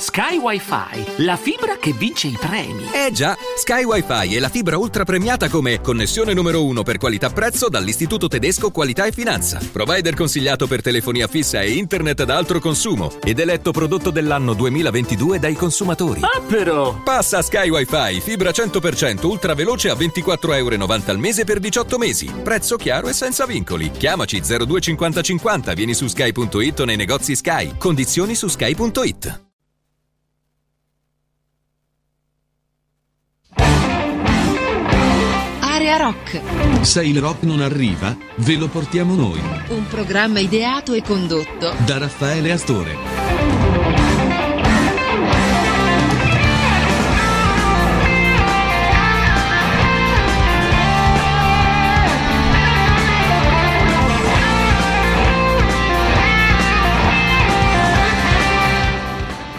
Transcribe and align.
Sky 0.00 0.38
Wi-Fi, 0.38 1.24
la 1.26 1.36
fibra 1.36 1.76
che 1.76 1.92
vince 1.92 2.26
i 2.26 2.38
premi. 2.40 2.88
Eh 2.90 3.12
già, 3.12 3.36
Sky 3.54 3.84
Wi-Fi 3.84 4.34
è 4.34 4.38
la 4.38 4.48
fibra 4.48 4.78
ultra 4.78 5.04
premiata 5.04 5.50
come 5.50 5.82
connessione 5.82 6.32
numero 6.32 6.64
uno 6.64 6.82
per 6.82 6.96
qualità-prezzo 6.96 7.68
dall'Istituto 7.68 8.26
Tedesco 8.26 8.70
Qualità 8.70 9.04
e 9.04 9.12
Finanza. 9.12 9.60
Provider 9.70 10.14
consigliato 10.14 10.66
per 10.66 10.80
telefonia 10.80 11.26
fissa 11.26 11.60
e 11.60 11.72
internet 11.72 12.20
ad 12.20 12.30
alto 12.30 12.60
consumo 12.60 13.12
ed 13.22 13.40
eletto 13.40 13.72
prodotto 13.72 14.08
dell'anno 14.08 14.54
2022 14.54 15.38
dai 15.38 15.54
consumatori. 15.54 16.22
Ah 16.22 16.40
però! 16.48 16.94
Passa 17.02 17.36
a 17.36 17.42
Sky 17.42 17.68
Wi-Fi, 17.68 18.22
fibra 18.22 18.52
100% 18.52 19.26
ultra 19.26 19.52
veloce 19.52 19.90
a 19.90 19.94
24,90 19.94 20.56
euro 20.56 20.76
al 21.04 21.18
mese 21.18 21.44
per 21.44 21.58
18 21.58 21.98
mesi. 21.98 22.24
Prezzo 22.42 22.76
chiaro 22.76 23.08
e 23.08 23.12
senza 23.12 23.44
vincoli. 23.44 23.90
Chiamaci 23.90 24.40
025050, 24.40 25.74
vieni 25.74 25.92
su 25.92 26.06
sky.it 26.06 26.80
o 26.80 26.84
nei 26.86 26.96
negozi 26.96 27.36
Sky. 27.36 27.74
Condizioni 27.76 28.34
su 28.34 28.48
sky.it. 28.48 29.48
Area 35.90 36.06
Rock, 36.06 36.40
Se 36.82 37.02
il 37.04 37.18
rock 37.18 37.42
non 37.42 37.60
arriva, 37.60 38.16
ve 38.36 38.54
lo 38.54 38.68
portiamo 38.68 39.16
noi. 39.16 39.40
un 39.70 39.86
programma 39.88 40.38
ideato 40.38 40.92
e 40.92 41.02
condotto 41.02 41.74
Da 41.84 41.98
Raffaele 41.98 42.52
Astore. 42.52 43.89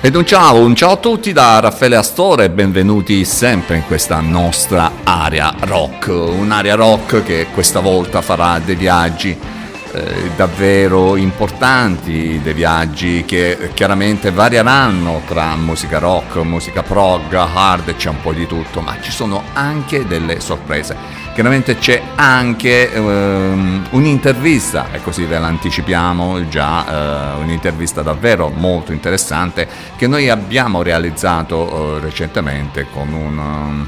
Ed 0.04 0.16
un 0.16 0.26
ciao, 0.26 0.56
un 0.56 0.74
ciao 0.74 0.94
a 0.94 0.98
tutti 0.98 1.32
da 1.32 1.60
Raffaele 1.60 1.96
Astore 1.96 2.46
e 2.46 2.50
benvenuti 2.50 3.24
sempre 3.24 3.76
in 3.76 3.86
questa 3.86 4.20
nostra 4.20 4.94
area 5.04 5.54
rock, 5.60 6.08
un'area 6.08 6.74
rock 6.74 7.22
che 7.22 7.46
questa 7.54 7.82
volta 7.82 8.24
farà 8.24 8.58
dei 8.58 8.76
viaggi 8.76 9.38
eh, 9.94 10.32
davvero 10.36 11.18
importanti, 11.18 12.40
dei 12.42 12.54
viaggi 12.54 13.26
che 13.26 13.70
chiaramente 13.76 14.32
varieranno 14.32 15.22
tra 15.28 15.56
musica 15.56 16.00
rock, 16.00 16.38
musica 16.38 16.82
prog, 16.82 17.32
hard, 17.34 17.96
c'è 17.96 18.10
un 18.10 18.22
po' 18.22 18.34
di 18.34 18.48
tutto, 18.48 18.82
ma 18.82 18.98
ci 19.02 19.12
sono 19.12 19.44
anche 19.54 20.08
delle 20.08 20.40
sorprese. 20.40 21.21
Chiaramente 21.34 21.78
c'è 21.78 22.02
anche 22.16 22.92
ehm, 22.92 23.88
un'intervista, 23.92 24.92
e 24.92 25.02
così 25.02 25.24
ve 25.24 25.40
l'anticipiamo 25.40 26.50
già, 26.50 27.38
eh, 27.38 27.42
un'intervista 27.42 28.02
davvero 28.02 28.50
molto 28.50 28.92
interessante 28.92 29.66
che 29.96 30.08
noi 30.08 30.30
abbiamo 30.30 30.82
realizzato 30.84 31.98
eh, 31.98 32.00
recentemente 32.02 32.88
con 32.92 33.14
un, 33.14 33.38
um, 33.38 33.88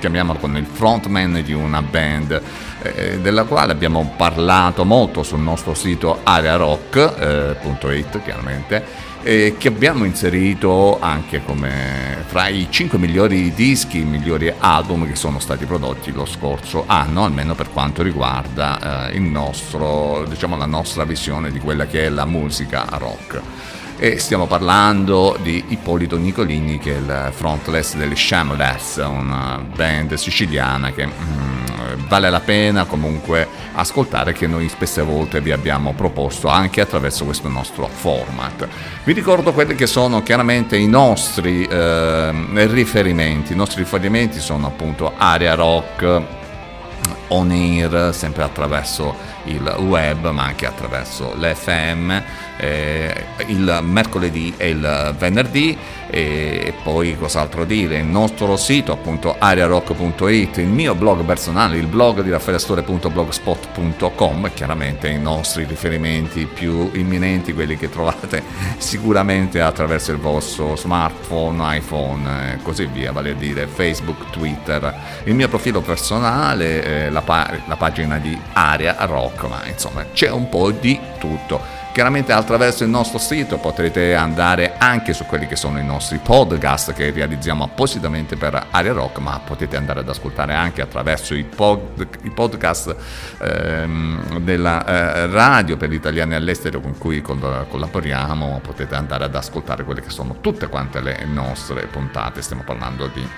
chiamiamolo 0.00 0.40
con 0.40 0.56
il 0.56 0.66
frontman 0.66 1.40
di 1.44 1.52
una 1.52 1.82
band 1.82 2.42
eh, 2.82 3.20
della 3.20 3.44
quale 3.44 3.70
abbiamo 3.70 4.14
parlato 4.16 4.84
molto 4.84 5.22
sul 5.22 5.38
nostro 5.38 5.74
sito 5.74 6.18
arearock.it 6.24 8.22
chiaramente 8.24 9.10
e 9.22 9.54
che 9.56 9.68
abbiamo 9.68 10.04
inserito 10.04 10.98
anche 11.00 11.42
come 11.44 12.24
fra 12.26 12.48
i 12.48 12.66
5 12.68 12.98
migliori 12.98 13.52
dischi, 13.54 14.00
i 14.00 14.04
migliori 14.04 14.52
album 14.58 15.06
che 15.06 15.14
sono 15.14 15.38
stati 15.38 15.64
prodotti 15.64 16.10
lo 16.12 16.24
scorso 16.24 16.84
anno, 16.86 17.24
almeno 17.24 17.54
per 17.54 17.70
quanto 17.70 18.02
riguarda 18.02 19.10
eh, 19.10 19.18
nostro, 19.18 20.24
diciamo, 20.28 20.56
la 20.56 20.66
nostra 20.66 21.04
visione 21.04 21.50
di 21.50 21.60
quella 21.60 21.86
che 21.86 22.06
è 22.06 22.08
la 22.08 22.26
musica 22.26 22.86
rock. 22.98 23.40
E 24.04 24.18
stiamo 24.18 24.48
parlando 24.48 25.38
di 25.40 25.62
Ippolito 25.68 26.16
Nicolini 26.16 26.76
che 26.80 26.92
è 26.92 26.96
il 26.96 27.28
frontless 27.32 27.94
delle 27.94 28.16
Shameless, 28.16 28.96
una 28.96 29.64
band 29.64 30.14
siciliana 30.14 30.90
che 30.90 31.06
mm, 31.06 32.08
vale 32.08 32.28
la 32.28 32.40
pena 32.40 32.84
comunque 32.84 33.46
ascoltare 33.74 34.32
che 34.32 34.48
noi 34.48 34.68
spesse 34.68 35.02
volte 35.02 35.40
vi 35.40 35.52
abbiamo 35.52 35.92
proposto 35.92 36.48
anche 36.48 36.80
attraverso 36.80 37.24
questo 37.24 37.46
nostro 37.46 37.86
format. 37.86 38.66
Vi 39.04 39.12
ricordo 39.12 39.52
quelli 39.52 39.76
che 39.76 39.86
sono 39.86 40.20
chiaramente 40.24 40.76
i 40.76 40.88
nostri 40.88 41.64
eh, 41.64 42.32
riferimenti, 42.66 43.52
i 43.52 43.56
nostri 43.56 43.82
riferimenti 43.82 44.40
sono 44.40 44.66
appunto 44.66 45.12
Area 45.16 45.54
Rock, 45.54 46.22
on 47.28 47.50
air 47.50 48.12
sempre 48.12 48.42
attraverso 48.42 49.14
il 49.44 49.74
web 49.78 50.30
ma 50.30 50.44
anche 50.44 50.66
attraverso 50.66 51.34
l'FM 51.36 52.22
eh, 52.58 53.24
il 53.46 53.78
mercoledì 53.82 54.52
e 54.56 54.70
il 54.70 55.14
venerdì 55.18 55.76
e 56.08 56.72
poi 56.82 57.16
cos'altro 57.16 57.64
dire? 57.64 57.98
Il 57.98 58.04
nostro 58.04 58.56
sito 58.56 58.90
appunto 58.92 59.36
ariarock.it 59.38 60.56
il 60.58 60.66
mio 60.66 60.94
blog 60.94 61.24
personale 61.24 61.78
il 61.78 61.86
blog 61.86 62.20
di 62.22 62.28
raffaellastore.blogspot.com 62.30 64.50
chiaramente 64.52 65.08
i 65.08 65.18
nostri 65.18 65.64
riferimenti 65.64 66.44
più 66.46 66.90
imminenti 66.92 67.54
quelli 67.54 67.78
che 67.78 67.88
trovate 67.88 68.42
sicuramente 68.76 69.60
attraverso 69.60 70.12
il 70.12 70.18
vostro 70.18 70.76
smartphone 70.76 71.78
iPhone 71.78 72.52
e 72.52 72.58
così 72.62 72.84
via 72.86 73.12
vale 73.12 73.30
a 73.30 73.34
dire 73.34 73.66
Facebook 73.66 74.30
Twitter. 74.30 74.94
Il 75.24 75.34
mio 75.34 75.48
profilo 75.48 75.80
personale 75.80 76.84
eh, 76.84 77.10
la, 77.10 77.22
pa- 77.22 77.50
la 77.66 77.76
pagina 77.76 78.18
di 78.18 78.38
Aria 78.52 78.96
Rock 79.06 79.44
ma 79.44 79.62
insomma 79.66 80.04
c'è 80.12 80.30
un 80.30 80.48
po' 80.48 80.70
di 80.70 80.98
tutto 81.18 81.81
Chiaramente 81.92 82.32
attraverso 82.32 82.84
il 82.84 82.88
nostro 82.88 83.18
sito 83.18 83.58
potrete 83.58 84.14
andare 84.14 84.76
anche 84.78 85.12
su 85.12 85.26
quelli 85.26 85.46
che 85.46 85.56
sono 85.56 85.78
i 85.78 85.84
nostri 85.84 86.16
podcast 86.16 86.94
che 86.94 87.10
realizziamo 87.10 87.64
appositamente 87.64 88.34
per 88.36 88.68
Aria 88.70 88.94
Rock, 88.94 89.18
ma 89.18 89.38
potete 89.44 89.76
andare 89.76 90.00
ad 90.00 90.08
ascoltare 90.08 90.54
anche 90.54 90.80
attraverso 90.80 91.34
i, 91.34 91.44
pod- 91.44 92.08
i 92.22 92.30
podcast 92.30 92.96
ehm, 93.42 94.38
della 94.38 94.86
eh, 94.86 95.26
radio 95.26 95.76
per 95.76 95.90
gli 95.90 95.94
italiani 95.94 96.34
all'estero 96.34 96.80
con 96.80 96.96
cui 96.96 97.20
col- 97.20 97.66
collaboriamo, 97.68 98.60
potete 98.62 98.94
andare 98.94 99.24
ad 99.24 99.34
ascoltare 99.34 99.84
quelle 99.84 100.00
che 100.00 100.08
sono 100.08 100.36
tutte 100.40 100.68
quante 100.68 101.02
le 101.02 101.26
nostre 101.26 101.88
puntate, 101.88 102.40
stiamo 102.40 102.62
parlando 102.64 103.06
di 103.08 103.28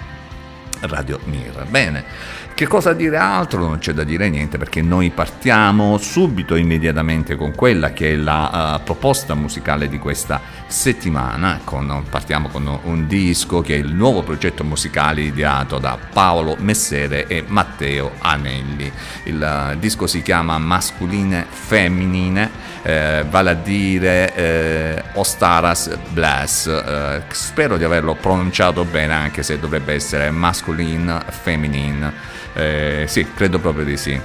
Radio 0.82 1.18
Mir. 1.24 1.66
Bene, 1.68 2.04
che 2.54 2.68
cosa 2.68 2.92
dire 2.92 3.16
altro? 3.16 3.66
Non 3.66 3.78
c'è 3.78 3.92
da 3.92 4.04
dire 4.04 4.28
niente 4.28 4.58
perché 4.58 4.80
noi 4.80 5.10
partiamo 5.10 5.98
subito, 5.98 6.54
immediatamente 6.54 7.34
con 7.34 7.52
quella 7.52 7.92
che 7.92 8.12
è 8.12 8.16
la 8.16 8.76
uh, 8.78 8.84
proposta 8.84 9.34
musicale 9.34 9.88
di 9.88 9.98
questa 9.98 10.40
settimana. 10.68 11.60
Con, 11.64 12.04
partiamo 12.08 12.48
con 12.48 12.78
un 12.84 13.08
disco 13.08 13.60
che 13.60 13.74
è 13.74 13.78
il 13.78 13.92
nuovo 13.92 14.22
progetto 14.22 14.62
musicale 14.62 15.22
ideato 15.22 15.78
da 15.78 15.98
Paolo 16.12 16.56
Messere 16.60 17.26
e 17.26 17.42
Matteo 17.44 18.12
Anelli. 18.20 18.90
Il 19.24 19.72
uh, 19.72 19.76
disco 19.76 20.06
si 20.06 20.22
chiama 20.22 20.56
Masculine 20.58 21.44
Femminine, 21.48 22.50
eh, 22.82 23.24
vale 23.28 23.50
a 23.50 23.54
dire 23.54 24.32
eh, 24.34 25.02
Ostaras 25.14 25.90
Bless. 26.10 26.66
Eh, 26.66 27.22
spero 27.30 27.76
di 27.76 27.84
averlo 27.84 28.14
pronunciato 28.14 28.84
bene 28.84 29.14
anche 29.14 29.42
se 29.42 29.58
dovrebbe 29.58 29.94
essere 29.94 30.30
masculine 30.30 31.20
feminine. 31.30 32.32
Eh, 32.54 33.04
sì, 33.08 33.26
credo 33.34 33.58
proprio 33.58 33.84
di 33.84 33.96
sì. 33.96 34.20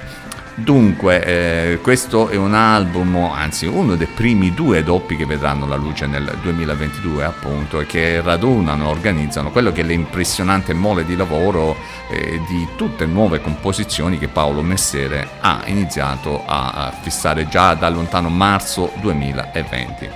Dunque, 0.54 1.24
eh, 1.24 1.78
questo 1.80 2.28
è 2.28 2.36
un 2.36 2.52
album, 2.52 3.16
anzi 3.16 3.66
uno 3.66 3.96
dei 3.96 4.06
primi 4.06 4.52
due 4.52 4.82
doppi 4.82 5.16
che 5.16 5.24
vedranno 5.24 5.66
la 5.66 5.76
luce 5.76 6.06
nel 6.06 6.36
2022 6.42 7.24
appunto 7.24 7.80
e 7.80 7.86
che 7.86 8.20
radunano, 8.20 8.88
organizzano 8.88 9.50
quello 9.52 9.72
che 9.72 9.80
è 9.80 9.84
l'impressionante 9.84 10.74
mole 10.74 11.06
di 11.06 11.16
lavoro 11.16 11.76
eh, 12.10 12.42
di 12.46 12.68
tutte 12.76 13.06
nuove 13.06 13.40
composizioni 13.40 14.18
che 14.18 14.28
Paolo 14.28 14.60
Messere 14.60 15.26
ha 15.40 15.62
iniziato 15.64 16.44
a, 16.46 16.92
fissare 17.00 17.48
già 17.48 17.72
da 17.72 17.88
lontano 17.88 18.28
marzo 18.28 18.92
2020. 19.00 20.10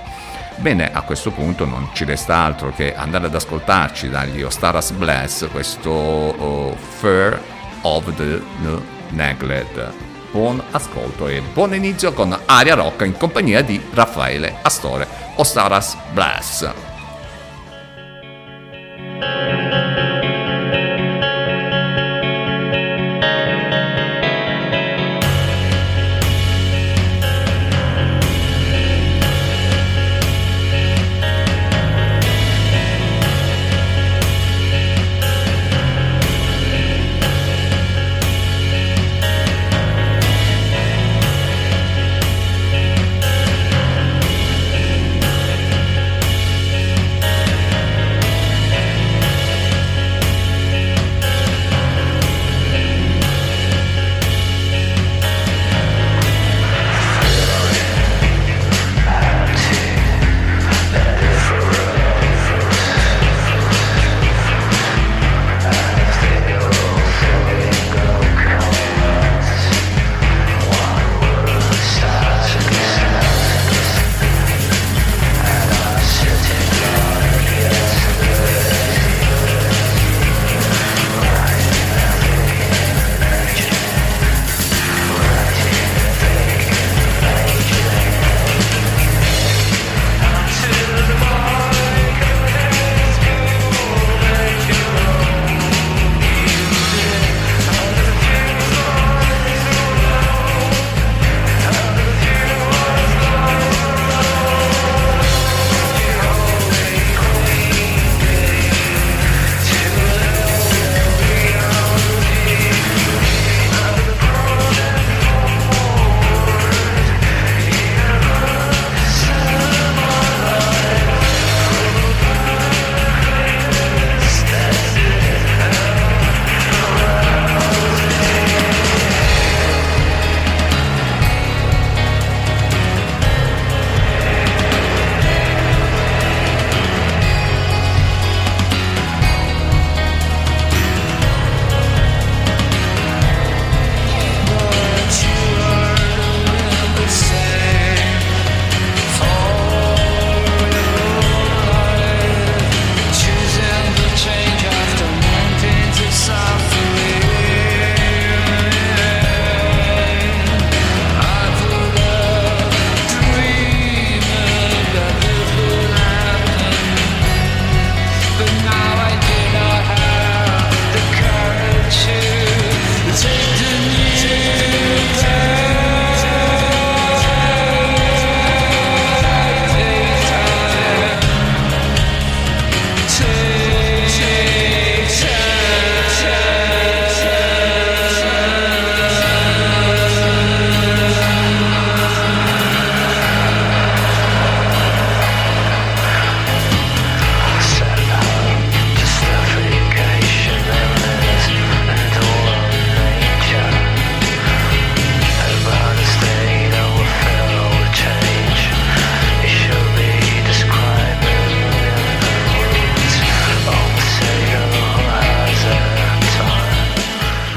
Bene, 0.57 0.91
a 0.93 1.01
questo 1.01 1.31
punto 1.31 1.65
non 1.65 1.89
ci 1.93 2.05
resta 2.05 2.37
altro 2.37 2.71
che 2.71 2.95
andare 2.95 3.25
ad 3.25 3.35
ascoltarci 3.35 4.09
dagli 4.09 4.43
Ostaras 4.43 4.91
Bless 4.91 5.49
questo 5.49 5.89
oh, 5.89 6.75
Fair 6.75 7.53
of 7.85 8.11
the 8.15 8.41
Negled. 9.11 9.93
Buon 10.31 10.61
ascolto 10.71 11.27
e 11.27 11.41
buon 11.53 11.73
inizio 11.75 12.11
con 12.11 12.37
Aria 12.45 12.73
Rock 12.73 13.05
in 13.05 13.15
compagnia 13.15 13.61
di 13.61 13.79
Raffaele 13.93 14.57
Astore, 14.63 15.07
Ostaras 15.35 15.95
Bless. 16.11 16.73
Thank 19.17 19.64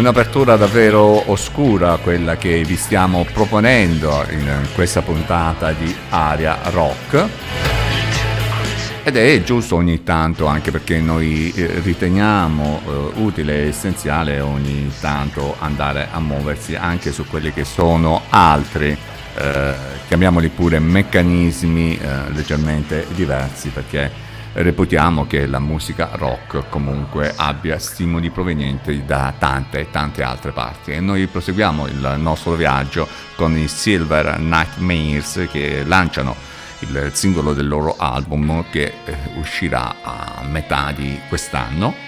Un'apertura 0.08 0.56
davvero 0.56 1.30
oscura 1.30 1.98
quella 1.98 2.38
che 2.38 2.62
vi 2.62 2.76
stiamo 2.76 3.26
proponendo 3.30 4.24
in 4.30 4.66
questa 4.74 5.02
puntata 5.02 5.72
di 5.72 5.94
Aria 6.08 6.60
Rock. 6.70 7.28
Ed 9.02 9.16
è 9.18 9.42
giusto 9.42 9.76
ogni 9.76 10.02
tanto, 10.04 10.46
anche 10.46 10.70
perché 10.70 10.98
noi 10.98 11.52
eh, 11.54 11.80
riteniamo 11.82 12.80
eh, 12.86 13.20
utile 13.20 13.64
e 13.64 13.66
essenziale 13.66 14.40
ogni 14.40 14.90
tanto 14.98 15.56
andare 15.58 16.08
a 16.10 16.20
muoversi 16.20 16.74
anche 16.74 17.12
su 17.12 17.26
quelli 17.26 17.52
che 17.52 17.64
sono 17.64 18.22
altri, 18.30 18.96
eh, 19.36 19.74
chiamiamoli 20.06 20.48
pure 20.48 20.78
meccanismi 20.78 21.98
eh, 21.98 22.32
leggermente 22.32 23.06
diversi, 23.14 23.68
perché 23.68 24.10
reputiamo 24.54 25.26
che 25.26 25.46
la 25.46 25.58
musica 25.58 26.10
rock 26.12 26.68
comunque 26.68 27.32
abbia 27.36 27.78
stimoli 27.78 28.30
provenienti 28.30 29.04
da 29.04 29.32
tante 29.38 29.80
e 29.80 29.90
tante 29.90 30.22
altre 30.22 30.52
parti. 30.52 30.92
E 30.92 31.00
noi 31.00 31.26
proseguiamo 31.26 31.86
il 31.86 32.14
nostro 32.18 32.52
viaggio 32.54 33.06
con 33.36 33.56
i 33.56 33.68
Silver 33.68 34.38
Nightmares 34.38 35.48
che 35.50 35.84
lanciano 35.84 36.34
il 36.80 37.10
singolo 37.12 37.54
del 37.54 37.66
loro 37.66 37.96
album 37.98 38.64
che 38.70 38.94
eh, 39.04 39.16
uscirà 39.36 39.96
a 40.02 40.44
metà 40.48 40.92
di 40.92 41.18
quest'anno 41.28 42.07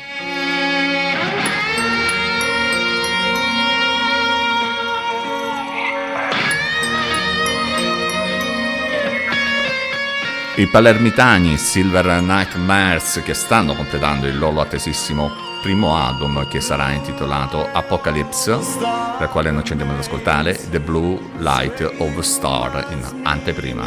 I 10.60 10.66
palermitani 10.66 11.56
Silver 11.56 12.20
Nightmares 12.20 13.22
che 13.24 13.32
stanno 13.32 13.74
completando 13.74 14.26
il 14.26 14.36
loro 14.36 14.60
attesissimo 14.60 15.30
primo 15.62 15.96
album 15.96 16.46
che 16.48 16.60
sarà 16.60 16.90
intitolato 16.90 17.66
Apocalypse, 17.72 18.58
dal 18.78 19.30
quale 19.30 19.50
noi 19.50 19.64
ci 19.64 19.72
andiamo 19.72 19.94
ad 19.94 20.00
ascoltare 20.00 20.60
The 20.68 20.78
Blue 20.78 21.18
Light 21.38 21.80
of 21.96 22.18
Star 22.18 22.88
in 22.90 23.22
anteprima. 23.22 23.86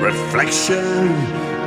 Reflection 0.00 1.12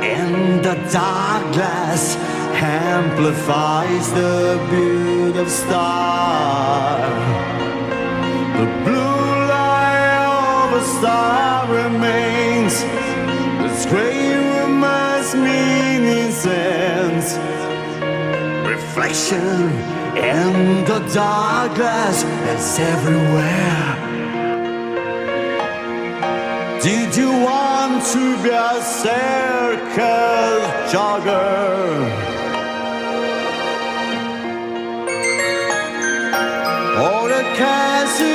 in 0.00 0.60
the 0.62 0.74
dark 0.90 1.50
glass 1.52 2.16
amplifies 2.58 4.10
the 4.14 4.58
beauty 4.70 5.38
of 5.38 5.48
star. 5.48 6.98
The 8.56 8.66
blue 8.84 9.13
star 10.84 11.66
remains. 11.72 12.74
This 13.62 13.86
gray 13.86 14.34
in 14.34 16.30
sense. 16.30 17.28
Reflection 18.68 19.68
in 20.16 20.84
the 20.84 21.00
dark 21.12 21.74
glass 21.74 22.24
is 22.52 22.78
everywhere. 22.78 23.94
Did 26.82 27.16
you 27.16 27.30
want 27.48 28.04
to 28.14 28.24
be 28.42 28.50
a 28.50 28.82
circus 29.02 30.62
jogger? 30.92 31.54
Or 37.06 37.30
a 37.30 37.44
casino 37.56 38.33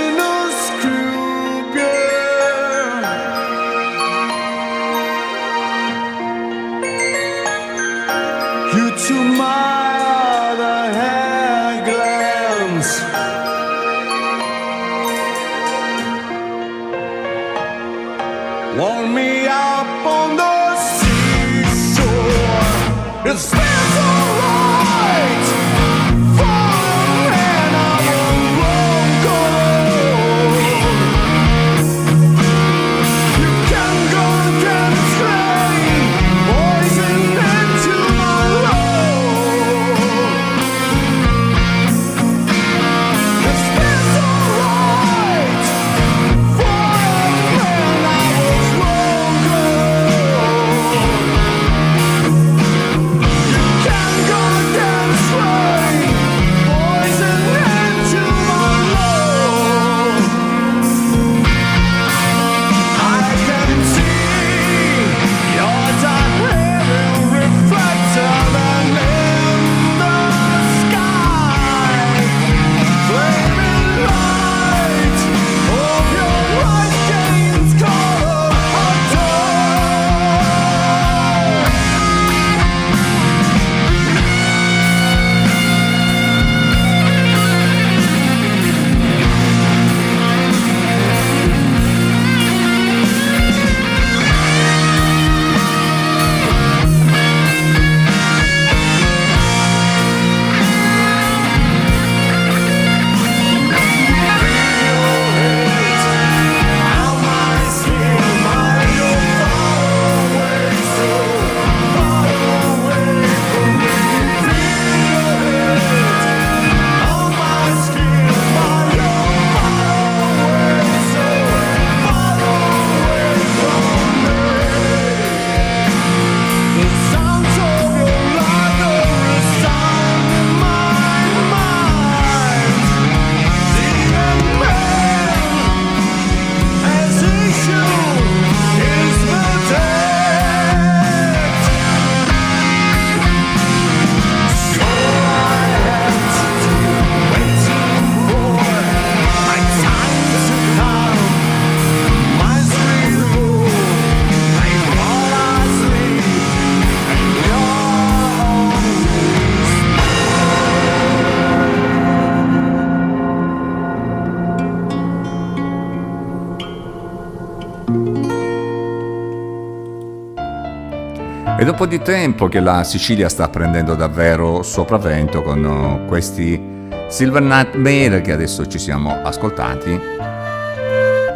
Dopo 171.79 171.91
di 171.91 172.01
tempo 172.01 172.50
che 172.50 172.59
la 172.59 172.83
Sicilia 172.83 173.29
sta 173.29 173.48
prendendo 173.48 173.95
davvero 173.95 174.63
sopravvento 174.63 175.41
con 175.41 175.63
uh, 175.63 176.05
questi 176.09 176.62
Silver 177.07 177.41
Nightmare 177.41 178.19
che 178.19 178.33
adesso 178.33 178.67
ci 178.67 178.77
siamo 178.77 179.21
ascoltati. 179.24 179.98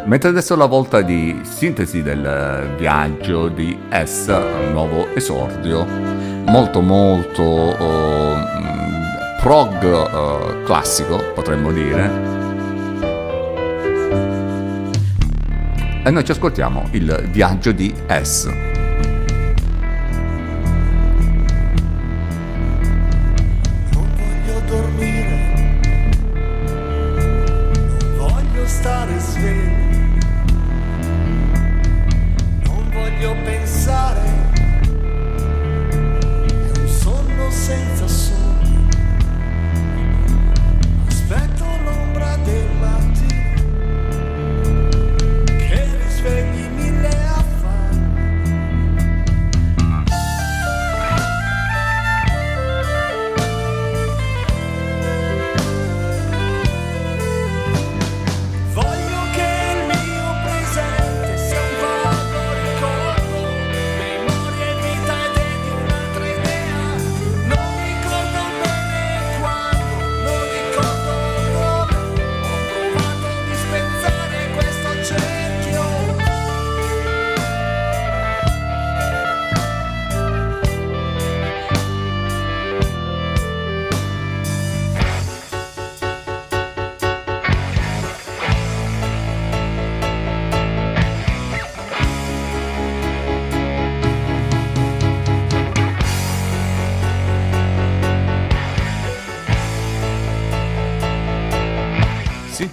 Mentre 0.04 0.28
adesso 0.28 0.52
è 0.52 0.56
la 0.58 0.66
volta 0.66 1.00
di 1.00 1.40
sintesi 1.44 2.02
del 2.02 2.74
viaggio 2.76 3.48
di 3.48 3.74
S, 3.88 4.26
un 4.26 4.72
nuovo 4.72 5.14
esordio, 5.14 5.86
molto 6.44 6.82
molto 6.82 7.42
uh, 7.42 8.36
prog 9.40 9.82
uh, 9.82 10.62
classico, 10.64 11.22
potremmo 11.32 11.72
dire. 11.72 12.10
E 16.04 16.10
noi 16.10 16.22
ci 16.22 16.32
ascoltiamo 16.32 16.88
il 16.90 17.28
viaggio 17.30 17.72
di 17.72 17.94
S. 18.06 18.73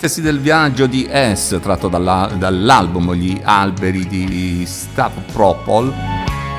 sintesi 0.02 0.22
del 0.22 0.40
viaggio 0.40 0.88
di 0.88 1.08
S 1.12 1.60
tratto 1.62 1.88
dalla, 1.88 2.28
dall'album 2.36 3.14
Gli 3.14 3.40
alberi 3.44 4.08
di 4.08 4.64
Stavropol. 4.66 5.94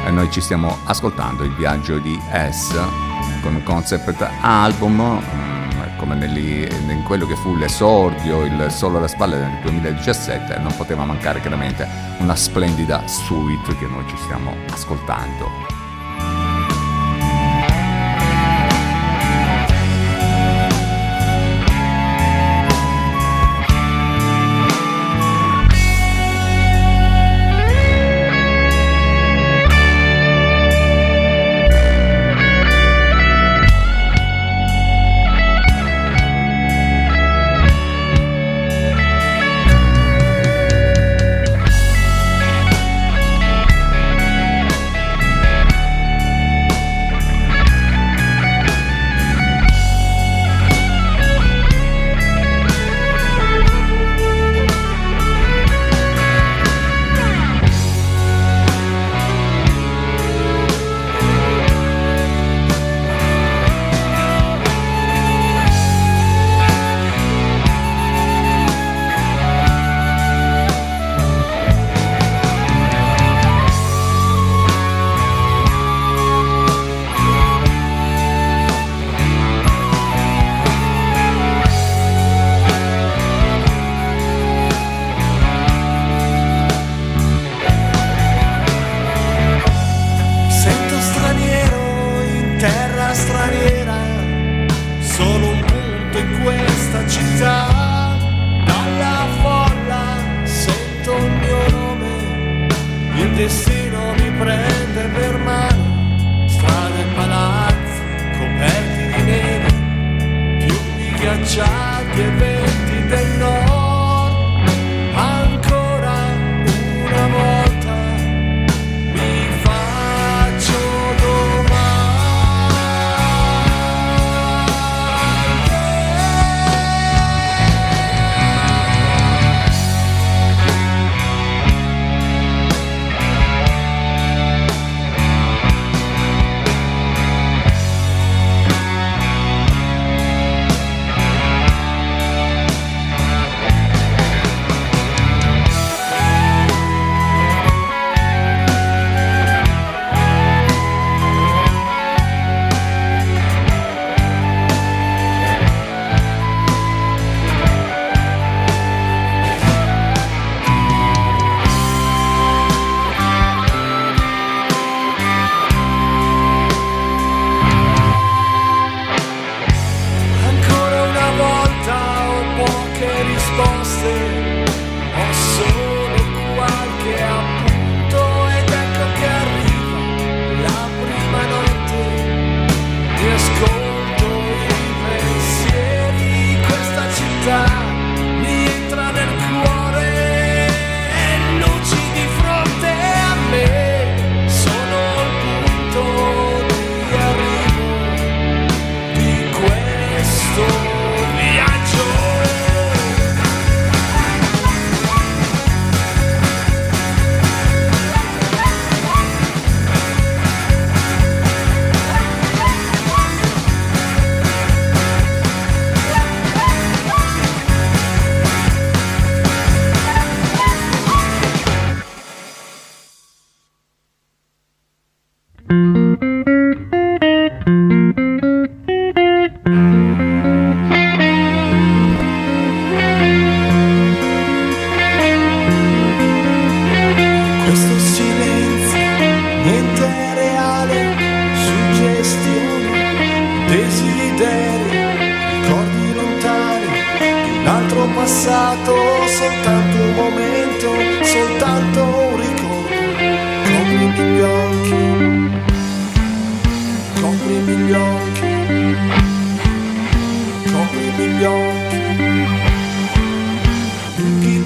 E 0.06 0.10
noi 0.12 0.30
ci 0.30 0.40
stiamo 0.40 0.78
ascoltando 0.84 1.42
il 1.42 1.52
viaggio 1.56 1.98
di 1.98 2.16
S 2.30 2.72
con 3.42 3.56
un 3.56 3.62
concept 3.64 4.24
album 4.42 4.94
mm, 4.94 5.98
come 5.98 6.14
negli, 6.14 6.68
in 6.88 7.02
quello 7.04 7.26
che 7.26 7.34
fu 7.34 7.56
l'esordio, 7.56 8.44
il 8.44 8.70
solo 8.70 8.98
alle 8.98 9.08
spalle 9.08 9.36
nel 9.36 9.58
2017 9.62 10.58
non 10.58 10.72
poteva 10.76 11.04
mancare 11.04 11.40
chiaramente 11.40 11.84
una 12.18 12.36
splendida 12.36 13.02
suite 13.08 13.76
che 13.76 13.86
noi 13.86 14.04
ci 14.08 14.16
stiamo 14.18 14.54
ascoltando 14.70 15.81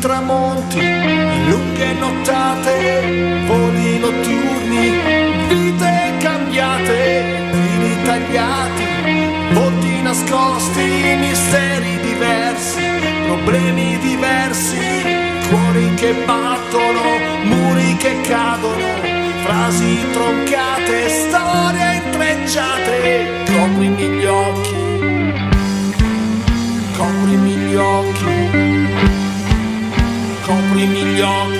tramonti, 0.07 0.79
lunghe 1.49 1.93
nottate, 1.99 3.43
voli 3.49 3.99
notturni, 3.99 4.87
vite 5.49 6.13
cambiate, 6.21 7.25
fili 7.51 7.97
tagliati, 8.05 8.87
volti 9.53 10.03
nascosti, 10.03 10.87
misteri 11.19 11.99
diversi, 12.03 12.85
problemi 13.27 13.99
diversi, 13.99 14.79
cuori 15.49 15.93
che 15.95 16.15
battono, 16.25 17.03
muri 17.43 17.97
che 17.97 18.21
cadono, 18.21 18.87
frasi 19.43 19.99
troncate, 20.13 21.09
storie 21.09 22.03
intrecciate, 22.05 23.27
coprimi 23.45 24.09
gli 24.19 24.25
occhi, 24.25 24.75
coprimi 26.97 27.55
gli 27.57 27.75
occhi 27.75 28.66
coprimi 30.47 31.03
gli 31.03 31.21
occhi. 31.21 31.56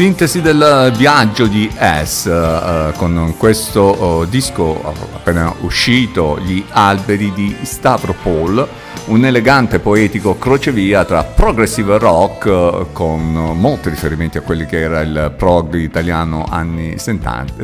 Sintesi 0.00 0.40
del 0.40 0.94
viaggio 0.96 1.46
di 1.46 1.70
S 1.76 2.24
eh, 2.24 2.94
con 2.96 3.34
questo 3.36 4.22
eh, 4.22 4.28
disco 4.30 4.82
appena 4.82 5.54
uscito, 5.60 6.38
Gli 6.40 6.64
alberi 6.70 7.30
di 7.34 7.54
Stavropol 7.60 8.66
un 9.06 9.24
elegante 9.24 9.78
poetico 9.78 10.38
crocevia 10.38 11.04
tra 11.04 11.24
progressive 11.24 11.98
rock 11.98 12.46
eh, 12.46 12.86
con 12.92 13.32
molti 13.58 13.90
riferimenti 13.90 14.38
a 14.38 14.40
quelli 14.40 14.64
che 14.64 14.80
era 14.80 15.00
il 15.00 15.34
prog 15.36 15.74
italiano 15.74 16.46
anni 16.48 16.96
70, 16.96 17.62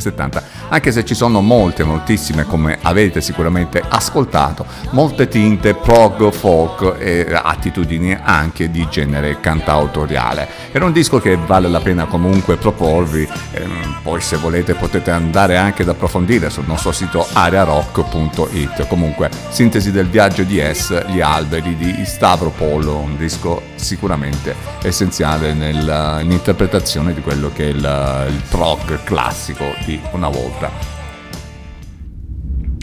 anche 0.68 0.92
se 0.92 1.05
ci 1.05 1.14
sono 1.14 1.40
molte, 1.40 1.85
moltissime, 1.85 2.44
come 2.44 2.79
avete 2.83 3.20
sicuramente 3.20 3.83
ascoltato, 3.87 4.66
molte 4.90 5.29
tinte 5.29 5.74
prog, 5.74 6.31
folk 6.31 6.96
e 6.98 7.26
attitudini 7.31 8.16
anche 8.20 8.70
di 8.70 8.87
genere 8.90 9.40
cantautoriale. 9.40 10.48
Era 10.72 10.85
un 10.85 10.92
disco 10.92 11.20
che 11.20 11.37
vale 11.37 11.68
la 11.68 11.81
pena 11.81 12.07
comunque 12.07 12.57
proporvi, 12.57 13.29
ehm, 13.52 13.95
poi 14.07 14.21
se 14.21 14.37
volete 14.37 14.75
potete 14.75 15.11
andare 15.11 15.57
anche 15.57 15.83
ad 15.83 15.88
approfondire 15.88 16.49
sul 16.49 16.64
nostro 16.64 16.92
sito 16.92 17.27
arearock.it. 17.33 18.87
Comunque, 18.87 19.29
sintesi 19.49 19.90
del 19.90 20.07
viaggio 20.07 20.45
di 20.45 20.61
S, 20.61 21.07
gli 21.09 21.21
alberi 21.21 21.75
di 21.75 22.05
Stavropolo, 22.05 22.99
un 22.99 23.16
disco 23.16 23.62
sicuramente 23.75 24.55
essenziale 24.83 25.55
nell'interpretazione 25.55 27.14
di 27.14 27.21
quello 27.21 27.51
che 27.53 27.64
è 27.64 27.71
il, 27.71 28.29
il 28.29 28.42
prog 28.49 29.03
classico 29.03 29.75
di 29.85 30.01
una 30.12 30.29
volta. 30.29 30.71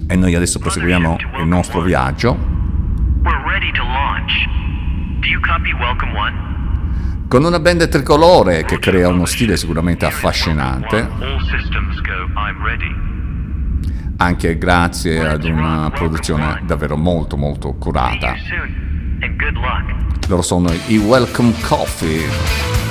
E 0.06 0.16
noi 0.18 0.36
adesso 0.36 0.60
proseguiamo 0.60 1.16
il 1.40 1.48
nostro 1.48 1.80
viaggio. 1.80 2.38
Con 7.34 7.46
una 7.46 7.60
band 7.60 7.90
tricolore 7.90 8.64
che 8.64 8.78
crea 8.78 9.10
uno 9.10 9.26
stile 9.26 9.58
sicuramente 9.58 10.06
affascinante 10.06 11.10
anche 14.18 14.56
grazie 14.60 15.28
ad 15.28 15.44
una 15.44 15.90
produzione 15.90 16.62
davvero 16.64 16.96
molto 16.96 17.36
molto 17.36 17.74
curata. 17.74 18.36
Loro 20.28 20.44
sono 20.44 20.72
i 20.90 20.98
Welcome 20.98 21.54
Coffee, 21.62 22.24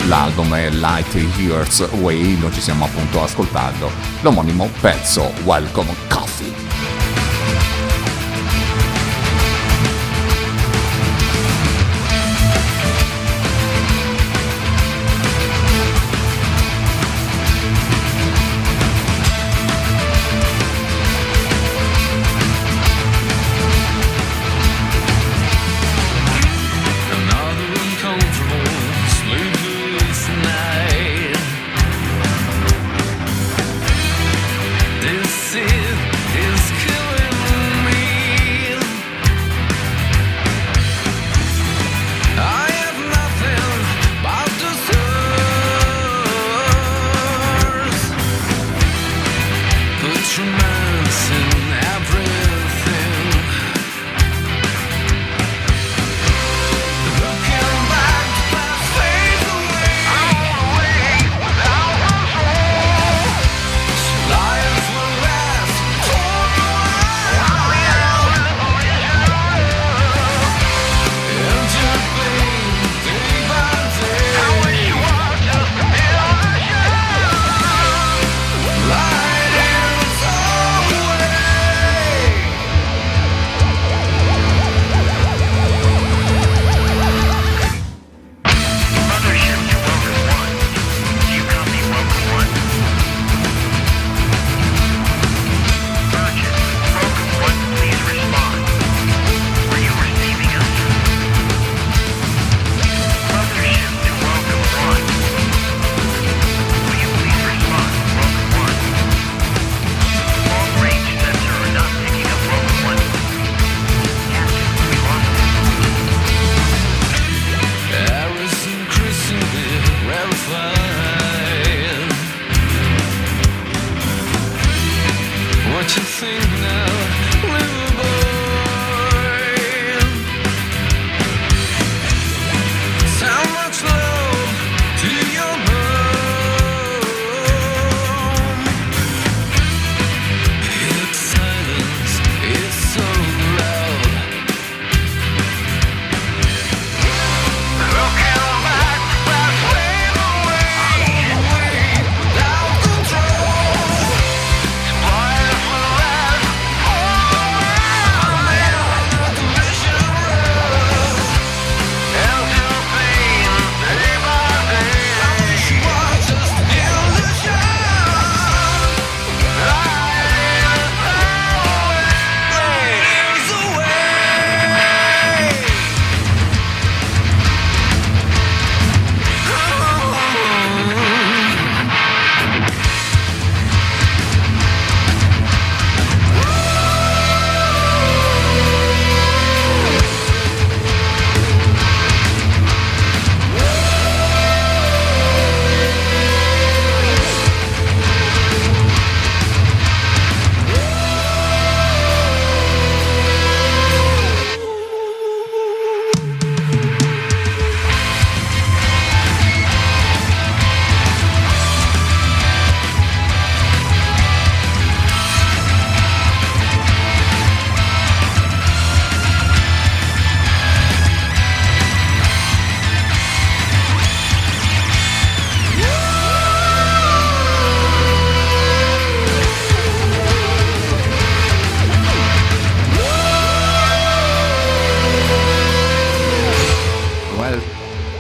l'album 0.09 0.53
è 0.57 0.71
Light 0.71 1.15
Years 1.39 1.89
Away, 1.93 2.37
noi 2.37 2.51
ci 2.51 2.63
stiamo 2.63 2.87
appunto 2.87 3.23
ascoltando 3.23 3.93
l'omonimo 4.23 4.69
pezzo 4.81 5.31
Welcome 5.45 5.95
Coffee. 6.09 6.72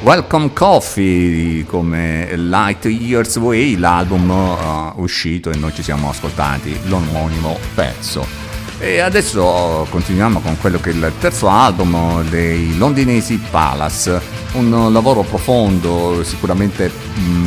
Welcome 0.02 0.52
Coffee 0.52 1.64
come 1.64 2.34
Light 2.34 2.86
Years 2.86 3.36
Away, 3.36 3.76
l'album 3.76 4.28
uh, 4.30 5.00
uscito 5.00 5.48
e 5.48 5.56
noi 5.56 5.72
ci 5.72 5.84
siamo 5.84 6.10
ascoltati 6.10 6.76
l'omonimo 6.88 7.56
pezzo. 7.72 8.26
E 8.80 8.98
adesso 8.98 9.86
continuiamo 9.88 10.40
con 10.40 10.58
quello 10.58 10.80
che 10.80 10.90
è 10.90 10.92
il 10.92 11.12
terzo 11.20 11.48
album 11.48 12.28
dei 12.30 12.76
londinesi 12.76 13.40
Palace, 13.48 14.20
un 14.54 14.92
lavoro 14.92 15.22
profondo, 15.22 16.24
sicuramente 16.24 16.90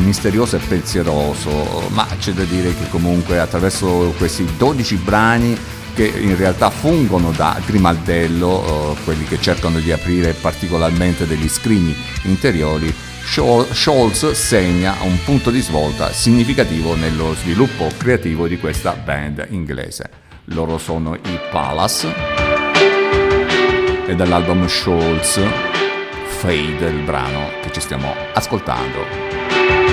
misterioso 0.02 0.56
e 0.56 0.60
pensieroso, 0.60 1.90
ma 1.90 2.06
c'è 2.18 2.32
da 2.32 2.44
dire 2.44 2.74
che 2.74 2.88
comunque 2.88 3.38
attraverso 3.38 4.14
questi 4.16 4.48
12 4.56 4.94
brani 4.96 5.58
che 5.96 6.04
in 6.04 6.36
realtà 6.36 6.68
fungono 6.68 7.32
da 7.32 7.58
grimaldello, 7.64 8.92
eh, 8.92 9.02
quelli 9.04 9.24
che 9.24 9.40
cercano 9.40 9.78
di 9.78 9.90
aprire 9.92 10.34
particolarmente 10.34 11.26
degli 11.26 11.48
scrigni 11.48 11.96
interiori, 12.24 12.94
Scholz 13.24 14.30
segna 14.32 14.94
un 15.00 15.18
punto 15.24 15.50
di 15.50 15.60
svolta 15.60 16.12
significativo 16.12 16.94
nello 16.94 17.34
sviluppo 17.34 17.88
creativo 17.96 18.46
di 18.46 18.58
questa 18.58 18.92
band 18.92 19.46
inglese. 19.48 20.10
Loro 20.50 20.76
sono 20.76 21.14
i 21.14 21.40
Palace 21.50 22.14
e 24.06 24.14
dall'album 24.14 24.68
Scholz 24.68 25.40
Fade 26.26 26.86
il 26.88 27.02
brano 27.04 27.48
che 27.62 27.72
ci 27.72 27.80
stiamo 27.80 28.14
ascoltando. 28.34 29.85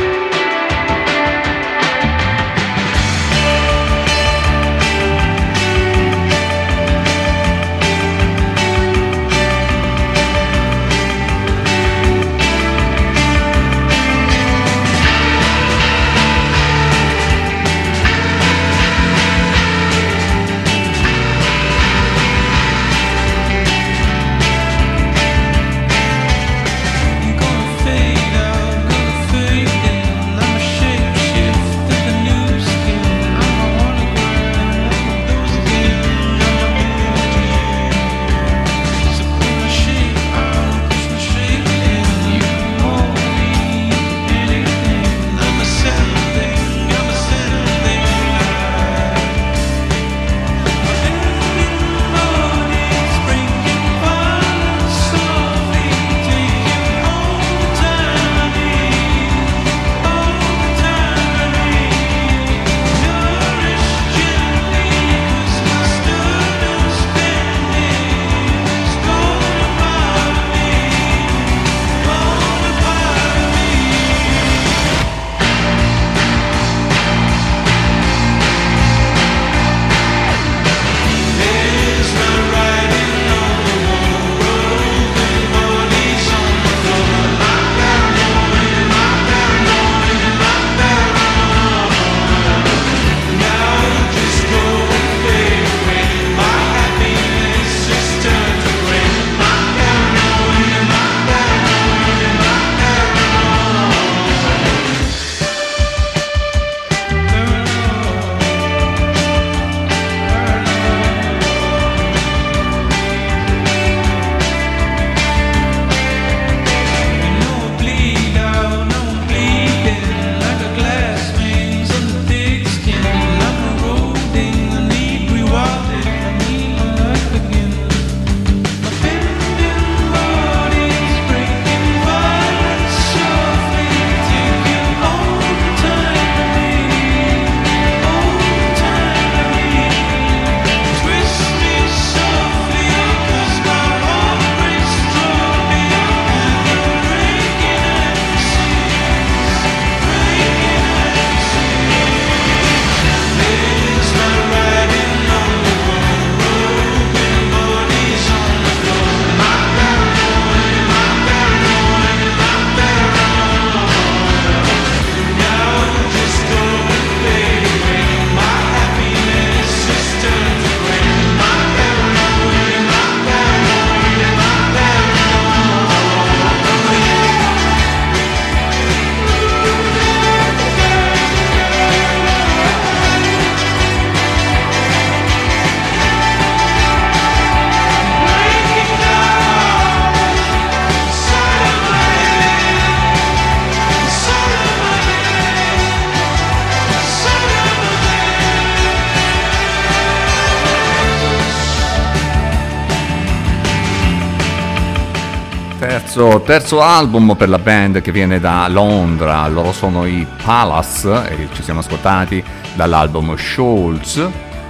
Terzo, 206.46 206.82
album 206.82 207.36
per 207.38 207.48
la 207.48 207.58
band 207.58 208.02
che 208.02 208.12
viene 208.12 208.38
da 208.38 208.68
Londra, 208.68 209.48
loro 209.48 209.72
sono 209.72 210.06
i 210.06 210.28
Palace 210.44 211.30
e 211.30 211.48
ci 211.54 211.64
siamo 211.64 211.80
ascoltati 211.80 212.44
dall'album 212.74 213.38
Scholz, 213.38 214.30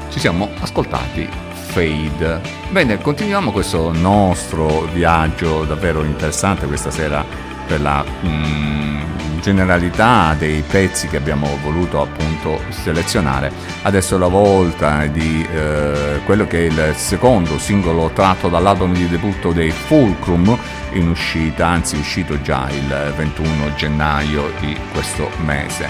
ci 0.10 0.20
siamo 0.20 0.50
ascoltati 0.60 1.28
Fade. 1.52 2.42
Bene, 2.70 3.00
continuiamo 3.00 3.52
questo 3.52 3.92
nostro 3.92 4.88
viaggio 4.94 5.64
davvero 5.64 6.04
interessante 6.04 6.68
questa 6.68 6.92
sera 6.92 7.26
per 7.66 7.82
la 7.82 8.06
mm, 8.24 9.02
generalità 9.42 10.36
dei 10.38 10.62
pezzi 10.62 11.08
che 11.08 11.18
abbiamo 11.18 11.58
voluto 11.64 12.02
appunto 12.02 12.62
selezionare. 12.70 13.52
Adesso 13.82 14.16
è 14.16 14.20
la 14.20 14.28
volta 14.28 15.08
di 15.08 15.46
eh, 15.52 16.22
quello 16.24 16.46
che 16.46 16.68
è 16.68 16.70
il 16.70 16.94
secondo 16.96 17.58
singolo 17.58 18.12
tratto 18.14 18.48
dall'album 18.48 18.94
di 18.94 19.10
debutto 19.10 19.52
dei 19.52 19.72
Fulcrum 19.72 20.56
in 20.94 21.10
uscita, 21.10 21.68
anzi 21.68 21.96
è 21.96 22.00
uscito 22.00 22.42
già 22.42 22.68
il 22.70 23.14
21 23.16 23.76
gennaio 23.76 24.52
di 24.60 24.78
questo 24.92 25.30
mese. 25.44 25.88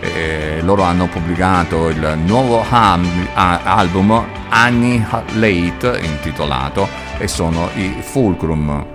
E 0.00 0.60
loro 0.62 0.82
hanno 0.82 1.06
pubblicato 1.06 1.88
il 1.88 2.18
nuovo 2.24 2.64
album 2.68 4.24
Annie 4.48 5.06
Late 5.34 6.00
intitolato 6.02 6.88
e 7.18 7.28
sono 7.28 7.68
i 7.74 7.94
Fulcrum. 8.00 8.86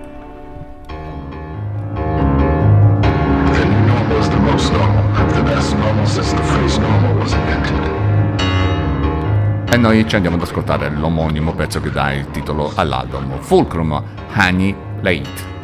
E 9.70 9.76
noi 9.76 10.06
ci 10.08 10.14
andiamo 10.14 10.36
ad 10.36 10.42
ascoltare 10.42 10.90
l'omonimo 10.90 11.52
pezzo 11.52 11.80
che 11.80 11.90
dà 11.90 12.12
il 12.12 12.30
titolo 12.30 12.72
all'album, 12.74 13.38
Fulcrum 13.40 14.02
Honey 14.34 14.74
Late. 15.02 15.57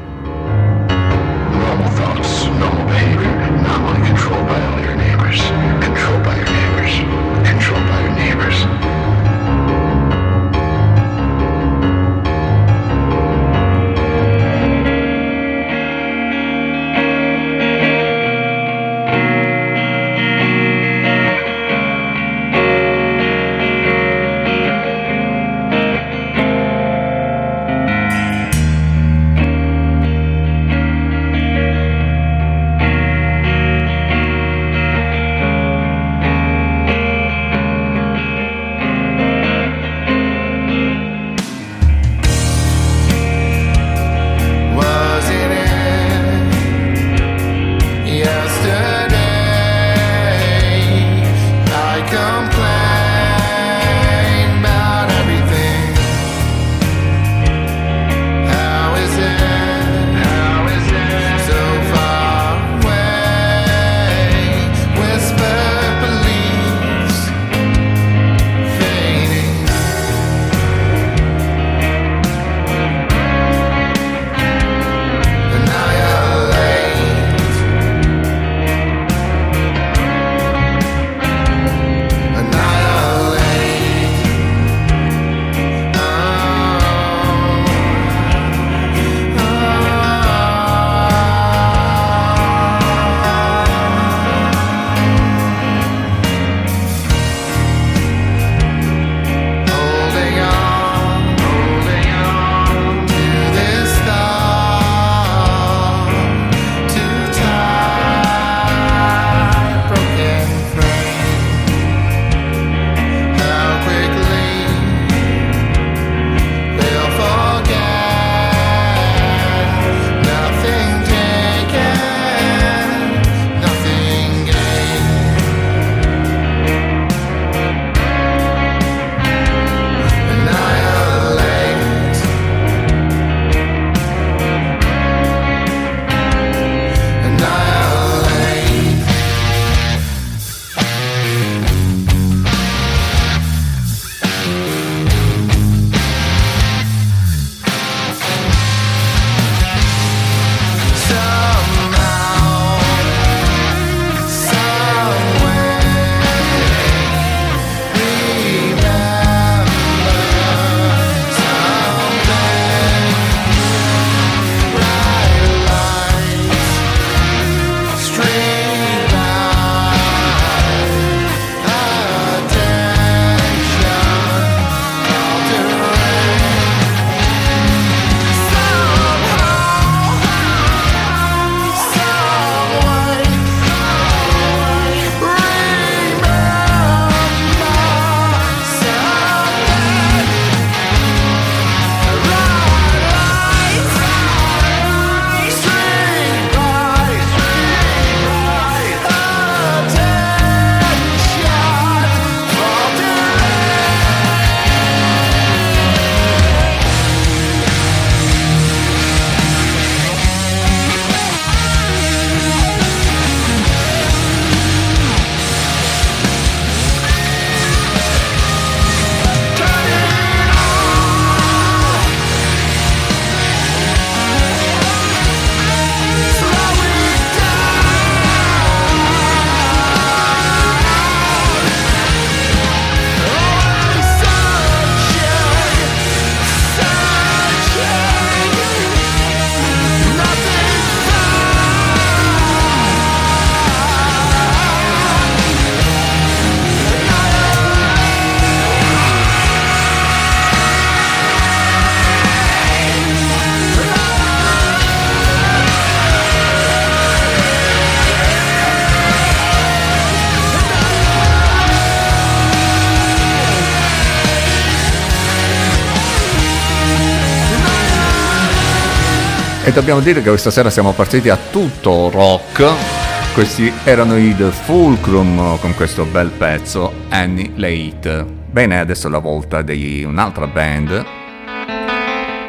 E 269.66 269.72
dobbiamo 269.72 270.00
dire 270.00 270.20
che 270.20 270.28
questa 270.28 270.50
sera 270.50 270.68
siamo 270.68 270.92
partiti 270.92 271.30
a 271.30 271.38
tutto 271.50 272.10
rock. 272.10 273.32
Questi 273.32 273.72
erano 273.84 274.18
i 274.18 274.36
The 274.36 274.50
Fulcrum 274.50 275.58
con 275.58 275.74
questo 275.74 276.04
bel 276.04 276.28
pezzo, 276.28 276.92
Annie 277.08 277.50
Late. 277.54 278.26
Bene, 278.50 278.78
adesso 278.78 279.06
è 279.06 279.10
la 279.10 279.20
volta 279.20 279.62
di 279.62 280.04
un'altra 280.04 280.46
band, 280.46 281.04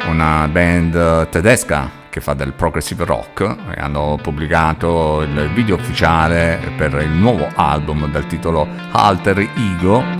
una 0.08 0.46
band 0.46 1.30
tedesca 1.30 1.90
che 2.10 2.20
fa 2.20 2.34
del 2.34 2.52
progressive 2.52 3.06
rock 3.06 3.40
e 3.74 3.80
hanno 3.80 4.18
pubblicato 4.20 5.22
il 5.22 5.50
video 5.54 5.76
ufficiale 5.76 6.58
per 6.76 6.94
il 7.02 7.10
nuovo 7.10 7.48
album 7.54 8.10
dal 8.10 8.26
titolo 8.26 8.68
Alter 8.92 9.38
Ego 9.56 10.15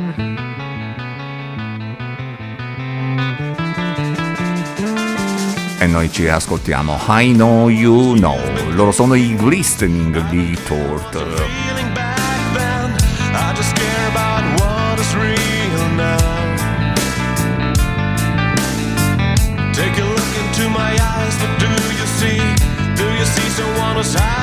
e 5.78 5.86
noi 5.86 6.10
ci 6.10 6.26
ascoltiamo 6.26 6.98
I 7.08 7.32
Know 7.32 7.68
You 7.68 8.14
Know. 8.14 8.38
Loro 8.70 8.92
sono 8.92 9.14
i 9.14 9.34
Glistening 9.36 10.28
di 10.28 10.56
Take 19.72 20.00
a 20.00 20.04
look 20.04 20.36
into 20.40 20.70
my 20.70 20.96
eyes, 20.98 21.36
but 21.38 21.58
do 21.58 21.66
you 21.66 22.06
see? 22.18 22.40
Do 22.96 23.04
you 23.12 23.24
see 23.24 23.48
someone 23.50 23.96
who's 23.96 24.14
high? 24.14 24.35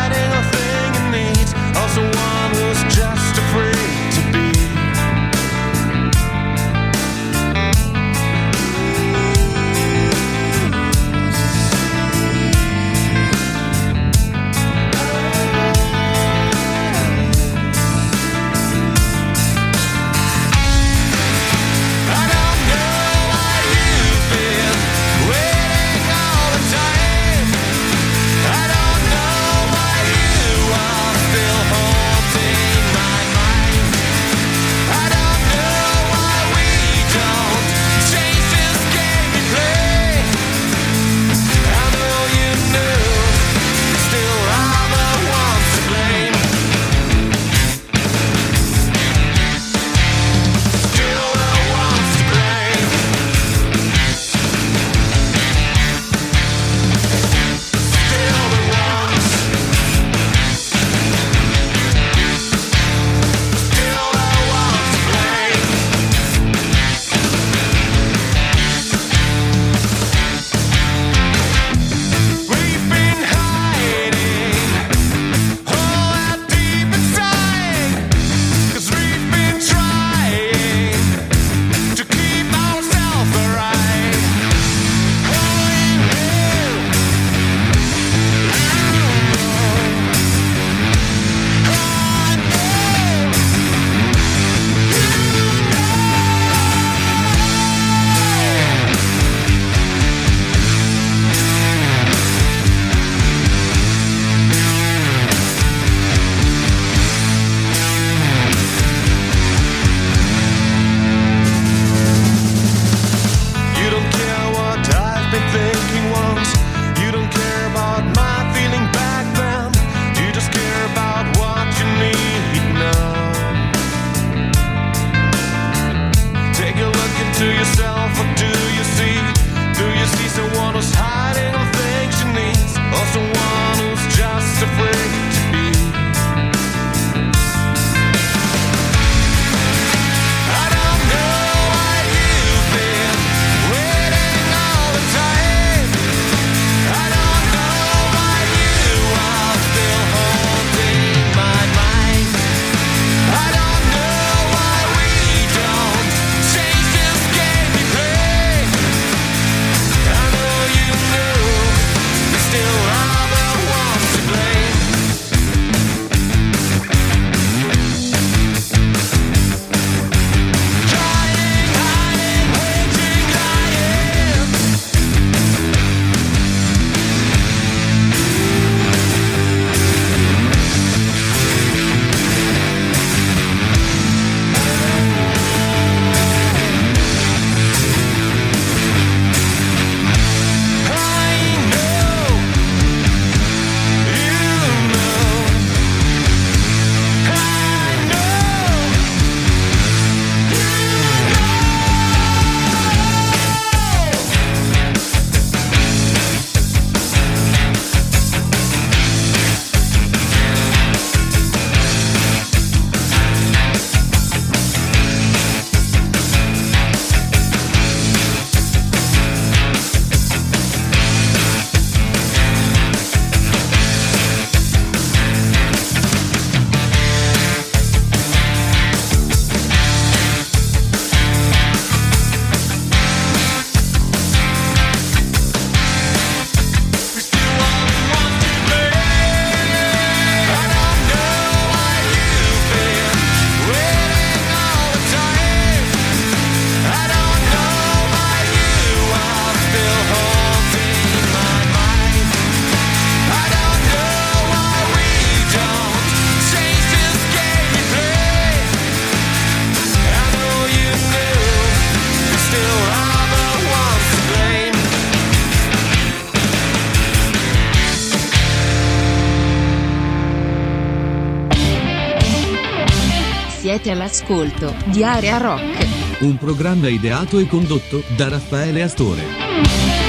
all'ascolto 273.94 274.76
di 274.86 275.04
Area 275.04 275.38
Rock. 275.38 276.22
Un 276.22 276.38
programma 276.38 276.90
ideato 276.90 277.40
e 277.40 277.48
condotto 277.48 278.04
da 278.16 278.28
Raffaele 278.28 278.84
Astore. 278.84 280.03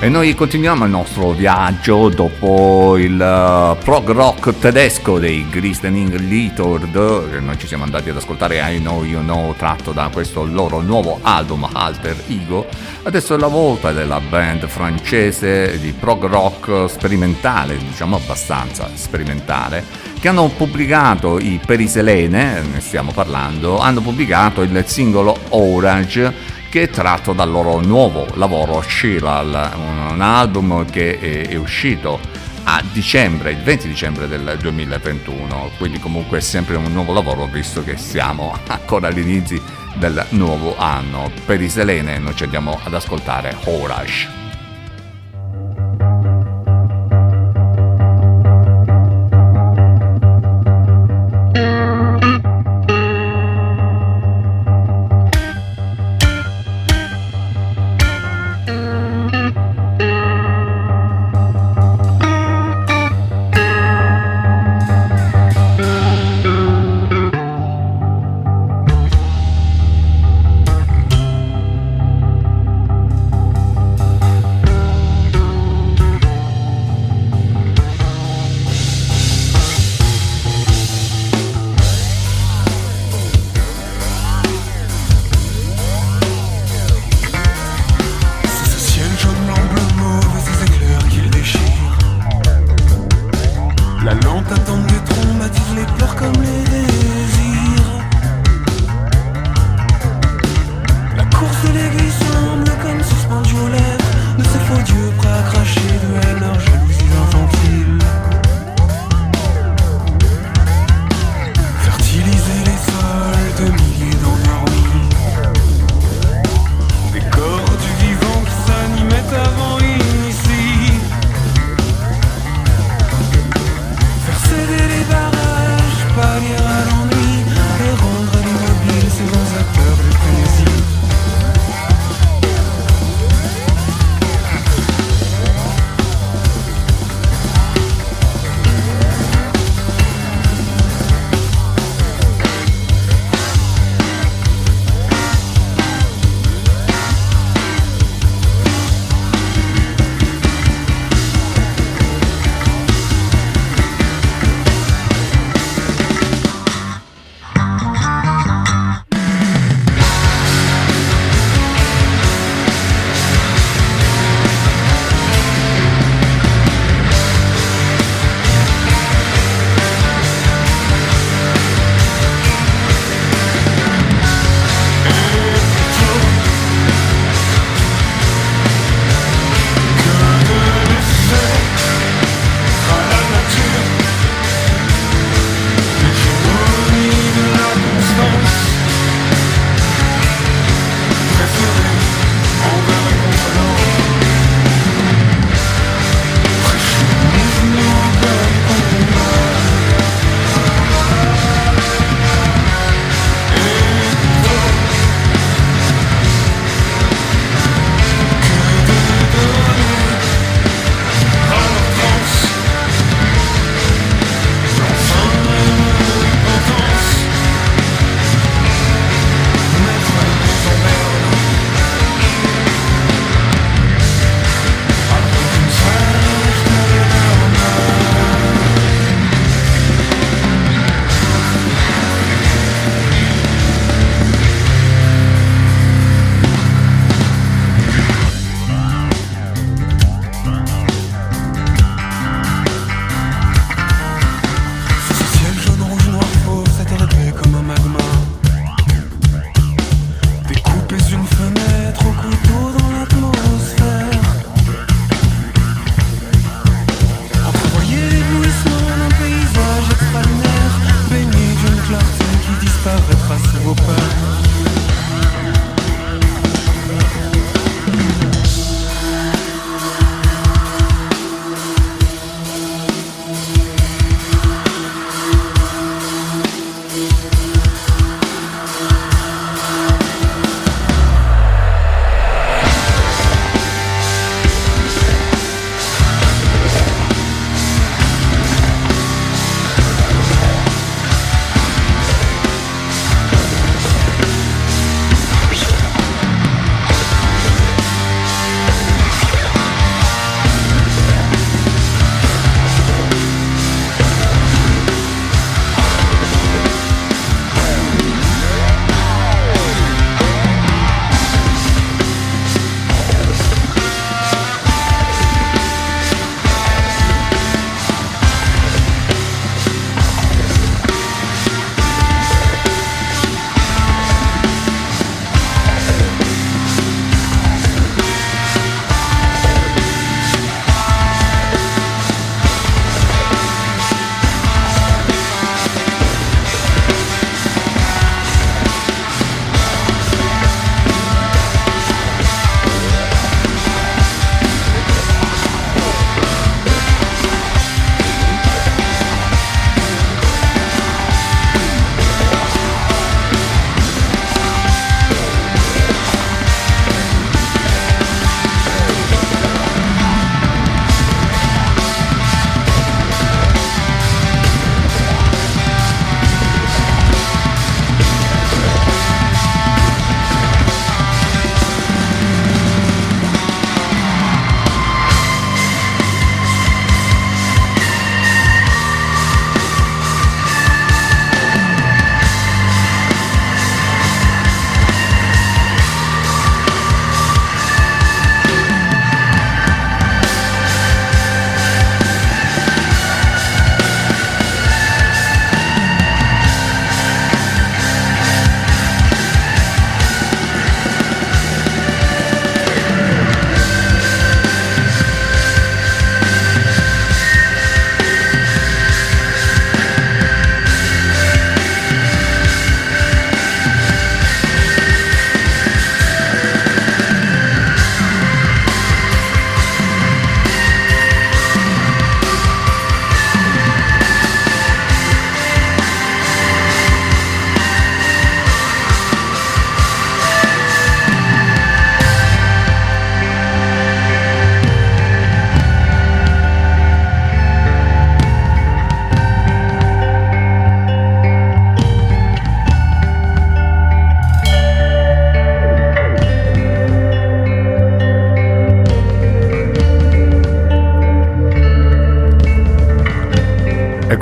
E 0.00 0.08
noi 0.08 0.32
continuiamo 0.32 0.84
il 0.84 0.92
nostro 0.92 1.32
viaggio 1.32 2.08
dopo 2.08 2.96
il 2.96 3.20
eh, 3.20 3.82
prog 3.82 4.10
rock 4.12 4.56
tedesco 4.56 5.18
dei 5.18 5.44
Glistening 5.50 6.14
Littered, 6.20 7.30
che 7.32 7.40
noi 7.40 7.58
ci 7.58 7.66
siamo 7.66 7.82
andati 7.82 8.08
ad 8.08 8.16
ascoltare 8.16 8.60
I 8.60 8.78
Know 8.78 9.02
You 9.02 9.22
Know, 9.22 9.56
tratto 9.56 9.90
da 9.90 10.08
questo 10.12 10.44
loro 10.44 10.82
nuovo 10.82 11.18
album 11.20 11.68
Alter 11.72 12.14
Ego. 12.28 12.68
Adesso 13.02 13.34
è 13.34 13.38
la 13.38 13.48
volta 13.48 13.90
della 13.90 14.20
band 14.20 14.68
francese 14.68 15.80
di 15.80 15.92
prog 15.92 16.26
rock 16.26 16.88
sperimentale, 16.88 17.76
diciamo 17.76 18.14
abbastanza 18.14 18.88
sperimentale, 18.94 19.84
che 20.20 20.28
hanno 20.28 20.46
pubblicato 20.46 21.40
i 21.40 21.58
Periselene, 21.66 22.62
ne 22.72 22.80
stiamo 22.80 23.10
parlando, 23.10 23.80
hanno 23.80 24.00
pubblicato 24.00 24.62
il 24.62 24.80
singolo 24.86 25.36
Orange 25.48 26.47
che 26.70 26.82
è 26.82 26.90
tratto 26.90 27.32
dal 27.32 27.50
loro 27.50 27.80
nuovo 27.80 28.26
lavoro 28.34 28.82
Shilal, 28.82 29.72
un, 29.76 30.20
album 30.20 30.84
che 30.90 31.18
è, 31.18 31.48
è 31.48 31.56
uscito 31.56 32.20
a 32.64 32.82
dicembre, 32.92 33.52
il 33.52 33.62
20 33.62 33.88
dicembre 33.88 34.28
del 34.28 34.58
2021, 34.60 35.70
quindi 35.78 35.98
comunque 35.98 36.38
è 36.38 36.40
sempre 36.40 36.76
un 36.76 36.92
nuovo 36.92 37.12
lavoro 37.12 37.46
visto 37.46 37.82
che 37.82 37.96
siamo 37.96 38.56
ancora 38.68 39.08
agli 39.08 39.20
inizi 39.20 39.60
del 39.94 40.24
nuovo 40.30 40.76
anno. 40.76 41.30
Per 41.46 41.60
i 41.60 41.68
Selene 41.68 42.18
noi 42.18 42.36
ci 42.36 42.44
andiamo 42.44 42.78
ad 42.82 42.92
ascoltare 42.92 43.56
Horash. 43.64 44.37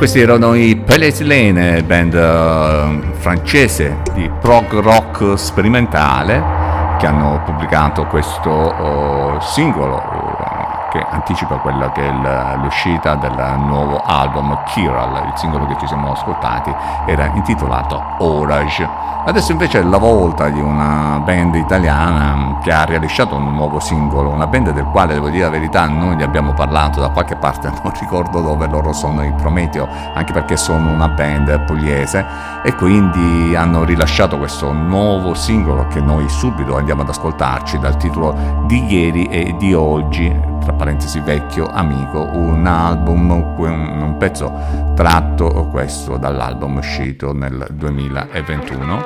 Questi 0.07 0.23
erano 0.23 0.55
i 0.55 0.77
Pellet 0.77 1.19
Lane, 1.23 1.83
band 1.83 2.15
eh, 2.15 3.13
francese 3.15 4.03
di 4.15 4.31
prog 4.41 4.79
rock 4.79 5.37
sperimentale 5.37 6.41
che 6.97 7.07
hanno 7.09 7.43
pubblicato 7.45 8.07
questo 8.07 8.49
oh, 8.49 9.41
singolo 9.41 10.01
che 10.97 11.07
anticipa 11.11 11.57
quella 11.57 11.93
che 11.93 12.09
è 12.09 12.57
l'uscita 12.57 13.17
del 13.17 13.55
nuovo 13.59 14.01
album 14.05 14.59
Kiral, 14.65 15.27
il 15.27 15.33
singolo 15.37 15.67
che 15.67 15.77
ci 15.79 15.87
siamo 15.87 16.13
ascoltati 16.13 16.75
era 17.05 17.27
intitolato 17.35 18.03
Orage. 18.19 18.89
Adesso 19.27 19.51
invece 19.51 19.81
è 19.81 19.83
la 19.83 19.99
volta 19.99 20.49
di 20.49 20.61
una 20.61 21.21
band 21.23 21.57
italiana 21.57 22.59
che 22.63 22.73
ha 22.73 22.85
rilasciato 22.85 23.35
un 23.35 23.53
nuovo 23.53 23.81
singolo, 23.81 24.31
una 24.31 24.47
band 24.47 24.71
del 24.71 24.85
quale 24.85 25.15
devo 25.15 25.29
dire 25.29 25.45
la 25.45 25.51
verità 25.51 25.87
noi 25.87 26.15
ne 26.15 26.23
abbiamo 26.23 26.55
parlato 26.55 27.01
da 27.01 27.09
qualche 27.09 27.35
parte, 27.35 27.69
non 27.83 27.93
ricordo 27.99 28.41
dove 28.41 28.69
loro 28.69 28.93
sono 28.93 29.25
i 29.25 29.33
Prometeo, 29.33 29.89
anche 30.15 30.33
perché 30.33 30.57
sono 30.57 30.91
una 30.91 31.09
band 31.09 31.65
pugliese 31.65 32.25
e 32.63 32.75
quindi 32.77 33.55
hanno 33.57 33.83
rilasciato 33.83 34.39
questo 34.39 34.73
nuovo 34.73 35.35
singolo 35.35 35.89
che 35.89 36.01
noi 36.01 36.29
subito 36.29 36.77
andiamo 36.77 37.03
ad 37.03 37.09
ascoltarci 37.09 37.79
dal 37.81 37.97
titolo 37.97 38.63
di 38.67 38.85
ieri 38.87 39.25
e 39.25 39.57
di 39.59 39.75
oggi, 39.75 40.46
tra 40.67 40.75
parentesi 40.75 41.21
vecchio 41.21 41.69
amico, 41.69 42.29
un 42.33 42.67
album, 42.67 43.31
un 43.31 44.17
pezzo 44.19 44.93
tratto 44.97 45.69
questo 45.71 46.17
dall'album 46.17 46.79
uscito 46.79 47.33
nel 47.33 47.69
2021 47.71 49.05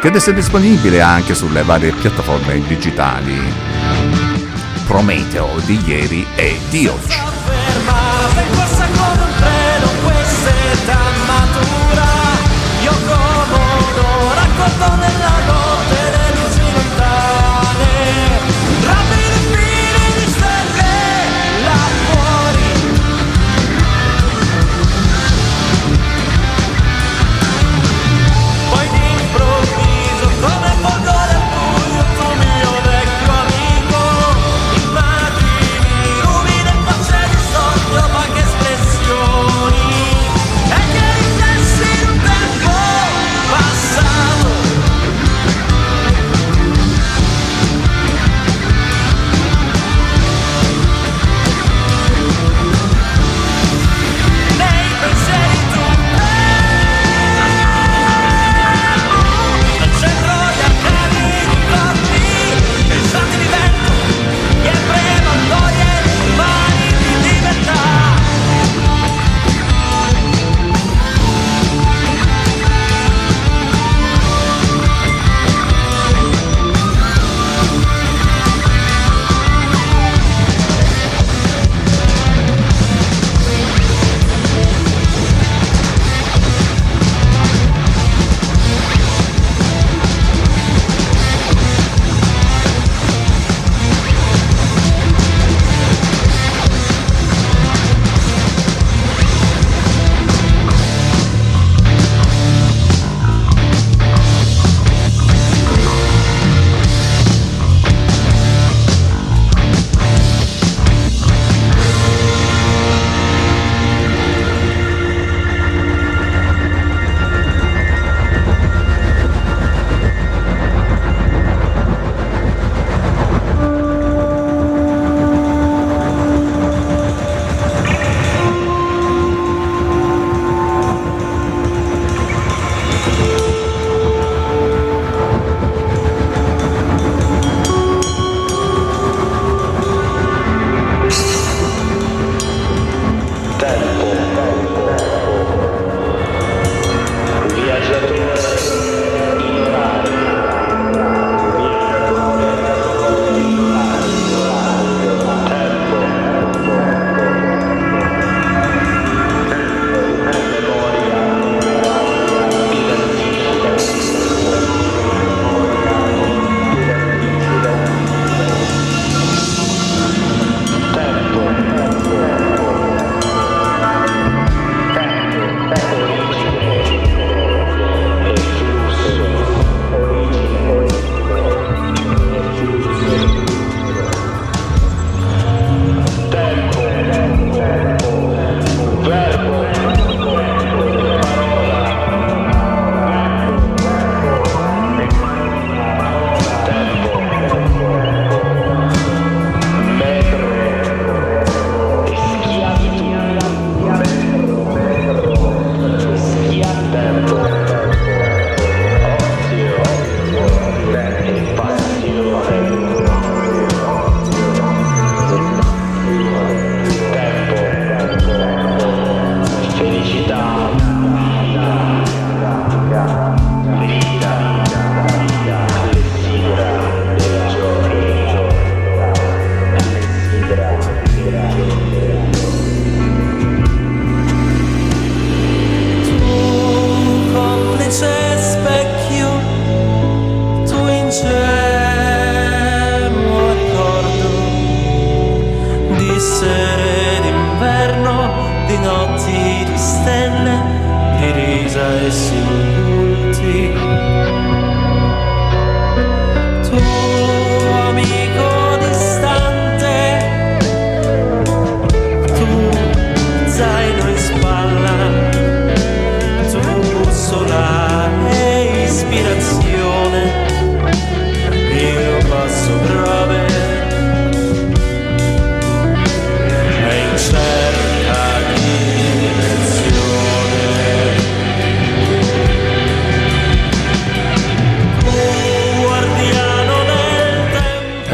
che 0.00 0.08
adesso 0.08 0.30
è 0.30 0.34
disponibile 0.34 1.00
anche 1.00 1.34
sulle 1.34 1.62
varie 1.62 1.90
piattaforme 1.90 2.60
digitali. 2.66 3.34
Prometeo 4.86 5.48
di 5.64 5.80
ieri 5.84 6.24
e 6.36 6.56
di 6.70 6.86
oggi 6.86 7.31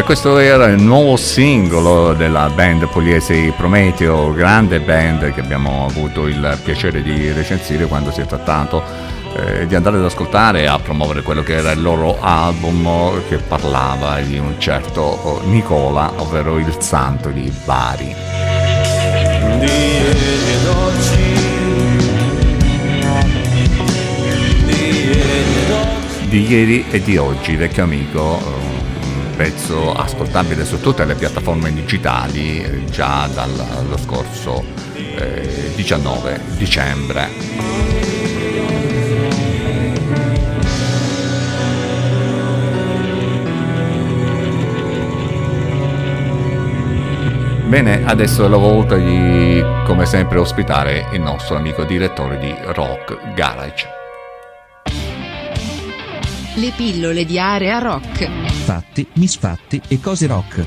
questo 0.08 0.38
era 0.38 0.64
il 0.68 0.80
nuovo 0.80 1.18
singolo 1.18 2.14
della 2.14 2.48
band 2.48 2.88
pugliese 2.88 3.52
Prometeo, 3.54 4.32
grande 4.32 4.80
band 4.80 5.34
che 5.34 5.40
abbiamo 5.40 5.84
avuto 5.84 6.26
il 6.26 6.58
piacere 6.64 7.02
di 7.02 7.30
recensire 7.30 7.84
quando 7.84 8.10
si 8.10 8.22
è 8.22 8.24
trattato 8.24 8.82
eh, 9.36 9.66
di 9.66 9.74
andare 9.74 9.98
ad 9.98 10.06
ascoltare 10.06 10.62
e 10.62 10.64
a 10.64 10.78
promuovere 10.78 11.20
quello 11.20 11.42
che 11.42 11.56
era 11.56 11.72
il 11.72 11.82
loro 11.82 12.16
album 12.22 13.20
che 13.28 13.36
parlava 13.36 14.18
di 14.20 14.38
un 14.38 14.54
certo 14.56 15.02
oh, 15.02 15.42
Nicola, 15.44 16.10
ovvero 16.16 16.56
il 16.56 16.74
santo 16.78 17.28
di 17.28 17.52
Bari. 17.66 18.16
di 26.28 26.46
ieri 26.46 26.84
e 26.90 27.02
di 27.02 27.16
oggi, 27.16 27.56
vecchio 27.56 27.84
amico, 27.84 28.38
pezzo 29.38 29.94
ascoltabile 29.94 30.64
su 30.64 30.80
tutte 30.80 31.04
le 31.04 31.14
piattaforme 31.14 31.72
digitali 31.72 32.60
eh, 32.60 32.84
già 32.86 33.28
dallo 33.32 33.96
scorso 33.96 34.64
eh, 35.14 35.70
19 35.76 36.40
dicembre. 36.56 37.28
Bene, 47.68 48.02
adesso 48.06 48.44
è 48.44 48.48
la 48.48 48.56
volta 48.56 48.96
di, 48.96 49.62
come 49.84 50.04
sempre, 50.04 50.40
ospitare 50.40 51.10
il 51.12 51.20
nostro 51.20 51.54
amico 51.54 51.84
direttore 51.84 52.40
di 52.40 52.52
Rock 52.72 53.34
Garage. 53.34 53.86
Le 56.56 56.72
pillole 56.74 57.24
di 57.24 57.38
area 57.38 57.78
rock. 57.78 58.47
Fatti, 58.68 59.08
misfatti 59.14 59.80
e 59.88 59.98
cose 59.98 60.26
rock. 60.26 60.66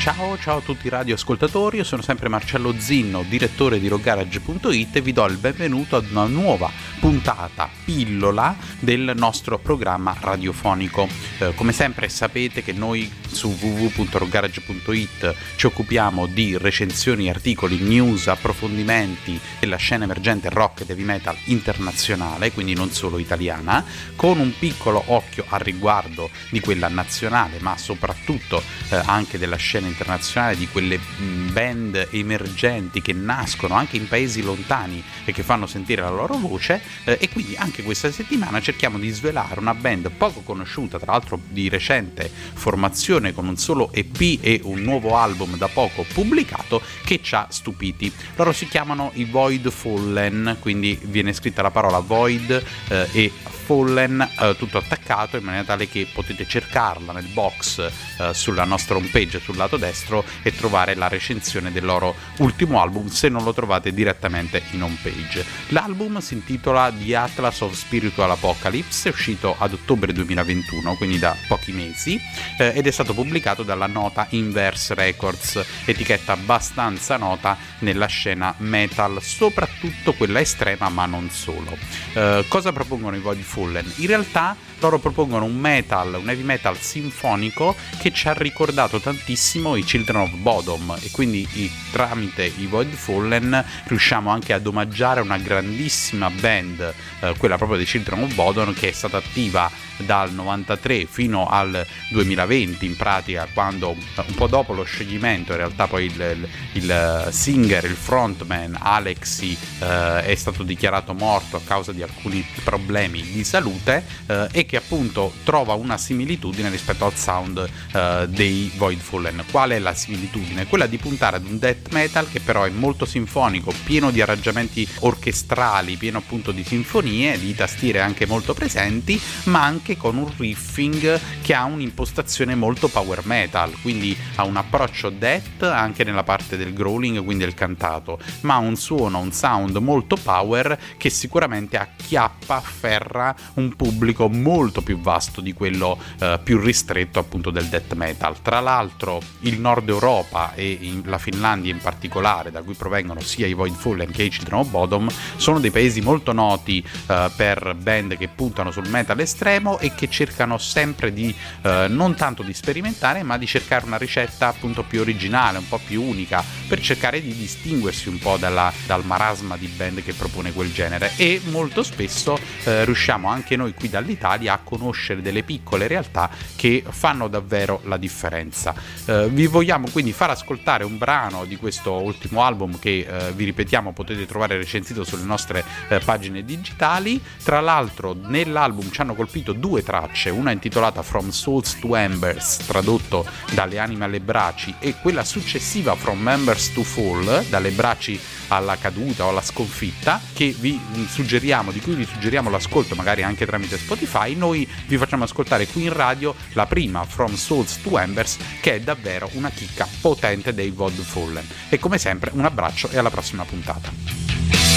Ciao, 0.00 0.36
ciao 0.36 0.56
a 0.56 0.60
tutti 0.62 0.88
i 0.88 0.90
radioascoltatori, 0.90 1.76
io 1.76 1.84
sono 1.84 2.02
sempre 2.02 2.28
Marcello 2.28 2.74
Zinno, 2.76 3.22
direttore 3.22 3.78
di 3.78 3.86
rockgarage.it 3.86 4.96
e 4.96 5.00
vi 5.00 5.12
do 5.12 5.24
il 5.26 5.36
benvenuto 5.36 5.94
ad 5.94 6.10
una 6.10 6.26
nuova 6.26 6.89
puntata 7.00 7.68
pillola 7.84 8.54
del 8.78 9.14
nostro 9.16 9.58
programma 9.58 10.14
radiofonico. 10.20 11.08
Eh, 11.38 11.54
come 11.54 11.72
sempre 11.72 12.08
sapete 12.08 12.62
che 12.62 12.72
noi 12.72 13.10
su 13.32 13.56
www.rockgarage.it 13.58 15.34
ci 15.56 15.66
occupiamo 15.66 16.26
di 16.26 16.56
recensioni, 16.56 17.28
articoli, 17.28 17.78
news, 17.78 18.26
approfondimenti 18.28 19.38
della 19.58 19.76
scena 19.76 20.04
emergente 20.04 20.48
rock 20.48 20.80
e 20.80 20.84
heavy 20.88 21.04
metal 21.04 21.36
internazionale, 21.44 22.52
quindi 22.52 22.74
non 22.74 22.90
solo 22.90 23.18
italiana, 23.18 23.84
con 24.16 24.38
un 24.38 24.52
piccolo 24.58 25.02
occhio 25.06 25.44
al 25.48 25.60
riguardo 25.60 26.30
di 26.50 26.60
quella 26.60 26.88
nazionale, 26.88 27.58
ma 27.60 27.76
soprattutto 27.76 28.62
eh, 28.90 29.00
anche 29.04 29.38
della 29.38 29.56
scena 29.56 29.86
internazionale, 29.86 30.56
di 30.56 30.68
quelle 30.68 30.98
mh, 30.98 31.52
band 31.52 32.08
emergenti 32.10 33.02
che 33.02 33.12
nascono 33.12 33.74
anche 33.74 33.96
in 33.96 34.08
paesi 34.08 34.42
lontani 34.42 35.02
e 35.24 35.32
che 35.32 35.42
fanno 35.42 35.66
sentire 35.66 36.02
la 36.02 36.10
loro 36.10 36.36
voce. 36.36 36.80
eh, 37.04 37.18
e 37.20 37.28
quindi 37.28 37.56
anche 37.56 37.82
questa 37.82 38.10
settimana 38.10 38.60
cerchiamo 38.60 38.98
di 38.98 39.10
svelare 39.10 39.60
una 39.60 39.74
band 39.74 40.10
poco 40.10 40.40
conosciuta, 40.40 40.98
tra 40.98 41.12
l'altro 41.12 41.40
di 41.48 41.68
recente 41.68 42.30
formazione 42.54 43.19
con 43.34 43.46
un 43.46 43.56
solo 43.56 43.90
EP 43.92 44.38
e 44.40 44.60
un 44.64 44.80
nuovo 44.82 45.16
album 45.16 45.56
da 45.56 45.68
poco 45.68 46.04
pubblicato 46.12 46.82
che 47.04 47.20
ci 47.22 47.34
ha 47.34 47.46
stupiti. 47.50 48.12
Loro 48.36 48.52
si 48.52 48.66
chiamano 48.66 49.10
i 49.14 49.24
Void 49.24 49.70
Fallen, 49.70 50.56
quindi 50.60 50.98
viene 51.02 51.32
scritta 51.32 51.62
la 51.62 51.70
parola 51.70 51.98
Void 51.98 52.62
eh, 52.88 53.08
e 53.12 53.32
Fallen 53.70 54.20
eh, 54.20 54.56
tutto 54.56 54.78
attaccato 54.78 55.36
in 55.36 55.44
maniera 55.44 55.64
tale 55.64 55.88
che 55.88 56.08
potete 56.12 56.44
cercarla 56.44 57.12
nel 57.12 57.26
box 57.26 57.78
eh, 58.18 58.34
sulla 58.34 58.64
nostra 58.64 58.96
homepage 58.96 59.38
sul 59.38 59.56
lato 59.56 59.76
destro 59.76 60.24
e 60.42 60.52
trovare 60.52 60.96
la 60.96 61.06
recensione 61.06 61.70
del 61.70 61.84
loro 61.84 62.16
ultimo 62.38 62.82
album 62.82 63.06
se 63.06 63.28
non 63.28 63.44
lo 63.44 63.52
trovate 63.52 63.92
direttamente 63.92 64.60
in 64.72 64.82
homepage. 64.82 65.44
L'album 65.68 66.18
si 66.18 66.34
intitola 66.34 66.92
The 66.92 67.14
Atlas 67.14 67.60
of 67.60 67.74
Spiritual 67.74 68.32
Apocalypse, 68.32 69.08
è 69.08 69.12
uscito 69.12 69.54
ad 69.56 69.72
ottobre 69.72 70.12
2021, 70.12 70.96
quindi 70.96 71.20
da 71.20 71.36
pochi 71.46 71.70
mesi, 71.70 72.20
eh, 72.58 72.72
ed 72.74 72.88
è 72.88 72.90
stato 72.90 73.14
pubblicato 73.14 73.62
dalla 73.62 73.86
nota 73.86 74.26
Inverse 74.30 74.94
Records, 74.94 75.64
etichetta 75.84 76.32
abbastanza 76.32 77.16
nota 77.16 77.56
nella 77.80 78.06
scena 78.06 78.52
metal, 78.58 79.22
soprattutto 79.22 80.12
quella 80.14 80.40
estrema 80.40 80.88
ma 80.88 81.06
non 81.06 81.30
solo. 81.30 81.78
Eh, 82.14 82.44
cosa 82.48 82.72
propongono 82.72 83.14
i 83.14 83.20
Void 83.20 83.40
Fallen? 83.40 83.58
In 83.96 84.06
realtà 84.06 84.56
loro 84.80 84.98
propongono 84.98 85.44
un 85.44 85.56
metal, 85.56 86.14
un 86.20 86.28
heavy 86.28 86.42
metal 86.42 86.76
sinfonico 86.78 87.76
che 88.00 88.12
ci 88.12 88.28
ha 88.28 88.32
ricordato 88.32 88.98
tantissimo 89.00 89.76
i 89.76 89.84
Children 89.84 90.20
of 90.22 90.30
Bodom. 90.36 90.96
E 91.00 91.10
quindi 91.10 91.46
i- 91.54 91.70
tramite 91.92 92.44
i 92.44 92.66
Void 92.66 92.92
Fallen 92.92 93.64
riusciamo 93.84 94.30
anche 94.30 94.52
ad 94.52 94.66
omaggiare 94.66 95.20
una 95.20 95.38
grandissima 95.38 96.30
band, 96.30 96.94
eh, 97.20 97.34
quella 97.36 97.56
proprio 97.56 97.76
dei 97.76 97.86
Children 97.86 98.22
of 98.22 98.34
Bodom 98.34 98.72
che 98.74 98.88
è 98.88 98.92
stata 98.92 99.16
attiva 99.18 99.70
dal 99.98 100.32
93 100.32 101.04
fino 101.04 101.46
al 101.46 101.84
2020 102.08 102.86
in 102.86 102.96
pratica 102.96 103.46
quando 103.52 103.90
eh, 104.16 104.24
un 104.26 104.34
po' 104.34 104.46
dopo 104.46 104.72
lo 104.72 104.82
scioglimento 104.84 105.52
in 105.52 105.58
realtà 105.58 105.86
poi 105.88 106.06
il, 106.06 106.12
il- 106.20 106.48
il 106.82 107.28
singer, 107.30 107.84
il 107.84 107.94
frontman 107.96 108.78
Alexi 108.80 109.54
eh, 109.80 110.24
è 110.24 110.34
stato 110.34 110.62
dichiarato 110.62 111.12
morto 111.12 111.56
a 111.56 111.60
causa 111.62 111.92
di 111.92 112.02
alcuni 112.02 112.42
problemi 112.64 113.20
di 113.22 113.44
salute 113.44 114.02
eh, 114.26 114.48
e 114.52 114.64
che 114.70 114.76
appunto 114.76 115.32
trova 115.42 115.74
una 115.74 115.98
similitudine 115.98 116.70
rispetto 116.70 117.04
al 117.04 117.16
sound 117.16 117.68
eh, 117.92 118.28
dei 118.28 118.70
Void 118.76 119.00
Fallen. 119.00 119.42
Qual 119.50 119.70
è 119.70 119.80
la 119.80 119.94
similitudine? 119.94 120.68
Quella 120.68 120.86
di 120.86 120.96
puntare 120.96 121.38
ad 121.38 121.44
un 121.44 121.58
death 121.58 121.88
metal 121.90 122.30
che 122.30 122.38
però 122.38 122.62
è 122.62 122.70
molto 122.70 123.04
sinfonico, 123.04 123.74
pieno 123.82 124.12
di 124.12 124.20
arrangiamenti 124.20 124.86
orchestrali, 125.00 125.96
pieno 125.96 126.18
appunto 126.18 126.52
di 126.52 126.62
sinfonie, 126.62 127.36
di 127.40 127.52
tastiere 127.52 128.00
anche 128.00 128.26
molto 128.26 128.54
presenti, 128.54 129.20
ma 129.46 129.64
anche 129.64 129.96
con 129.96 130.16
un 130.16 130.30
riffing 130.36 131.18
che 131.42 131.52
ha 131.52 131.64
un'impostazione 131.64 132.54
molto 132.54 132.86
power 132.86 133.26
metal, 133.26 133.72
quindi 133.82 134.16
ha 134.36 134.44
un 134.44 134.56
approccio 134.56 135.10
death 135.10 135.64
anche 135.64 136.04
nella 136.04 136.22
parte 136.22 136.56
del 136.56 136.72
growling, 136.72 137.24
quindi 137.24 137.42
del 137.42 137.54
cantato, 137.54 138.20
ma 138.42 138.54
ha 138.54 138.58
un 138.58 138.76
suono, 138.76 139.18
un 139.18 139.32
sound 139.32 139.74
molto 139.78 140.14
power 140.14 140.78
che 140.96 141.10
sicuramente 141.10 141.76
acchiappa, 141.76 142.54
afferra 142.54 143.34
un 143.54 143.74
pubblico 143.74 144.28
molto 144.28 144.58
più 144.68 145.00
vasto 145.00 145.40
di 145.40 145.54
quello 145.54 145.98
eh, 146.18 146.38
più 146.42 146.60
ristretto 146.60 147.18
appunto 147.18 147.50
del 147.50 147.66
death 147.66 147.94
metal. 147.94 148.42
Tra 148.42 148.60
l'altro 148.60 149.20
il 149.40 149.58
nord 149.58 149.88
Europa 149.88 150.52
e 150.54 150.78
la 151.04 151.18
Finlandia 151.18 151.72
in 151.72 151.80
particolare, 151.80 152.50
da 152.50 152.62
cui 152.62 152.74
provengono 152.74 153.20
sia 153.20 153.46
i 153.46 153.54
Void 153.54 153.74
Fallen 153.74 154.10
che 154.10 154.24
i 154.24 154.28
Children 154.28 154.58
of 154.60 154.68
Bodom, 154.68 155.08
sono 155.36 155.58
dei 155.58 155.70
paesi 155.70 156.00
molto 156.00 156.32
noti 156.32 156.84
eh, 157.06 157.30
per 157.34 157.74
band 157.80 158.16
che 158.16 158.28
puntano 158.28 158.70
sul 158.70 158.88
metal 158.88 159.18
estremo 159.20 159.78
e 159.78 159.94
che 159.94 160.08
cercano 160.10 160.58
sempre 160.58 161.12
di 161.12 161.34
eh, 161.62 161.86
non 161.88 162.14
tanto 162.14 162.42
di 162.42 162.52
sperimentare, 162.52 163.22
ma 163.22 163.38
di 163.38 163.46
cercare 163.46 163.86
una 163.86 163.96
ricetta 163.96 164.48
appunto 164.48 164.82
più 164.82 165.00
originale, 165.00 165.58
un 165.58 165.68
po' 165.68 165.80
più 165.84 166.02
unica, 166.02 166.44
per 166.68 166.80
cercare 166.80 167.22
di 167.22 167.34
distinguersi 167.34 168.08
un 168.08 168.18
po' 168.18 168.36
dalla- 168.36 168.72
dal 168.86 169.04
marasma 169.04 169.56
di 169.56 169.66
band 169.68 170.02
che 170.02 170.12
propone 170.12 170.52
quel 170.52 170.72
genere. 170.72 171.12
E 171.16 171.40
molto 171.46 171.82
spesso 171.82 172.38
eh, 172.64 172.84
riusciamo 172.84 173.28
anche 173.28 173.56
noi 173.56 173.74
qui 173.74 173.88
dall'Italia 173.88 174.49
a 174.50 174.60
conoscere 174.62 175.22
delle 175.22 175.42
piccole 175.42 175.86
realtà 175.86 176.30
che 176.56 176.84
fanno 176.88 177.28
davvero 177.28 177.80
la 177.84 177.96
differenza. 177.96 178.74
Eh, 179.04 179.28
vi 179.28 179.46
vogliamo 179.46 179.88
quindi 179.90 180.12
far 180.12 180.30
ascoltare 180.30 180.84
un 180.84 180.98
brano 180.98 181.44
di 181.44 181.56
questo 181.56 181.92
ultimo 181.92 182.42
album 182.42 182.78
che 182.78 183.06
eh, 183.08 183.32
vi 183.32 183.44
ripetiamo 183.44 183.92
potete 183.92 184.26
trovare 184.26 184.56
recensito 184.56 185.04
sulle 185.04 185.24
nostre 185.24 185.64
eh, 185.88 186.00
pagine 186.00 186.44
digitali. 186.44 187.20
Tra 187.42 187.60
l'altro 187.60 188.14
nell'album 188.14 188.90
ci 188.90 189.00
hanno 189.00 189.14
colpito 189.14 189.52
due 189.52 189.82
tracce, 189.82 190.30
una 190.30 190.50
intitolata 190.50 191.02
From 191.02 191.30
Souls 191.30 191.78
to 191.78 191.96
Embers, 191.96 192.58
tradotto 192.66 193.26
dalle 193.52 193.78
anime 193.78 194.04
alle 194.04 194.20
braci, 194.20 194.74
e 194.78 194.94
quella 195.00 195.24
successiva 195.24 195.94
From 195.94 196.26
Embers 196.28 196.72
to 196.72 196.82
Fall, 196.82 197.44
dalle 197.48 197.70
braci 197.70 198.18
alla 198.50 198.76
caduta 198.76 199.24
o 199.24 199.28
alla 199.30 199.42
sconfitta, 199.42 200.20
che 200.32 200.54
vi 200.58 200.80
suggeriamo, 201.08 201.72
di 201.72 201.80
cui 201.80 201.94
vi 201.94 202.04
suggeriamo 202.04 202.50
l'ascolto 202.50 202.94
magari 202.94 203.22
anche 203.22 203.46
tramite 203.46 203.78
Spotify. 203.78 204.34
Noi 204.34 204.68
vi 204.86 204.98
facciamo 204.98 205.24
ascoltare 205.24 205.66
qui 205.66 205.84
in 205.84 205.92
radio 205.92 206.34
la 206.52 206.66
prima 206.66 207.04
From 207.04 207.34
Souls 207.34 207.80
to 207.82 207.98
Embers, 207.98 208.36
che 208.60 208.74
è 208.74 208.80
davvero 208.80 209.28
una 209.32 209.50
chicca 209.50 209.88
potente 210.00 210.54
dei 210.54 210.70
Vod 210.70 210.92
Fallen. 210.92 211.46
E 211.68 211.78
come 211.78 211.98
sempre 211.98 212.30
un 212.34 212.44
abbraccio 212.44 212.88
e 212.90 212.98
alla 212.98 213.10
prossima 213.10 213.44
puntata. 213.44 214.69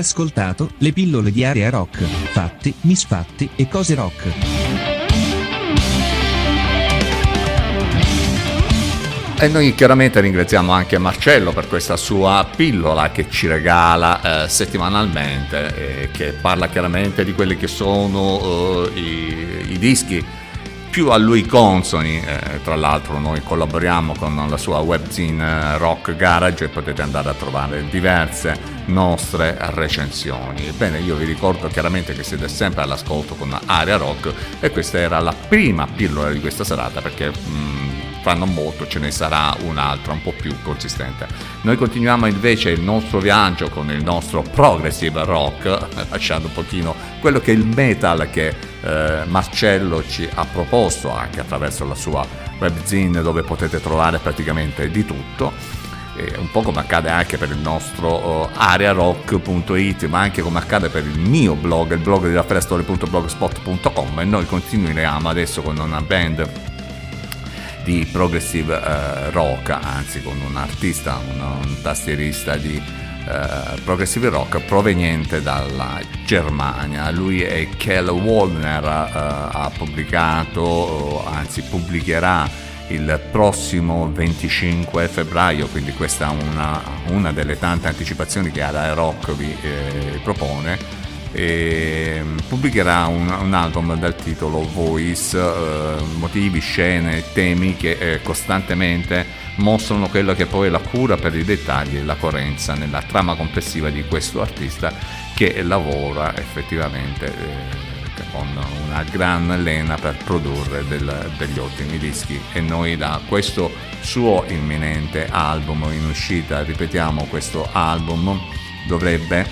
Ascoltato 0.00 0.72
le 0.78 0.92
pillole 0.92 1.30
di 1.30 1.44
area 1.44 1.70
rock, 1.70 2.02
fatti, 2.02 2.74
misfatti 2.82 3.48
e 3.56 3.68
cose 3.68 3.94
rock. 3.94 4.88
E 9.42 9.48
noi 9.48 9.74
chiaramente 9.74 10.20
ringraziamo 10.20 10.70
anche 10.70 10.98
Marcello 10.98 11.52
per 11.52 11.66
questa 11.66 11.96
sua 11.96 12.46
pillola 12.54 13.10
che 13.10 13.30
ci 13.30 13.46
regala 13.46 14.44
eh, 14.44 14.48
settimanalmente, 14.50 15.74
eh, 16.02 16.10
che 16.10 16.32
parla 16.32 16.68
chiaramente 16.68 17.24
di 17.24 17.32
quelli 17.32 17.56
che 17.56 17.66
sono 17.66 18.84
eh, 18.94 19.00
i, 19.00 19.72
i 19.72 19.78
dischi 19.78 20.22
più 20.90 21.08
a 21.08 21.16
lui 21.16 21.46
consoni, 21.46 22.20
eh, 22.20 22.60
tra 22.62 22.74
l'altro 22.74 23.18
noi 23.18 23.40
collaboriamo 23.42 24.14
con 24.18 24.46
la 24.46 24.56
sua 24.58 24.80
webzine 24.80 25.42
eh, 25.42 25.78
Rock 25.78 26.16
Garage 26.16 26.64
e 26.64 26.68
potete 26.68 27.00
andare 27.00 27.30
a 27.30 27.34
trovare 27.34 27.88
diverse 27.88 28.79
nostre 28.90 29.56
recensioni. 29.58 30.66
Ebbene, 30.66 30.98
io 31.00 31.16
vi 31.16 31.24
ricordo 31.24 31.68
chiaramente 31.68 32.14
che 32.14 32.22
siete 32.22 32.48
sempre 32.48 32.82
all'ascolto 32.82 33.34
con 33.34 33.56
Area 33.66 33.96
Rock 33.96 34.32
e 34.60 34.70
questa 34.70 34.98
era 34.98 35.18
la 35.20 35.32
prima 35.32 35.86
pillola 35.86 36.30
di 36.30 36.40
questa 36.40 36.64
serata 36.64 37.00
perché 37.00 37.30
mm, 37.30 37.90
fra 38.22 38.34
non 38.34 38.52
molto 38.52 38.86
ce 38.86 38.98
ne 38.98 39.10
sarà 39.10 39.56
un'altra 39.62 40.12
un 40.12 40.22
po' 40.22 40.32
più 40.32 40.54
consistente. 40.62 41.26
Noi 41.62 41.76
continuiamo 41.76 42.26
invece 42.26 42.70
il 42.70 42.80
nostro 42.80 43.18
viaggio 43.18 43.68
con 43.70 43.90
il 43.90 44.02
nostro 44.02 44.42
progressive 44.42 45.24
rock, 45.24 45.64
lasciando 46.10 46.48
un 46.48 46.54
pochino 46.54 46.94
quello 47.20 47.40
che 47.40 47.52
è 47.52 47.54
il 47.54 47.66
metal 47.66 48.28
che 48.30 48.54
eh, 48.82 49.22
Marcello 49.26 50.06
ci 50.06 50.28
ha 50.32 50.44
proposto 50.44 51.10
anche 51.10 51.40
attraverso 51.40 51.86
la 51.86 51.94
sua 51.94 52.26
webzine 52.58 53.22
dove 53.22 53.42
potete 53.42 53.80
trovare 53.80 54.18
praticamente 54.18 54.90
di 54.90 55.04
tutto. 55.04 55.78
E 56.20 56.34
un 56.36 56.50
po' 56.50 56.60
come 56.60 56.80
accade 56.80 57.08
anche 57.08 57.38
per 57.38 57.48
il 57.48 57.56
nostro 57.56 58.42
uh, 58.42 58.48
arearock.it, 58.52 60.04
ma 60.04 60.20
anche 60.20 60.42
come 60.42 60.58
accade 60.58 60.90
per 60.90 61.06
il 61.06 61.18
mio 61.18 61.54
blog, 61.54 61.92
il 61.92 61.98
blog 61.98 62.26
di 62.28 62.34
raffaellastori.blogspot.com 62.34 64.20
e 64.20 64.24
noi 64.24 64.44
continueremo 64.44 65.30
adesso 65.30 65.62
con 65.62 65.78
una 65.78 66.02
band 66.02 66.68
di 67.84 68.06
progressive 68.12 68.74
eh, 68.74 69.30
rock, 69.30 69.70
anzi 69.70 70.22
con 70.22 70.38
un 70.42 70.56
artista, 70.56 71.18
un, 71.26 71.40
un 71.40 71.80
tastierista 71.80 72.56
di 72.56 72.76
eh, 72.76 73.80
progressive 73.82 74.28
rock 74.28 74.60
proveniente 74.60 75.40
dalla 75.40 76.00
Germania. 76.26 77.10
Lui 77.10 77.40
è 77.40 77.66
Kel 77.78 78.08
Wallner, 78.08 78.84
eh, 78.84 79.08
ha 79.12 79.70
pubblicato, 79.74 81.26
anzi 81.26 81.62
pubblicherà 81.62 82.68
il 82.90 83.20
prossimo 83.30 84.10
25 84.12 85.08
febbraio, 85.08 85.66
quindi 85.68 85.92
questa 85.92 86.30
è 86.30 86.42
una, 86.42 86.80
una 87.08 87.32
delle 87.32 87.58
tante 87.58 87.88
anticipazioni 87.88 88.50
che 88.50 88.62
Ada 88.62 88.92
Rock 88.94 89.32
vi 89.34 89.56
eh, 89.62 90.20
propone 90.22 90.98
e 91.32 92.22
pubblicherà 92.48 93.06
un, 93.06 93.28
un 93.28 93.54
album 93.54 93.96
dal 93.96 94.16
titolo 94.16 94.66
Voice, 94.72 95.38
eh, 95.38 96.02
motivi, 96.16 96.58
scene, 96.58 97.22
temi 97.32 97.76
che 97.76 97.90
eh, 97.92 98.22
costantemente 98.22 99.24
mostrano 99.56 100.08
quello 100.08 100.34
che 100.34 100.46
poi 100.46 100.66
è 100.66 100.70
la 100.70 100.80
cura 100.80 101.16
per 101.16 101.34
i 101.36 101.44
dettagli 101.44 101.98
e 101.98 102.04
la 102.04 102.16
coerenza 102.16 102.74
nella 102.74 103.02
trama 103.02 103.36
complessiva 103.36 103.90
di 103.90 104.04
questo 104.04 104.40
artista 104.40 104.92
che 105.34 105.62
lavora 105.62 106.36
effettivamente 106.36 107.89
eh, 108.20 108.30
con 108.30 108.48
una 108.86 109.02
gran 109.04 109.62
lena 109.62 109.96
per 109.96 110.16
produrre 110.24 110.86
del- 110.86 111.32
degli 111.38 111.58
ottimi 111.58 111.98
dischi 111.98 112.40
e 112.52 112.60
noi 112.60 112.96
da 112.96 113.20
questo 113.26 113.70
suo 114.00 114.44
imminente 114.48 115.28
album 115.30 115.84
in 115.92 116.06
uscita, 116.06 116.62
ripetiamo 116.62 117.24
questo 117.24 117.68
album 117.72 118.38
dovrebbe 118.86 119.46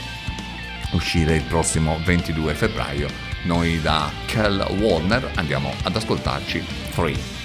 uscire 0.92 1.36
il 1.36 1.42
prossimo 1.42 1.98
22 2.04 2.54
febbraio. 2.54 3.08
Noi 3.44 3.80
da 3.80 4.10
Kel 4.26 4.58
Warner 4.78 5.30
andiamo 5.34 5.72
ad 5.82 5.94
ascoltarci 5.96 6.60
Free. 6.90 7.38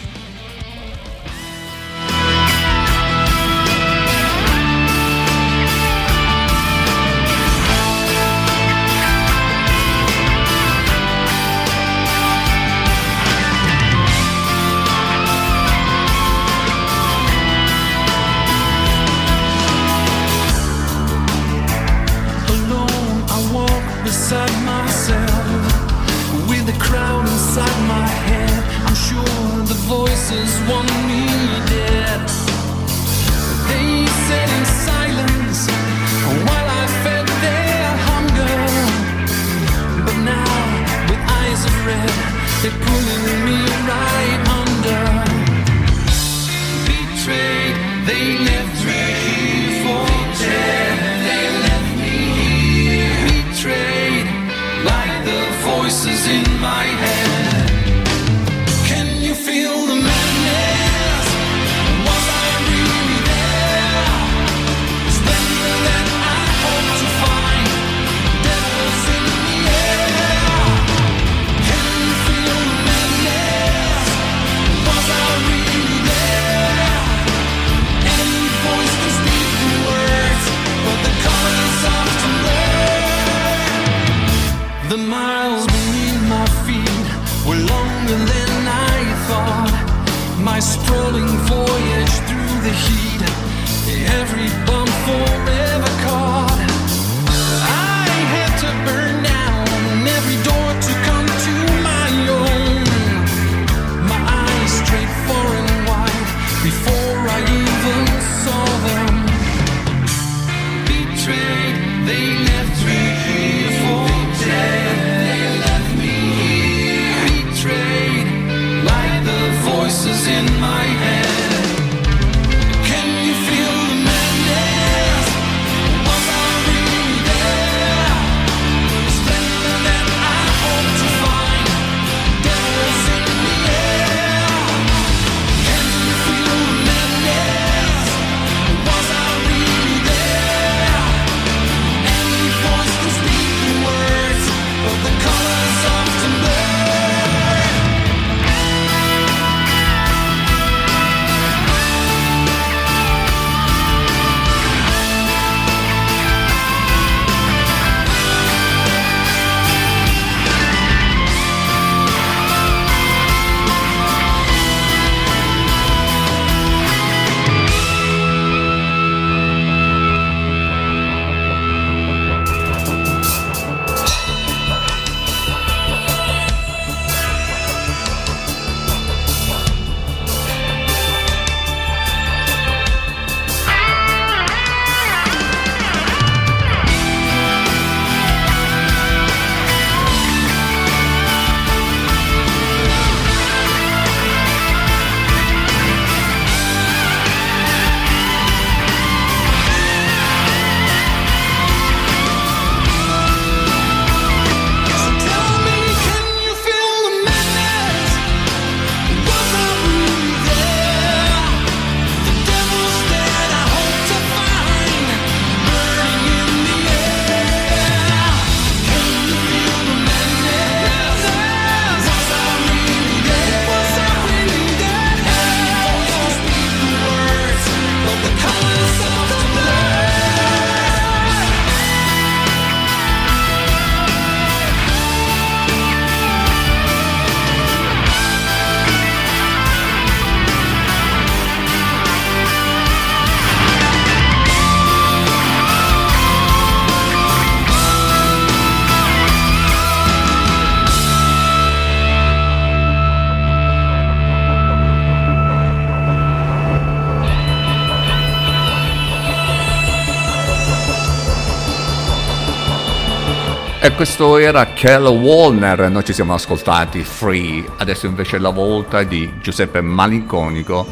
Questo 264.03 264.35
era 264.35 264.65
Kel 264.73 265.05
Wallner, 265.05 265.89
noi 265.89 266.03
ci 266.03 266.11
siamo 266.11 266.33
ascoltati 266.33 267.05
Free, 267.05 267.63
adesso 267.77 268.05
invece 268.05 268.35
è 268.35 268.39
la 268.39 268.49
volta 268.49 269.03
di 269.03 269.35
Giuseppe 269.41 269.79
Malinconico, 269.79 270.85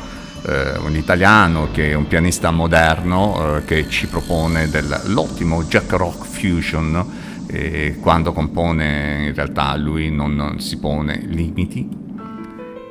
eh, 0.48 0.78
un 0.78 0.96
italiano 0.96 1.68
che 1.74 1.90
è 1.90 1.94
un 1.94 2.08
pianista 2.08 2.52
moderno 2.52 3.58
eh, 3.58 3.66
che 3.66 3.90
ci 3.90 4.08
propone 4.08 4.70
dell'ottimo 4.70 5.62
Jack 5.66 5.92
Rock 5.92 6.26
Fusion. 6.26 7.44
E 7.48 7.98
quando 8.00 8.32
compone 8.32 9.26
in 9.26 9.34
realtà 9.36 9.76
lui 9.76 10.10
non, 10.10 10.34
non 10.34 10.62
si 10.62 10.78
pone 10.78 11.22
limiti 11.26 12.01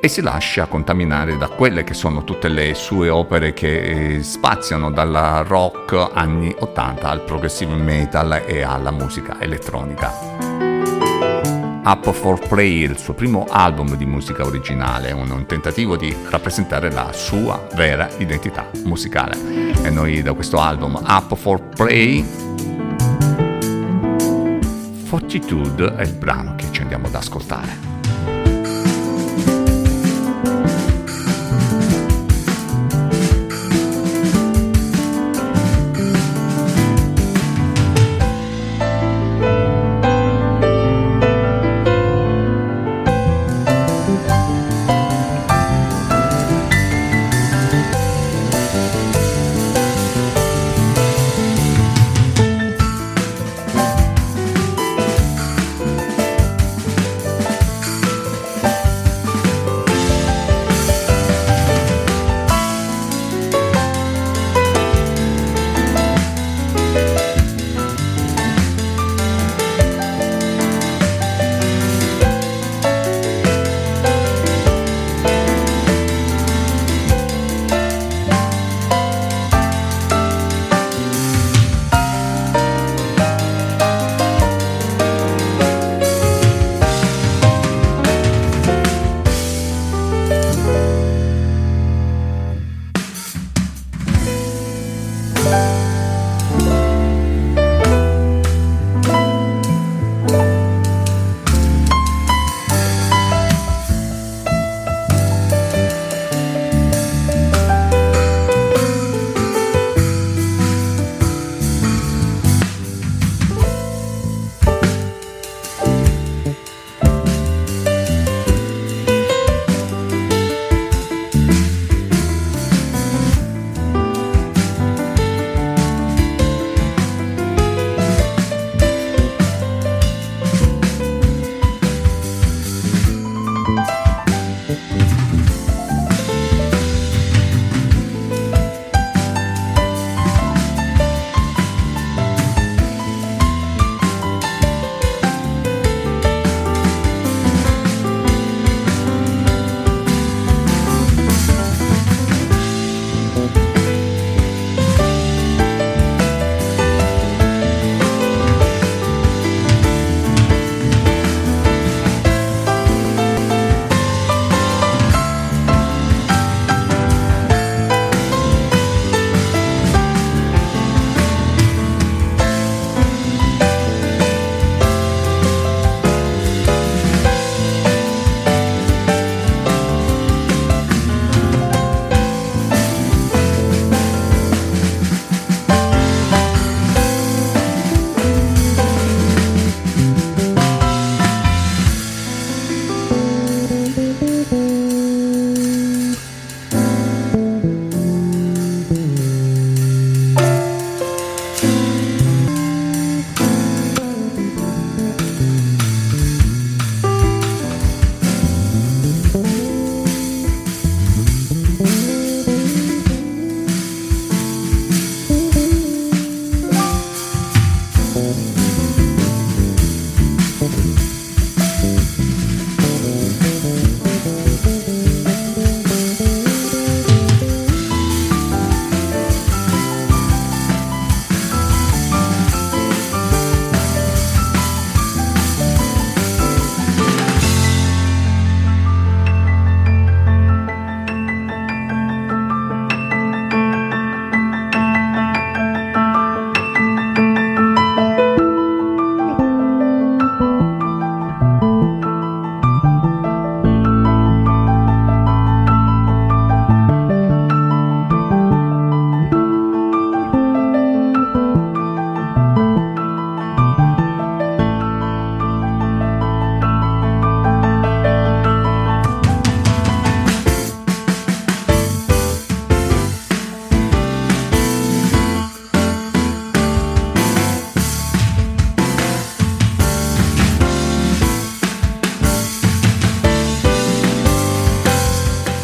e 0.03 0.07
si 0.07 0.21
lascia 0.21 0.65
contaminare 0.65 1.37
da 1.37 1.47
quelle 1.47 1.83
che 1.83 1.93
sono 1.93 2.23
tutte 2.23 2.47
le 2.47 2.73
sue 2.73 3.09
opere 3.09 3.53
che 3.53 4.15
eh, 4.15 4.23
spaziano 4.23 4.89
dal 4.89 5.43
rock 5.45 6.09
anni 6.13 6.53
80 6.57 7.07
al 7.07 7.23
progressive 7.23 7.75
metal 7.75 8.41
e 8.47 8.63
alla 8.63 8.89
musica 8.89 9.39
elettronica. 9.39 10.11
Up 11.83 12.11
for 12.11 12.39
Play, 12.47 12.81
il 12.81 12.97
suo 12.97 13.13
primo 13.13 13.45
album 13.47 13.95
di 13.95 14.05
musica 14.05 14.43
originale, 14.43 15.11
un, 15.11 15.29
un 15.29 15.45
tentativo 15.45 15.95
di 15.97 16.15
rappresentare 16.29 16.91
la 16.91 17.11
sua 17.13 17.67
vera 17.75 18.09
identità 18.17 18.69
musicale. 18.83 19.37
E 19.83 19.89
noi 19.91 20.23
da 20.23 20.33
questo 20.33 20.59
album 20.59 20.95
Up 20.95 21.35
for 21.35 21.61
Play 21.75 22.23
Fortitude 25.05 25.95
è 25.95 26.03
il 26.03 26.13
brano 26.13 26.55
che 26.55 26.65
ci 26.71 26.81
andiamo 26.81 27.07
ad 27.07 27.15
ascoltare. 27.15 27.80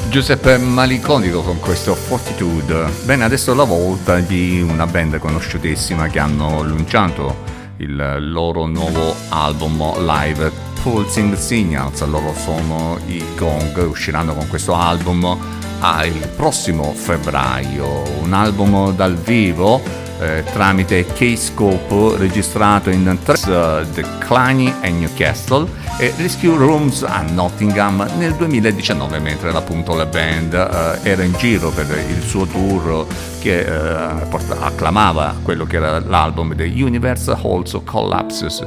Giuseppe 0.10 0.58
Maliconico 0.58 1.42
con 1.42 1.60
questo 1.60 1.94
Fortitude. 1.94 2.90
Bene, 3.04 3.26
adesso 3.26 3.54
la 3.54 3.66
volta 3.66 4.20
di 4.20 4.62
una 4.62 4.88
band 4.88 5.20
conosciutissima 5.20 6.08
che 6.08 6.20
hanno 6.20 6.64
lanciato 6.64 7.44
il 7.78 8.18
loro 8.32 8.68
nuovo 8.68 9.14
album 9.30 10.06
live 10.06 10.50
Pulsing 10.82 11.36
Signals. 11.36 12.04
Loro 12.06 12.34
sono 12.34 12.98
i 13.08 13.22
Gong, 13.36 13.86
usciranno 13.86 14.34
con 14.34 14.48
questo 14.48 14.74
album 14.74 15.38
ah, 15.80 16.06
il 16.06 16.32
prossimo 16.36 16.94
febbraio. 16.94 18.04
Un 18.22 18.32
album 18.32 18.96
dal 18.96 19.16
vivo 19.16 19.82
eh, 20.20 20.44
tramite 20.52 21.06
K-Scope 21.06 22.18
registrato 22.18 22.90
in 22.90 23.08
uh, 23.08 23.92
The 23.94 24.04
Cluny 24.20 24.74
e 24.82 24.90
Newcastle 24.92 25.68
e 25.98 26.14
Rescue 26.18 26.58
Rooms 26.58 27.04
a 27.04 27.22
Nottingham 27.22 28.08
nel 28.18 28.34
2019 28.36 29.20
mentre 29.20 29.50
appunto 29.50 29.96
la 29.96 30.06
band 30.06 30.54
eh, 30.54 31.10
era 31.10 31.24
in 31.24 31.34
giro 31.38 31.70
per 31.70 31.88
il 32.10 32.22
suo 32.22 32.46
tour 32.46 33.06
che 33.40 33.60
eh, 33.60 34.28
acclamava 34.60 35.36
quello 35.42 35.66
che 35.66 35.78
era 35.78 36.00
l'album 36.00 36.56
The 36.56 36.66
Universe 36.66 37.32
Also 37.42 37.82
Collapses 37.82 38.66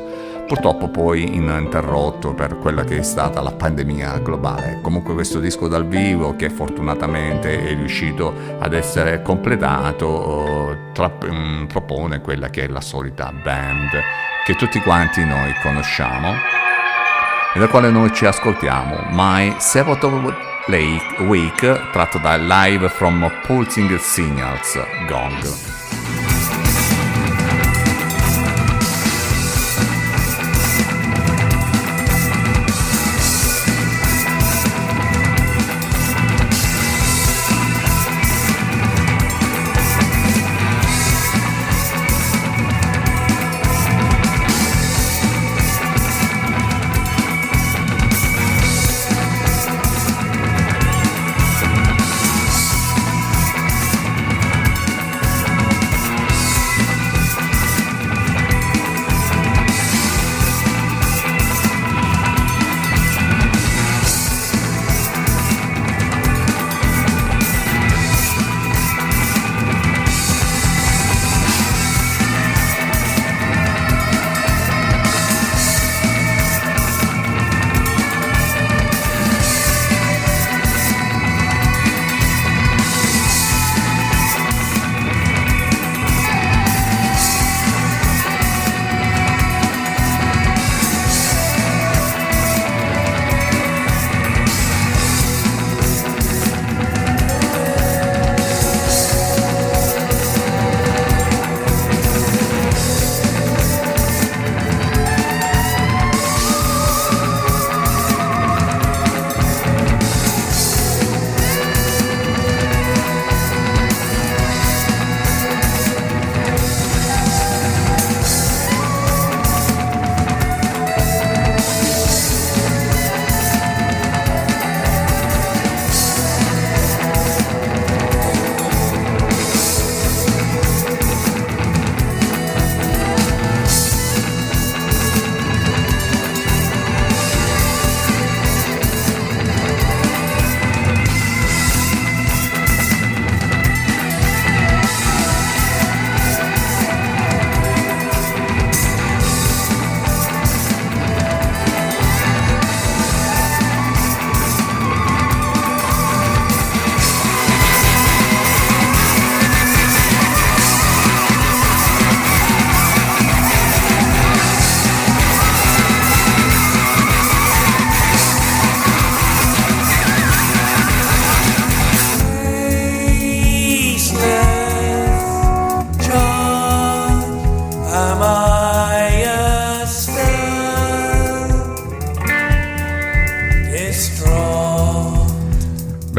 purtroppo 0.50 0.88
poi 0.88 1.36
interrotto 1.36 2.34
per 2.34 2.58
quella 2.58 2.82
che 2.82 2.98
è 2.98 3.02
stata 3.02 3.40
la 3.40 3.52
pandemia 3.52 4.18
globale. 4.18 4.80
Comunque 4.82 5.14
questo 5.14 5.38
disco 5.38 5.68
dal 5.68 5.86
vivo 5.86 6.34
che 6.34 6.50
fortunatamente 6.50 7.68
è 7.68 7.74
riuscito 7.76 8.34
ad 8.58 8.72
essere 8.72 9.22
completato 9.22 10.72
eh, 10.72 10.78
tra- 10.92 11.12
mm, 11.24 11.66
propone 11.66 12.20
quella 12.20 12.50
che 12.50 12.64
è 12.64 12.66
la 12.66 12.80
solita 12.80 13.30
band 13.30 13.90
che 14.44 14.56
tutti 14.56 14.80
quanti 14.80 15.24
noi 15.24 15.54
conosciamo 15.62 16.32
e 17.54 17.58
dal 17.60 17.70
quale 17.70 17.90
noi 17.90 18.12
ci 18.12 18.26
ascoltiamo 18.26 19.06
My 19.10 19.54
Seventh 19.58 20.02
Lake 20.66 21.22
Week 21.28 21.90
tratto 21.92 22.18
da 22.18 22.34
Live 22.34 22.88
from 22.88 23.30
Pulsing 23.46 23.96
Signals 23.98 24.76
Gong. 25.06 25.79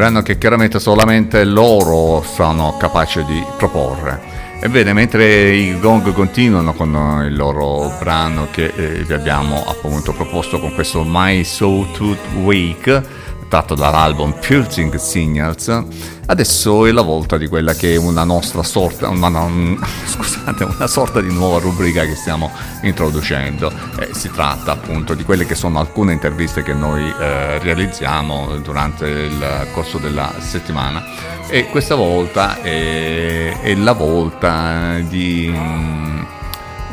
Brano 0.02 0.24
che 0.24 0.40
chiaramente 0.40 0.80
solamente 0.80 1.44
loro 1.44 2.24
sono 2.24 2.76
capaci 2.80 3.24
di 3.24 3.46
proporre. 3.56 4.20
Ebbene, 4.60 4.94
mentre 4.94 5.52
i 5.52 5.80
Gong 5.80 6.12
continuano 6.14 6.74
con 6.74 7.24
il 7.28 7.36
loro 7.36 7.96
brano 8.00 8.48
che 8.50 8.74
eh, 8.76 9.04
vi 9.04 9.14
abbiamo 9.14 9.64
appunto 9.64 10.12
proposto 10.12 10.60
con 10.60 10.74
questo 10.74 11.04
My 11.06 11.44
Soul 11.44 11.92
Tooth 11.92 12.34
Week, 12.42 13.04
tratto 13.52 13.76
dall'album 13.76 14.34
Piercing 14.40 14.96
Signals, 14.96 15.84
adesso 16.28 16.86
è 16.86 16.92
la 16.92 17.02
volta 17.02 17.38
di 17.38 17.50
quella 17.50 17.74
che 17.74 17.96
è 17.96 17.98
una 17.98 18.24
nostra 18.24 18.64
sorta, 18.64 19.10
una, 19.10 19.28
un- 19.28 19.78
scusate, 20.08 20.64
una 20.64 20.88
sorta 20.88 21.20
di 21.20 21.34
nuova 21.34 21.60
rubrica 21.60 22.06
che 22.06 22.16
stiamo 22.16 22.50
introducendo. 22.84 23.70
Eh, 24.00 24.12
si 24.14 24.32
tratta 24.32 24.72
appunto 24.72 25.16
di 25.16 25.26
quelle 25.26 25.46
che 25.46 25.56
sono 25.56 25.80
alcune 25.80 26.14
interviste 26.14 26.64
che 26.64 26.74
noi 26.74 27.04
eh, 27.20 27.60
realizziamo 27.60 28.56
durante 28.64 29.08
il 29.08 29.68
corso 29.74 29.98
della 29.98 30.34
settimana 30.40 31.04
e 31.50 31.68
questa 31.68 31.96
volta 31.96 32.62
è, 32.62 33.60
è 33.60 33.76
la 33.76 33.92
volta 33.92 34.98
di 35.00 35.52
mm, 35.54 36.21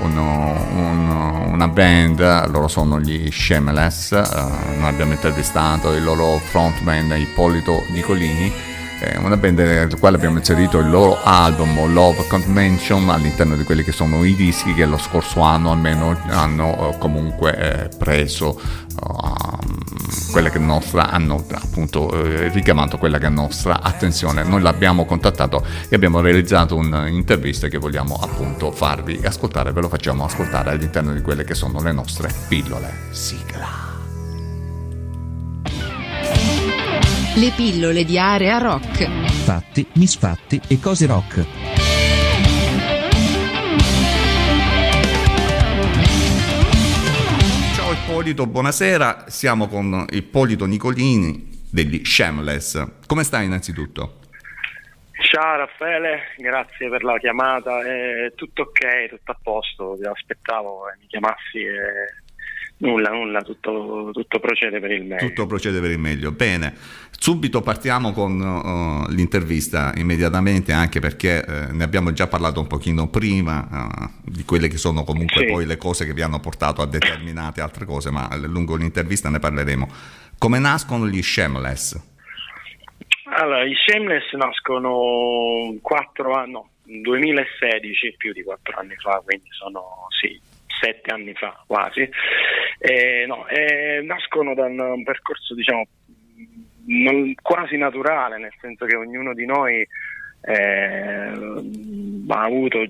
uno- 0.01 0.67
uno- 0.75 1.47
una 1.49 1.69
band, 1.69 2.49
loro 2.51 2.69
sono 2.69 3.01
gli 3.01 3.31
Shameless, 3.31 4.13
eh, 4.13 4.77
noi 4.79 4.89
abbiamo 4.89 5.13
intervistato 5.13 5.93
il 5.93 6.05
loro 6.05 6.39
frontman 6.39 7.15
Ippolito 7.19 7.85
Nicolini, 7.89 8.53
è 8.99 9.17
una 9.17 9.37
band 9.37 9.59
nel 9.59 9.99
quale 9.99 10.17
abbiamo 10.17 10.39
inserito 10.39 10.79
il 10.79 10.91
loro 10.91 11.23
album 11.23 11.93
Love 11.93 12.27
Convention 12.27 13.09
all'interno 13.11 13.57
di 13.57 13.65
quelli 13.65 13.85
che 13.85 13.93
sono 13.93 14.25
i 14.25 14.35
dischi 14.35 14.75
che 14.75 14.87
lo 14.87 14.99
scorso 14.99 15.41
anno 15.41 15.71
almeno 15.71 16.19
hanno 16.29 16.91
eh, 16.91 16.99
comunque 16.99 17.57
eh, 17.57 17.89
preso 17.97 18.61
quella 20.31 20.51
che 20.51 20.59
nostra 20.59 21.11
hanno 21.11 21.45
appunto 21.53 22.11
eh, 22.13 22.49
richiamato 22.49 22.99
quella 22.99 23.19
che 23.19 23.27
è 23.27 23.31
nostra 23.31 23.81
attenzione. 23.81 24.43
Noi 24.43 24.61
l'abbiamo 24.61 25.05
contattato 25.05 25.65
e 25.89 25.95
abbiamo 25.95 26.21
realizzato 26.21 26.77
un'intervista 26.77 27.69
che 27.69 27.79
vogliamo 27.79 28.19
appunto 28.21 28.73
farvi 28.73 29.21
ascoltare. 29.25 29.73
Ve 29.73 29.81
lo 29.81 29.89
facciamo 29.89 30.25
ascoltare 30.25 30.71
all'interno 30.71 31.13
di 31.13 31.23
quelle 31.23 31.45
che 31.45 31.55
sono 31.55 31.81
le 31.81 31.93
nostre 31.93 32.33
pillole 32.49 32.93
sigla 33.11 33.88
Le 37.37 37.53
pillole 37.55 38.05
di 38.05 38.19
area 38.19 38.59
rock. 38.59 39.09
Fatti, 39.45 39.87
misfatti 39.95 40.61
e 40.69 40.81
cose 40.81 41.07
rock. 41.07 41.47
Ciao 47.75 47.93
Ippolito, 47.93 48.47
buonasera. 48.47 49.25
Siamo 49.29 49.69
con 49.69 50.07
Ippolito 50.11 50.65
Nicolini 50.67 51.49
degli 51.71 52.05
Shameless. 52.05 53.05
Come 53.07 53.23
stai 53.23 53.45
innanzitutto? 53.45 54.21
Ciao 55.31 55.57
Raffaele, 55.59 56.35
grazie 56.39 56.89
per 56.89 57.05
la 57.05 57.19
chiamata. 57.19 57.83
È 57.83 58.33
tutto 58.35 58.63
ok, 58.63 59.09
tutto 59.11 59.31
a 59.31 59.39
posto. 59.43 59.97
Ti 60.01 60.07
aspettavo 60.07 60.89
e 60.89 60.97
mi 60.99 61.07
chiamassi 61.07 61.59
e 61.59 62.27
nulla, 62.79 63.11
nulla, 63.11 63.43
tutto, 63.43 64.11
tutto 64.13 64.39
procede 64.41 64.81
per 64.81 64.91
il 64.91 65.05
meglio. 65.05 65.27
Tutto 65.27 65.47
procede 65.47 65.81
per 65.81 65.91
il 65.91 65.99
meglio. 65.99 66.33
Bene, 66.33 66.75
subito 67.11 67.61
partiamo 67.61 68.13
con 68.13 68.41
uh, 68.41 69.11
l'intervista 69.13 69.93
immediatamente, 69.97 70.73
anche 70.73 71.01
perché 71.01 71.45
eh, 71.45 71.73
ne 71.73 71.85
abbiamo 71.85 72.13
già 72.13 72.27
parlato 72.27 72.61
un 72.61 72.67
pochino 72.67 73.09
prima 73.09 73.67
uh, 73.71 74.31
di 74.31 74.45
quelle 74.45 74.69
che 74.69 74.77
sono 74.77 75.05
comunque 75.05 75.47
Sì. 75.47 75.53
poi 75.53 75.67
le 75.67 75.77
cose 75.77 76.05
che 76.05 76.13
vi 76.13 76.23
hanno 76.23 76.41
portato 76.41 76.83
a 76.83 76.87
determinate 76.87 77.61
altre 77.61 77.85
cose, 77.85 78.11
ma 78.11 78.29
lungo 78.37 78.77
l'intervista 78.77 79.29
ne 79.29 79.39
parleremo. 79.39 79.89
Come 80.39 80.59
nascono 80.59 81.07
gli 81.07 81.21
Shameless? 81.21 82.07
Allora, 83.31 83.65
i 83.65 83.75
Shameless 83.75 84.33
nascono 84.33 85.77
4 85.83 86.33
anni, 86.33 86.53
no, 86.53 86.71
2016, 86.85 88.15
più 88.17 88.33
di 88.33 88.43
4 88.43 88.79
anni 88.79 88.95
fa, 88.97 89.21
quindi 89.25 89.49
sono 89.51 90.07
sì, 90.19 90.41
7 90.81 91.13
anni 91.13 91.35
fa 91.35 91.63
quasi. 91.67 92.09
Eh, 92.79 93.25
no, 93.27 93.47
eh, 93.49 94.01
nascono 94.03 94.55
da 94.55 94.65
un, 94.67 94.79
un 94.79 95.03
percorso, 95.03 95.55
diciamo, 95.55 95.87
non- 96.87 97.35
quasi 97.41 97.77
naturale, 97.77 98.39
nel 98.39 98.55
senso 98.61 98.87
che 98.87 98.97
ognuno 98.97 99.35
di 99.35 99.45
noi 99.45 99.87
eh, 100.41 101.33
ha 102.29 102.43
avuto 102.43 102.85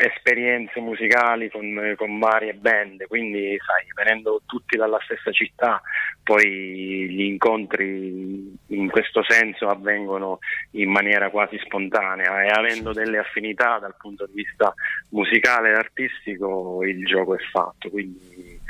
esperienze 0.00 0.80
musicali 0.80 1.48
con, 1.50 1.94
con 1.96 2.18
varie 2.18 2.54
band, 2.54 3.06
quindi 3.06 3.56
sai, 3.64 3.86
venendo 3.94 4.42
tutti 4.44 4.76
dalla 4.76 4.98
stessa 5.04 5.30
città, 5.30 5.80
poi 6.22 7.08
gli 7.08 7.22
incontri 7.22 8.56
in 8.66 8.90
questo 8.90 9.24
senso 9.26 9.68
avvengono 9.68 10.38
in 10.72 10.90
maniera 10.90 11.30
quasi 11.30 11.56
spontanea 11.64 12.42
e 12.42 12.48
avendo 12.48 12.92
delle 12.92 13.18
affinità 13.18 13.78
dal 13.78 13.94
punto 13.96 14.26
di 14.26 14.42
vista 14.42 14.74
musicale 15.10 15.70
e 15.70 15.74
artistico 15.74 16.82
il 16.84 17.04
gioco 17.06 17.34
è 17.34 17.40
fatto, 17.50 17.88
quindi 17.88 18.60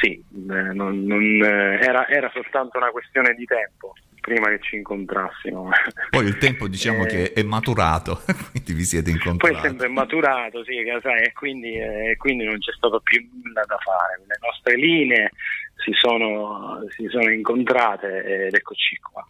sì, 0.00 0.12
eh, 0.12 0.72
non- 0.72 1.04
non, 1.04 1.22
eh, 1.22 1.78
era, 1.80 2.08
era 2.08 2.30
soltanto 2.34 2.78
una 2.78 2.90
questione 2.90 3.32
di 3.34 3.44
tempo 3.44 3.94
prima 4.24 4.48
che 4.48 4.58
ci 4.62 4.76
incontrassimo. 4.76 5.68
Poi 6.10 6.24
il 6.26 6.38
tempo 6.38 6.66
diciamo 6.66 7.04
Eh, 7.04 7.08
che 7.08 7.32
è 7.34 7.42
maturato, 7.42 8.22
quindi 8.50 8.72
vi 8.72 8.84
siete 8.84 9.10
poi 9.10 9.20
incontrati. 9.20 9.54
è 9.54 9.60
sempre 9.60 9.88
maturato, 9.88 10.64
sì, 10.64 10.72
sai, 11.02 11.22
e 11.24 11.32
quindi, 11.32 11.74
eh, 11.74 12.14
quindi 12.16 12.44
non 12.44 12.58
c'è 12.58 12.72
stato 12.72 13.00
più 13.00 13.20
nulla 13.42 13.62
da 13.66 13.76
fare. 13.78 14.22
Le 14.26 14.38
nostre 14.40 14.76
linee 14.76 15.30
si 15.84 15.92
sono, 15.92 16.80
si 16.96 17.06
sono 17.10 17.30
incontrate 17.30 18.46
ed 18.46 18.54
eccoci 18.54 18.96
qua. 19.00 19.26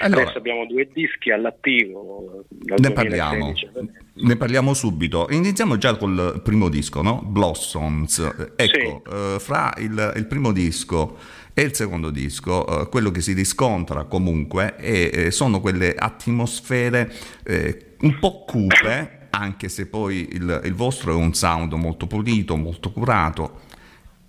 Allora- 0.00 0.22
Adesso 0.22 0.38
abbiamo 0.38 0.64
due 0.66 0.88
dischi 0.92 1.30
all'attivo. 1.30 2.44
Ne 2.78 2.90
parliamo, 2.92 3.52
2016. 3.52 4.24
ne 4.26 4.36
parliamo 4.36 4.72
subito. 4.74 5.26
Iniziamo 5.30 5.76
già 5.76 5.96
col 5.96 6.40
primo 6.42 6.68
disco, 6.70 7.02
no? 7.02 7.20
Blossoms. 7.22 8.52
Ecco, 8.56 9.02
eh, 9.10 9.38
fra 9.38 9.74
il, 9.76 10.12
il 10.16 10.26
primo 10.26 10.52
disco 10.52 11.18
e 11.58 11.62
il 11.62 11.74
secondo 11.74 12.10
disco, 12.10 12.82
eh, 12.82 12.88
quello 12.88 13.10
che 13.10 13.20
si 13.20 13.32
riscontra 13.32 14.04
comunque 14.04 14.76
è- 14.76 15.10
eh, 15.12 15.30
sono 15.32 15.60
quelle 15.60 15.92
atmosfere 15.92 17.10
eh, 17.44 17.96
un 18.02 18.16
po' 18.20 18.44
cupe, 18.44 19.26
anche 19.30 19.68
se 19.68 19.88
poi 19.88 20.28
il, 20.34 20.60
il 20.62 20.74
vostro 20.74 21.10
è 21.10 21.14
un 21.16 21.34
sound 21.34 21.72
molto 21.72 22.06
pulito, 22.06 22.54
molto 22.54 22.92
curato. 22.92 23.62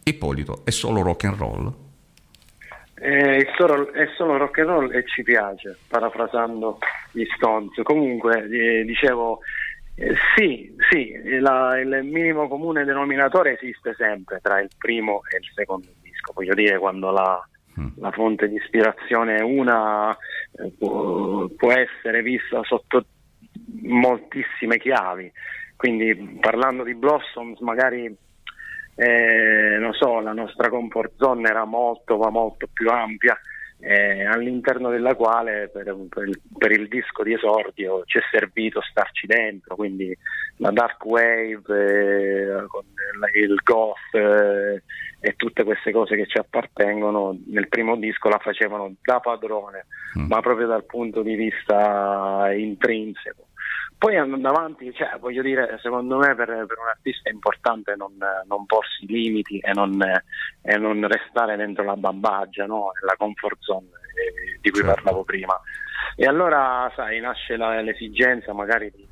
Ippolito, 0.05 0.65
è 0.65 0.71
solo 0.71 1.03
rock 1.03 1.25
and 1.25 1.37
roll? 1.37 1.73
È, 2.95 3.47
solo, 3.55 3.93
è 3.93 4.07
solo 4.17 4.37
rock 4.37 4.57
and 4.57 4.67
roll 4.67 4.91
e 4.95 5.05
ci 5.05 5.21
piace, 5.21 5.77
parafrasando 5.87 6.79
gli 7.11 7.25
Stones. 7.35 7.79
Comunque, 7.83 8.49
eh, 8.49 8.83
dicevo, 8.85 9.41
eh, 9.93 10.15
sì, 10.35 10.75
sì, 10.89 11.13
la- 11.39 11.79
il 11.79 11.99
minimo 12.05 12.47
comune 12.47 12.85
denominatore 12.85 13.55
esiste 13.59 13.93
sempre 13.95 14.39
tra 14.41 14.59
il 14.59 14.69
primo 14.75 15.21
e 15.31 15.37
il 15.37 15.51
secondo 15.53 15.89
disco. 16.01 16.08
Voglio 16.33 16.53
dire, 16.53 16.77
quando 16.77 17.11
la, 17.11 17.47
la 17.97 18.11
fonte 18.11 18.47
di 18.47 18.55
ispirazione 18.55 19.37
è 19.37 19.41
una, 19.41 20.11
eh, 20.11 20.71
può, 20.77 21.47
può 21.55 21.71
essere 21.71 22.21
vista 22.21 22.61
sotto 22.63 23.05
moltissime 23.81 24.77
chiavi. 24.77 25.31
Quindi, 25.75 26.37
parlando 26.41 26.83
di 26.83 26.93
Blossoms, 26.93 27.59
magari 27.59 28.13
eh, 28.95 29.77
non 29.79 29.93
so, 29.93 30.19
la 30.19 30.33
nostra 30.33 30.69
comfort 30.69 31.13
zone 31.17 31.47
era 31.47 31.63
molto, 31.63 32.17
ma 32.17 32.29
molto 32.29 32.67
più 32.71 32.89
ampia, 32.89 33.39
eh, 33.79 34.25
all'interno 34.25 34.89
della 34.89 35.15
quale 35.15 35.69
per, 35.71 35.95
per 36.09 36.27
il, 36.27 36.41
per 36.57 36.71
il 36.71 36.89
disco 36.89 37.23
di 37.23 37.33
esordio 37.33 38.03
ci 38.03 38.17
è 38.17 38.21
servito 38.29 38.81
starci 38.81 39.25
dentro, 39.25 39.75
quindi 39.75 40.13
la 40.57 40.71
dark 40.71 41.05
wave, 41.05 41.61
eh, 41.69 42.65
con 42.67 42.83
il, 42.83 43.43
il 43.43 43.55
goth 43.63 44.13
eh, 44.13 44.83
e 45.19 45.35
tutte 45.35 45.63
queste 45.63 45.91
cose 45.91 46.15
che 46.15 46.27
ci 46.27 46.37
appartengono 46.37 47.37
nel 47.47 47.67
primo 47.67 47.95
disco 47.97 48.29
la 48.29 48.39
facevano 48.39 48.93
da 49.01 49.19
padrone, 49.19 49.85
ma 50.27 50.39
proprio 50.39 50.67
dal 50.67 50.85
punto 50.85 51.21
di 51.21 51.35
vista 51.35 52.51
intrinseco. 52.53 53.47
Poi 53.97 54.15
andando 54.15 54.47
avanti, 54.47 54.93
cioè, 54.93 55.17
voglio 55.19 55.41
dire, 55.41 55.77
secondo 55.81 56.15
me 56.17 56.33
per, 56.33 56.47
per 56.47 56.77
un 56.79 56.87
artista 56.87 57.29
è 57.29 57.33
importante 57.33 57.95
non, 57.97 58.17
non 58.47 58.65
porsi 58.65 59.05
limiti 59.05 59.59
e 59.59 59.73
non, 59.73 60.01
e 60.61 60.77
non 60.77 61.05
restare 61.05 61.57
dentro 61.57 61.83
la 61.83 61.97
bambagia, 61.97 62.65
no? 62.65 62.91
nella 63.01 63.15
comfort 63.17 63.57
zone 63.59 63.87
eh, 63.87 64.57
di 64.61 64.69
cui 64.69 64.83
parlavo 64.83 65.25
prima. 65.25 65.59
E 66.15 66.25
allora, 66.25 66.89
sai, 66.95 67.19
nasce 67.19 67.57
la- 67.57 67.81
l'esigenza 67.81 68.53
magari 68.53 68.89
di 68.95 69.05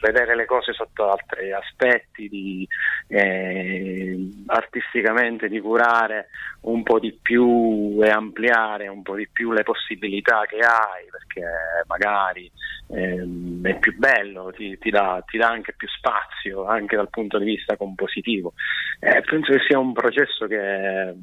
vedere 0.00 0.34
le 0.34 0.44
cose 0.44 0.72
sotto 0.72 1.10
altri 1.10 1.52
aspetti, 1.52 2.28
di, 2.28 2.68
eh, 3.08 4.16
artisticamente 4.46 5.48
di 5.48 5.60
curare 5.60 6.28
un 6.62 6.82
po' 6.82 6.98
di 6.98 7.16
più 7.20 7.98
e 8.02 8.08
ampliare 8.08 8.88
un 8.88 9.02
po' 9.02 9.14
di 9.14 9.28
più 9.30 9.52
le 9.52 9.62
possibilità 9.62 10.44
che 10.46 10.58
hai, 10.58 11.06
perché 11.10 11.44
magari 11.86 12.50
ehm, 12.90 13.66
è 13.66 13.78
più 13.78 13.96
bello, 13.96 14.52
ti, 14.54 14.78
ti 14.78 14.90
dà, 14.90 15.22
ti 15.26 15.38
dà 15.38 15.48
anche 15.48 15.74
più 15.76 15.88
spazio, 15.88 16.66
anche 16.66 16.96
dal 16.96 17.10
punto 17.10 17.38
di 17.38 17.44
vista 17.44 17.76
compositivo. 17.76 18.54
Eh, 19.00 19.22
penso 19.22 19.52
che 19.52 19.60
sia 19.66 19.78
un 19.78 19.92
processo 19.92 20.46
che 20.46 21.14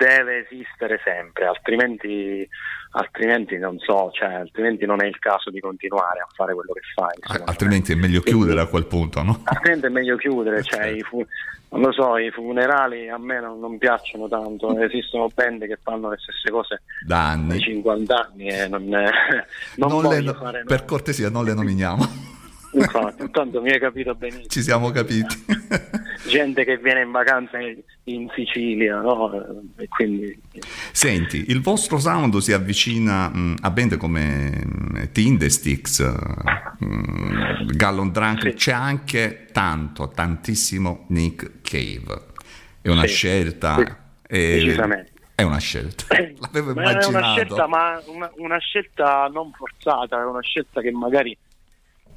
deve 0.00 0.48
esistere 0.48 0.98
sempre, 1.04 1.44
altrimenti, 1.44 2.48
altrimenti 2.92 3.58
non 3.58 3.78
so, 3.78 4.10
cioè, 4.12 4.32
altrimenti 4.32 4.86
non 4.86 5.02
è 5.02 5.06
il 5.06 5.18
caso 5.18 5.50
di 5.50 5.60
continuare 5.60 6.20
a 6.20 6.26
fare 6.34 6.54
quello 6.54 6.72
che 6.72 6.80
fai. 6.94 7.38
me. 7.38 7.44
Altrimenti 7.44 7.92
è 7.92 7.96
meglio 7.96 8.22
chiudere 8.22 8.60
a 8.60 8.66
quel 8.66 8.86
punto, 8.86 9.22
no? 9.22 9.42
Altrimenti 9.44 9.86
è 9.86 9.90
meglio 9.90 10.16
chiudere, 10.16 10.62
cioè, 10.62 10.86
i 10.86 11.02
fu- 11.02 11.26
non 11.72 11.82
lo 11.82 11.92
so, 11.92 12.16
i 12.16 12.30
funerali 12.30 13.10
a 13.10 13.18
me 13.18 13.40
non, 13.40 13.60
non 13.60 13.76
piacciono 13.76 14.26
tanto, 14.26 14.76
esistono 14.80 15.28
band 15.34 15.66
che 15.66 15.78
fanno 15.82 16.08
le 16.08 16.16
stesse 16.18 16.50
cose 16.50 16.82
Da 17.06 17.28
anni. 17.28 17.58
50 17.60 18.30
anni 18.32 18.48
e 18.48 18.68
non, 18.68 18.84
non 19.76 20.02
Non 20.02 20.08
le 20.24 20.32
fare 20.32 20.62
per 20.64 20.86
cortesia, 20.86 21.28
non 21.28 21.44
le 21.44 21.52
nominiamo. 21.52 22.38
Infatti, 22.72 23.30
tanto 23.30 23.60
mi 23.60 23.70
hai 23.70 23.80
capito 23.80 24.14
benissimo. 24.14 24.46
Ci 24.48 24.62
siamo 24.62 24.90
capiti. 24.90 25.44
Gente 26.28 26.64
che 26.64 26.76
viene 26.78 27.00
in 27.02 27.10
vacanza 27.10 27.58
in 28.04 28.28
Sicilia, 28.34 29.00
no? 29.00 29.32
E 29.76 29.88
quindi 29.88 30.38
Senti, 30.92 31.46
il 31.48 31.60
vostro 31.62 31.98
sound 31.98 32.36
si 32.38 32.52
avvicina 32.52 33.28
mh, 33.28 33.56
a 33.62 33.70
band 33.70 33.96
come 33.96 34.50
mh, 34.64 35.10
Tindesticks, 35.12 36.00
mh, 36.78 37.66
Gallon 37.74 38.12
Drunk, 38.12 38.52
c'è 38.54 38.72
anche 38.72 39.46
tanto, 39.52 40.08
tantissimo 40.08 41.06
Nick 41.08 41.60
Cave. 41.62 42.26
È 42.82 42.88
una 42.88 43.02
Sì, 43.06 43.08
scelta. 43.14 43.76
sì, 43.76 43.82
è, 44.26 44.36
decisamente. 44.62 45.12
è 45.34 45.42
una 45.42 45.58
scelta. 45.58 46.04
L'avevo 46.38 46.74
Ma 46.74 46.82
è 46.82 46.84
una 46.84 46.90
immaginato. 47.08 47.32
scelta, 47.34 47.66
ma 47.66 48.00
una, 48.06 48.30
una 48.36 48.58
scelta 48.58 49.26
non 49.32 49.50
forzata, 49.52 50.20
è 50.20 50.24
una 50.24 50.40
scelta 50.42 50.80
che 50.80 50.90
magari 50.92 51.36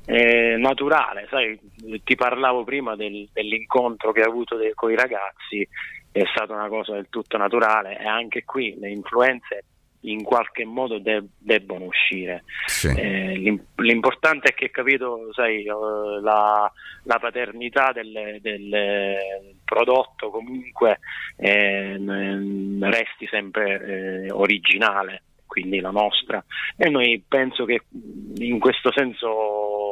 è 0.06 0.56
naturale, 0.58 1.28
sai, 1.30 1.60
ti 2.04 2.16
parlavo 2.16 2.64
prima 2.64 2.96
del- 2.96 3.30
dell'incontro 3.32 4.12
che 4.12 4.22
ho 4.22 4.30
avuto 4.30 4.58
con 4.76 4.92
i 4.92 4.96
ragazzi, 4.96 5.68
è 6.12 6.24
stata 6.32 6.54
una 6.54 6.68
cosa 6.68 6.94
del 6.94 7.08
tutto 7.10 7.38
naturale 7.38 8.00
e 8.00 8.06
anche 8.06 8.44
qui 8.44 8.78
le 8.80 8.90
influenze 8.90 9.64
in 10.06 10.22
qualche 10.24 10.66
modo 10.66 11.00
de- 11.00 11.24
debbono 11.38 11.86
uscire. 11.86 12.44
Sì. 12.66 12.88
Eh, 12.90 13.36
l'im- 13.38 13.64
l'importante 13.78 14.50
è 14.50 14.54
che 14.54 14.70
capito, 14.70 15.32
sai, 15.32 15.64
eh, 15.64 15.72
la, 16.22 16.70
la 17.04 17.20
paternità 17.20 17.94
del, 17.94 18.38
del 18.42 19.56
prodotto 19.64 20.30
comunque 20.30 21.00
eh, 21.38 21.98
resti 22.82 23.26
sempre 23.28 24.26
eh, 24.26 24.32
originale. 24.32 25.24
quindi 25.54 25.80
la 25.80 25.92
nostra. 25.92 26.44
E 26.76 26.90
noi 26.90 27.24
penso 27.28 27.66
che 27.66 27.84
in 28.38 28.58
questo 28.60 28.92
senso 28.92 29.83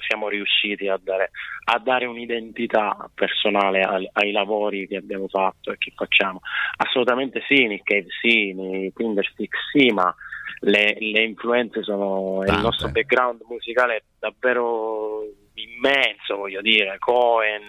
siamo 0.00 0.28
riusciti 0.28 0.88
a 0.88 0.98
dare, 1.02 1.30
a 1.64 1.78
dare 1.78 2.06
un'identità 2.06 3.10
personale 3.14 3.80
ai, 3.82 4.08
ai 4.12 4.32
lavori 4.32 4.86
che 4.86 4.96
abbiamo 4.96 5.28
fatto 5.28 5.72
e 5.72 5.78
che 5.78 5.92
facciamo. 5.94 6.40
Assolutamente 6.76 7.42
sì, 7.48 7.66
Nick 7.66 7.84
Cave 7.84 8.06
sì, 8.20 8.52
nei 8.52 8.92
Tinderstick 8.94 9.56
sì, 9.72 9.86
ma 9.92 10.14
le, 10.60 10.96
le 10.98 11.22
influenze 11.22 11.82
sono 11.82 12.40
il 12.42 12.46
Tante. 12.48 12.62
nostro 12.62 12.88
background 12.90 13.40
musicale 13.48 13.96
è 13.96 14.02
davvero 14.18 15.22
immenso, 15.54 16.36
voglio 16.36 16.60
dire, 16.60 16.96
Cohen 16.98 17.62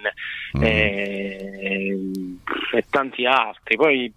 Mm. 0.55 0.61
e, 0.63 1.99
e 2.75 2.85
tanti 2.89 3.25
altri. 3.25 3.75
Poi, 3.75 4.13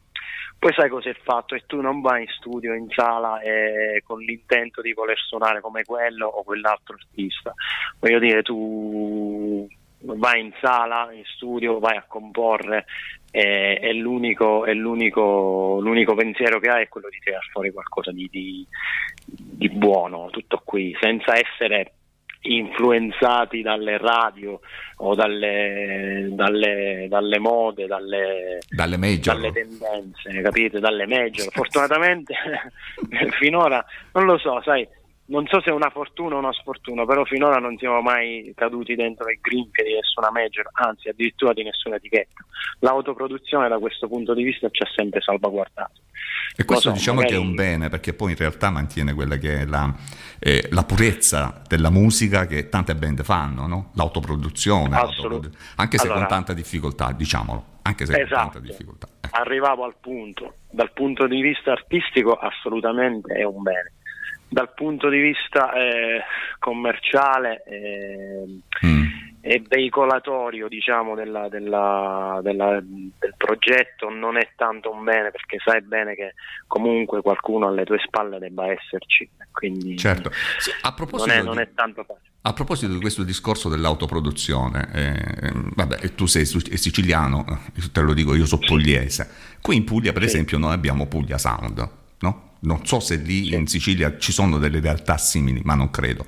poi 0.58 0.72
sai 0.72 0.88
cosa 0.88 1.10
è 1.10 1.16
fatto? 1.22 1.54
E 1.54 1.64
tu 1.66 1.80
non 1.80 2.00
vai 2.00 2.22
in 2.22 2.28
studio, 2.28 2.74
in 2.74 2.88
sala 2.90 3.40
e 3.40 4.02
con 4.04 4.20
l'intento 4.20 4.80
di 4.80 4.92
voler 4.92 5.18
suonare 5.18 5.60
come 5.60 5.84
quello 5.84 6.26
o 6.26 6.42
quell'altro 6.42 6.96
artista. 6.96 7.52
Voglio 7.98 8.18
dire, 8.18 8.42
tu 8.42 9.68
vai 10.00 10.40
in 10.40 10.52
sala, 10.60 11.12
in 11.12 11.24
studio, 11.24 11.78
vai 11.78 11.96
a 11.96 12.04
comporre 12.06 12.86
e, 13.30 13.78
e 13.82 13.92
l'unico, 13.92 14.64
e 14.64 14.74
l'unico, 14.74 15.78
l'unico 15.80 16.14
pensiero 16.14 16.58
che 16.58 16.70
hai 16.70 16.82
è 16.84 16.88
quello 16.88 17.08
di 17.10 17.18
tirar 17.18 17.44
fuori 17.50 17.70
qualcosa 17.70 18.10
di, 18.12 18.28
di- 18.30 18.66
di 19.26 19.68
buono, 19.68 20.30
tutto 20.30 20.62
qui, 20.64 20.96
senza 21.00 21.34
essere 21.36 21.95
influenzati 22.54 23.62
dalle 23.62 23.98
radio 23.98 24.60
o 24.98 25.14
dalle, 25.14 26.28
dalle, 26.30 27.06
dalle 27.08 27.38
mode, 27.38 27.86
dalle, 27.86 28.58
Dalle 28.68 28.96
dalle 29.20 29.52
tendenze, 29.52 30.40
capite? 30.42 30.78
Dalle 30.80 31.06
major. 31.06 31.50
Fortunatamente 31.52 32.34
finora 33.38 33.84
non 34.12 34.24
lo 34.24 34.38
so, 34.38 34.60
sai, 34.62 34.86
non 35.28 35.46
so 35.46 35.60
se 35.60 35.70
è 35.70 35.72
una 35.72 35.90
fortuna 35.90 36.36
o 36.36 36.38
una 36.38 36.52
sfortuna, 36.52 37.04
però 37.04 37.24
finora 37.24 37.58
non 37.58 37.76
siamo 37.78 38.00
mai 38.00 38.52
caduti 38.54 38.94
dentro 38.94 39.26
le 39.26 39.38
grinfie 39.40 39.84
di 39.84 39.94
nessuna 39.94 40.30
major, 40.30 40.68
anzi 40.72 41.08
addirittura 41.08 41.52
di 41.52 41.62
nessuna 41.64 41.96
etichetta. 41.96 42.44
L'autoproduzione 42.80 43.68
da 43.68 43.78
questo 43.78 44.06
punto 44.08 44.34
di 44.34 44.42
vista 44.44 44.68
ci 44.70 44.82
ha 44.82 44.88
sempre 44.94 45.20
salvaguardato. 45.20 46.00
E 46.56 46.64
questo 46.64 46.88
so, 46.88 46.94
diciamo 46.94 47.20
che 47.20 47.26
è 47.26 47.30
magari- 47.32 47.48
un 47.48 47.54
bene 47.54 47.88
perché 47.90 48.14
poi 48.14 48.30
in 48.30 48.36
realtà 48.38 48.70
mantiene 48.70 49.12
quella 49.14 49.36
che 49.36 49.60
è 49.60 49.64
la, 49.66 49.92
eh, 50.38 50.68
la 50.70 50.84
purezza 50.84 51.60
della 51.66 51.90
musica 51.90 52.46
che 52.46 52.68
tante 52.68 52.94
band 52.94 53.22
fanno, 53.24 53.66
no? 53.66 53.90
l'autoproduzione, 53.94 54.94
Assolut- 54.96 55.16
l'autoprodu- 55.18 55.56
anche 55.76 55.98
se 55.98 56.04
Allora- 56.06 56.20
con 56.20 56.28
tanta 56.28 56.52
difficoltà, 56.54 57.12
diciamolo, 57.12 57.64
anche 57.82 58.06
se 58.06 58.12
con 58.12 58.20
Esatto. 58.22 58.40
tanta 58.42 58.58
difficoltà. 58.60 59.08
arrivavo 59.32 59.84
al 59.84 59.96
punto. 60.00 60.54
Dal 60.70 60.92
punto 60.92 61.26
di 61.26 61.40
vista 61.42 61.72
artistico 61.72 62.32
assolutamente 62.34 63.34
è 63.34 63.42
un 63.44 63.62
bene. 63.62 63.92
Dal 64.48 64.72
punto 64.74 65.08
di 65.08 65.18
vista 65.20 65.72
eh, 65.72 66.20
commerciale 66.58 67.62
eh, 67.64 68.86
Mm. 68.86 69.04
e 69.40 69.62
veicolatorio 69.66 70.68
diciamo, 70.68 71.14
della- 71.14 71.48
della- 71.48 72.40
della- 72.42 72.80
del 72.80 73.34
progetto 73.36 74.08
non 74.08 74.36
è 74.36 74.50
tanto 74.56 74.90
un 74.92 75.02
bene 75.04 75.30
perché 75.30 75.58
sai 75.64 75.82
bene 75.82 76.14
che 76.14 76.34
comunque 76.66 77.22
qualcuno 77.22 77.66
alle 77.68 77.84
tue 77.84 77.98
spalle 78.04 78.38
debba 78.38 78.66
esserci. 78.70 79.28
Quindi 79.52 79.96
Certo. 79.98 80.28
A 80.28 80.88
non, 80.88 80.94
proposito 80.94 81.32
è, 81.32 81.40
di- 81.40 81.46
non 81.46 81.58
è 81.58 81.68
tanto 81.74 82.04
facile. 82.04 82.30
A 82.42 82.52
proposito 82.52 82.92
di 82.92 83.00
questo 83.00 83.24
discorso 83.24 83.68
dell'autoproduzione, 83.68 84.88
eh, 84.94 85.52
vabbè, 85.74 86.14
tu 86.14 86.26
sei 86.26 86.44
siciliano, 86.46 87.44
eh, 87.48 87.90
te 87.90 88.00
lo 88.00 88.14
dico, 88.14 88.34
io 88.36 88.46
sono 88.46 88.62
pugliese. 88.64 89.28
Qui 89.60 89.74
in 89.76 89.84
Puglia, 89.84 90.12
per 90.12 90.22
Sì. 90.22 90.28
esempio, 90.28 90.56
noi 90.58 90.72
abbiamo 90.72 91.06
Puglia 91.08 91.38
Sound, 91.38 91.88
no? 92.26 92.42
Non 92.60 92.84
so 92.84 93.00
se 93.00 93.16
lì 93.16 93.54
in 93.54 93.66
Sicilia 93.66 94.18
ci 94.18 94.32
sono 94.32 94.58
delle 94.58 94.80
realtà 94.80 95.16
simili, 95.16 95.60
ma 95.64 95.74
non 95.74 95.90
credo. 95.90 96.24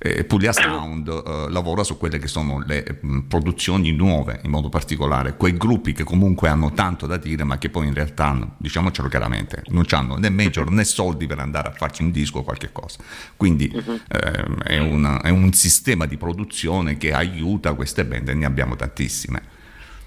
Eh, 0.00 0.22
Puglia 0.24 0.52
Sound 0.52 1.08
eh, 1.08 1.50
lavora 1.50 1.82
su 1.82 1.96
quelle 1.96 2.18
che 2.18 2.28
sono 2.28 2.62
le 2.64 2.98
mh, 3.00 3.20
produzioni 3.26 3.90
nuove, 3.90 4.40
in 4.44 4.50
modo 4.50 4.68
particolare, 4.68 5.34
quei 5.36 5.56
gruppi 5.56 5.92
che 5.92 6.04
comunque 6.04 6.48
hanno 6.48 6.72
tanto 6.72 7.06
da 7.06 7.16
dire, 7.16 7.42
ma 7.42 7.58
che 7.58 7.68
poi 7.68 7.88
in 7.88 7.94
realtà, 7.94 8.54
diciamocelo 8.58 9.08
chiaramente, 9.08 9.62
non 9.68 9.84
hanno 9.90 10.16
né 10.16 10.30
major 10.30 10.70
né 10.70 10.84
soldi 10.84 11.26
per 11.26 11.40
andare 11.40 11.68
a 11.68 11.72
farci 11.72 12.02
un 12.02 12.12
disco 12.12 12.38
o 12.38 12.42
qualche 12.44 12.70
cosa. 12.70 12.98
Quindi 13.36 13.72
ehm, 13.74 14.62
è, 14.62 14.78
un, 14.78 15.18
è 15.22 15.30
un 15.30 15.52
sistema 15.52 16.06
di 16.06 16.16
produzione 16.16 16.96
che 16.96 17.12
aiuta 17.12 17.74
queste 17.74 18.04
band 18.04 18.28
e 18.28 18.34
ne 18.34 18.44
abbiamo 18.46 18.76
tantissime. 18.76 19.42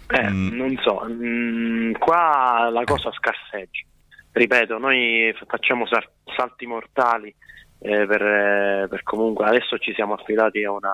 Eh, 0.08 0.30
Mm. 0.30 0.56
Non 0.56 0.78
so, 0.84 1.06
mm, 1.10 1.94
qua 1.94 2.70
la 2.72 2.84
cosa 2.84 3.12
scarseggia. 3.12 3.84
Ripeto, 4.34 4.78
noi 4.78 5.34
facciamo 5.48 5.86
sal- 5.88 6.08
salti 6.36 6.66
mortali 6.66 7.34
eh, 7.80 8.06
per, 8.06 8.22
eh, 8.22 8.88
per 8.90 9.04
comunque 9.04 9.46
adesso 9.46 9.78
ci 9.78 9.94
siamo 9.94 10.14
affidati 10.14 10.64
a 10.64 10.72
una 10.72 10.94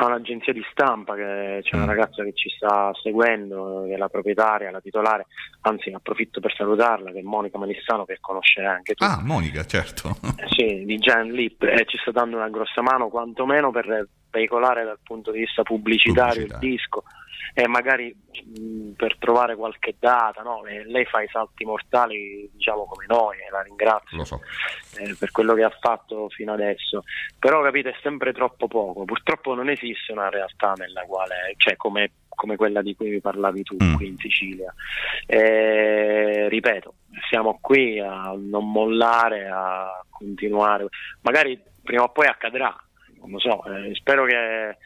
a 0.00 0.06
un'agenzia 0.06 0.52
di 0.52 0.64
stampa 0.70 1.16
che 1.16 1.58
c'è 1.64 1.74
una 1.74 1.82
Mm. 1.84 1.88
ragazza 1.88 2.22
che 2.22 2.32
ci 2.32 2.48
sta 2.50 2.92
seguendo, 3.02 3.82
che 3.88 3.94
è 3.94 3.96
la 3.96 4.08
proprietaria, 4.08 4.70
la 4.70 4.80
titolare, 4.80 5.26
anzi 5.62 5.90
approfitto 5.90 6.38
per 6.38 6.54
salutarla, 6.54 7.10
che 7.10 7.18
è 7.18 7.22
Monica 7.22 7.58
Manissano 7.58 8.04
che 8.04 8.18
conoscerai 8.20 8.76
anche 8.76 8.94
tu. 8.94 9.02
Ah, 9.02 9.20
Monica, 9.24 9.64
certo. 9.64 10.16
Eh, 10.36 10.46
Sì, 10.54 10.84
di 10.84 10.98
Giant 10.98 11.32
Lip 11.32 11.64
e 11.64 11.84
ci 11.88 11.96
sta 11.98 12.12
dando 12.12 12.36
una 12.36 12.48
grossa 12.48 12.80
mano 12.80 13.08
quantomeno 13.08 13.72
per 13.72 14.06
veicolare 14.30 14.84
dal 14.84 15.00
punto 15.02 15.32
di 15.32 15.40
vista 15.40 15.64
pubblicitario 15.64 16.42
il 16.42 16.48
Pubblicitario. 16.48 16.76
disco 16.76 17.02
e 17.60 17.66
magari 17.66 18.14
mh, 18.56 18.90
per 18.92 19.16
trovare 19.18 19.56
qualche 19.56 19.96
data, 19.98 20.42
no? 20.42 20.62
Lei 20.62 21.04
fa 21.06 21.22
i 21.22 21.28
salti 21.28 21.64
mortali 21.64 22.48
diciamo 22.52 22.84
come 22.84 23.04
noi 23.08 23.38
e 23.38 23.50
la 23.50 23.62
ringrazio 23.62 24.24
so. 24.24 24.40
eh, 24.96 25.16
per 25.18 25.32
quello 25.32 25.54
che 25.54 25.64
ha 25.64 25.76
fatto 25.80 26.28
fino 26.28 26.52
adesso, 26.52 27.02
però 27.36 27.60
capite 27.60 27.90
è 27.90 27.96
sempre 28.00 28.32
troppo 28.32 28.68
poco, 28.68 29.04
purtroppo 29.04 29.54
non 29.54 29.68
esiste 29.68 30.12
una 30.12 30.28
realtà 30.28 30.74
nella 30.76 31.02
quale, 31.02 31.54
cioè 31.56 31.74
come, 31.74 32.12
come 32.28 32.54
quella 32.54 32.80
di 32.80 32.94
cui 32.94 33.20
parlavi 33.20 33.62
tu 33.64 33.76
Mm. 33.82 33.94
qui 33.94 34.06
in 34.06 34.16
Sicilia. 34.18 34.72
Eh, 35.26 36.48
ripeto, 36.48 36.94
siamo 37.28 37.58
qui 37.60 37.98
a 37.98 38.32
non 38.36 38.70
mollare, 38.70 39.48
a 39.48 40.04
continuare, 40.08 40.86
magari 41.22 41.60
prima 41.82 42.04
o 42.04 42.10
poi 42.10 42.26
accadrà, 42.28 42.72
non 43.20 43.30
lo 43.32 43.38
so, 43.40 43.64
eh, 43.64 43.92
spero 43.96 44.24
che 44.26 44.76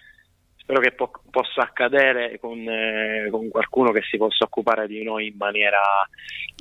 spero 0.63 0.81
che 0.81 0.93
po- 0.93 1.11
possa 1.31 1.63
accadere 1.63 2.39
con, 2.41 2.59
eh, 2.59 3.29
con 3.31 3.49
qualcuno 3.49 3.91
che 3.91 4.03
si 4.09 4.17
possa 4.17 4.45
occupare 4.45 4.87
di 4.87 5.03
noi 5.03 5.27
in 5.27 5.35
maniera, 5.37 5.81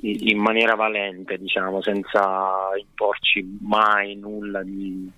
in 0.02 0.38
maniera 0.38 0.74
valente, 0.74 1.38
diciamo, 1.38 1.80
senza 1.80 2.70
imporci 2.76 3.58
mai 3.62 4.16
nulla 4.16 4.62
di, 4.62 5.08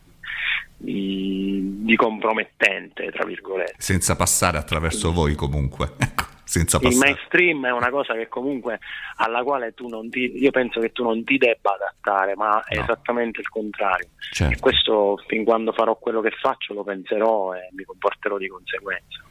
di- 0.77 1.82
di 1.82 1.97
compromettente, 1.97 3.11
tra 3.11 3.24
virgolette. 3.24 3.74
Senza 3.78 4.16
passare 4.16 4.59
attraverso 4.59 5.12
voi 5.12 5.35
comunque. 5.35 5.93
Senza 6.45 6.77
Il 6.77 6.83
passare. 6.85 7.11
mainstream 7.12 7.66
è 7.66 7.71
una 7.73 7.91
cosa 7.91 8.15
che 8.15 8.29
comunque 8.29 8.79
alla 9.16 9.43
quale 9.43 9.73
tu 9.75 9.89
non 9.89 10.11
ti, 10.11 10.33
io 10.37 10.51
penso 10.51 10.79
che 10.81 10.93
tu 10.93 11.03
non 11.03 11.25
ti 11.25 11.39
debba 11.39 11.75
adattare, 11.75 12.35
ma 12.37 12.62
è 12.65 12.77
No. 12.77 12.83
esattamente 12.83 13.41
il 13.41 13.49
contrario. 13.49 14.07
E 14.07 14.35
Certo. 14.35 14.61
questo 14.61 15.16
fin 15.27 15.45
quando 15.45 15.73
farò 15.73 15.97
quello 15.97 16.21
che 16.21 16.31
faccio 16.31 16.75
lo 16.75 16.85
penserò 16.85 17.55
e 17.55 17.69
mi 17.73 17.85
comporterò 17.85 18.37
di 18.39 18.49
conseguenza. 18.49 19.23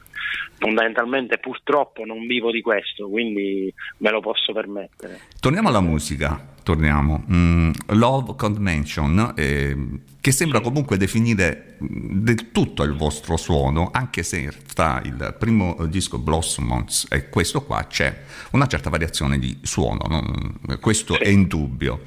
Fondamentalmente 0.58 1.38
purtroppo 1.38 2.04
non 2.04 2.26
vivo 2.26 2.50
di 2.50 2.60
questo, 2.60 3.08
quindi 3.08 3.72
me 3.98 4.10
lo 4.10 4.20
posso 4.20 4.52
permettere. 4.52 5.20
Torniamo 5.40 5.68
alla 5.68 5.80
musica, 5.80 6.54
torniamo. 6.62 7.24
Mm, 7.30 7.70
Love 7.88 8.34
Convention, 8.36 9.34
eh, 9.36 9.76
che 10.20 10.32
sembra 10.32 10.60
comunque 10.60 10.96
definire 10.96 11.76
mm, 11.82 12.22
del 12.22 12.50
tutto 12.50 12.82
il 12.82 12.94
vostro 12.94 13.36
suono, 13.36 13.90
anche 13.92 14.22
se 14.22 14.50
tra 14.72 15.00
il 15.04 15.36
primo 15.38 15.76
disco 15.86 16.18
Blossoms 16.18 17.08
e 17.10 17.28
questo 17.28 17.62
qua 17.62 17.86
c'è 17.86 18.22
una 18.52 18.66
certa 18.66 18.90
variazione 18.90 19.38
di 19.38 19.58
suono, 19.62 20.06
non- 20.08 20.78
questo 20.80 21.18
è 21.18 21.28
indubbio. 21.28 22.00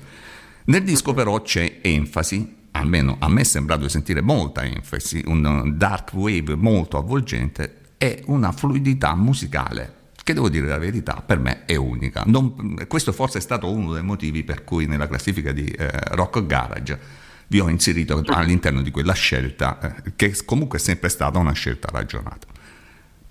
Nel 0.66 0.84
disco 0.84 1.14
però 1.14 1.42
c'è 1.42 1.80
enfasi, 1.82 2.56
almeno 2.72 3.18
a 3.20 3.30
me 3.30 3.42
è 3.42 3.46
sembrato 3.46 3.84
di 3.84 3.90
sentire 3.90 4.22
molta 4.22 4.64
enfasi, 4.64 5.22
un 5.28 5.74
dark 5.78 6.14
wave 6.14 6.56
molto 6.56 6.98
avvolgente 6.98 7.86
e 7.98 8.24
una 8.28 8.52
fluidità 8.52 9.16
musicale 9.16 9.96
che 10.28 10.34
devo 10.34 10.50
dire 10.50 10.68
la 10.68 10.78
verità, 10.78 11.24
per 11.26 11.40
me 11.40 11.64
è 11.64 11.76
unica. 11.76 12.24
Non- 12.26 12.84
questo 12.90 13.14
forse 13.14 13.38
è 13.38 13.42
stato 13.42 13.72
uno 13.72 13.94
dei 13.94 14.04
motivi 14.04 14.44
per 14.44 14.66
cui 14.66 14.86
nella 14.86 15.08
classifica 15.08 15.54
di 15.54 15.64
eh, 15.64 15.90
Rock 16.16 16.46
Garage 16.46 17.00
vi 17.48 17.62
ho 17.62 17.70
inserito 17.70 18.22
all'interno 18.28 18.82
di 18.82 18.92
quella 18.92 19.14
scelta, 19.14 19.80
eh, 19.80 20.14
che 20.18 20.36
comunque 20.44 20.80
è 20.80 20.82
sempre 20.82 21.08
stata 21.08 21.40
una 21.40 21.54
scelta 21.54 21.88
ragionata. 21.90 22.46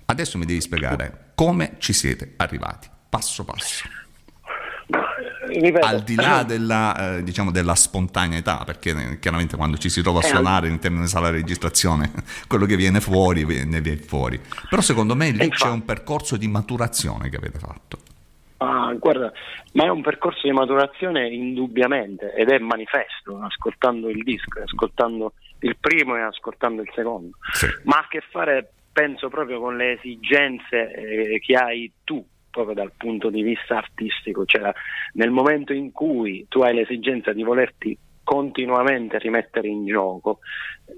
Adesso 0.07 0.39
mi 0.39 0.47
devi 0.47 0.63
spiegare 0.63 1.33
come 1.35 1.75
ci 1.81 1.93
siete 1.93 2.33
arrivati, 2.37 2.89
passo 3.11 3.45
passo 3.45 4.06
Ripeto, 5.47 5.87
al 5.87 6.03
di 6.03 6.15
là 6.15 6.43
della, 6.43 7.17
eh, 7.17 7.23
diciamo 7.23 7.51
della 7.51 7.75
spontaneità, 7.75 8.63
perché 8.65 8.91
eh, 8.91 9.19
chiaramente 9.19 9.57
quando 9.57 9.77
ci 9.77 9.89
si 9.89 10.03
trova 10.03 10.21
a 10.21 10.25
Eh, 10.25 10.29
suonare 10.29 10.67
all'interno 10.67 11.01
di 11.01 11.07
sala 11.07 11.31
di 11.31 11.37
registrazione, 11.37 12.11
quello 12.47 12.67
che 12.67 12.77
viene 12.77 13.01
fuori 13.01 13.45
viene, 13.45 13.81
viene 13.81 14.01
fuori. 14.01 14.41
Però 14.69 14.83
secondo 14.83 15.15
me 15.15 15.31
lì 15.31 15.49
c'è 15.49 15.69
un 15.69 15.85
percorso 15.85 16.37
di 16.37 16.49
maturazione 16.49 17.29
che 17.29 17.37
avete 17.37 17.59
fatto. 17.59 17.99
Ah, 18.59 18.95
guarda, 18.99 19.31
ma 19.73 19.85
è 19.85 19.89
un 19.91 20.01
percorso 20.01 20.47
di 20.47 20.53
maturazione 20.53 21.29
indubbiamente 21.29 22.33
ed 22.35 22.49
è 22.49 22.59
manifesto 22.59 23.39
ascoltando 23.43 24.09
il 24.09 24.23
disco, 24.23 24.63
ascoltando 24.63 25.35
il 25.61 25.77
primo 25.79 26.17
e 26.17 26.23
ascoltando 26.23 26.81
il 26.81 26.91
secondo. 26.95 27.37
Ma 27.85 27.97
ha 27.97 28.01
a 28.01 28.07
che 28.09 28.23
fare, 28.31 28.73
penso, 28.93 29.29
proprio 29.29 29.61
con 29.61 29.77
le 29.77 29.99
esigenze 29.99 30.91
eh, 30.91 31.39
che 31.39 31.55
hai 31.55 31.93
tu, 32.03 32.25
proprio 32.57 32.75
dal 32.75 32.93
punto 32.97 33.29
di 33.29 33.43
vista 33.43 33.77
artistico. 33.77 34.47
Cioè, 34.47 34.73
nel 35.13 35.31
momento 35.31 35.75
in 35.75 35.93
cui 35.93 36.47
tu 36.49 36.63
hai 36.63 36.75
l'esigenza 36.75 37.33
di 37.35 37.43
volerti 37.43 37.97
continuamente 38.25 39.19
rimettere 39.19 39.69
in 39.69 39.87
gioco, 39.87 40.41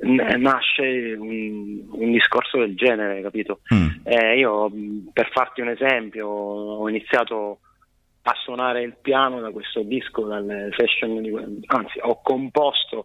nasce 0.01 1.15
un, 1.19 1.83
un 1.91 2.11
discorso 2.13 2.59
del 2.59 2.75
genere, 2.75 3.21
capito? 3.21 3.61
Eh, 4.05 4.39
io, 4.39 4.71
per 5.13 5.29
farti 5.31 5.61
un 5.61 5.69
esempio, 5.69 6.27
ho 6.27 6.89
iniziato 6.89 7.59
a 8.23 8.35
suonare 8.43 8.83
il 8.83 8.97
piano 9.01 9.41
da 9.41 9.51
questo 9.51 9.83
disco, 9.83 10.25
dalle 10.25 10.71
session 10.77 11.21
di, 11.21 11.31
anzi, 11.67 11.99
ho 12.01 12.21
composto 12.23 13.05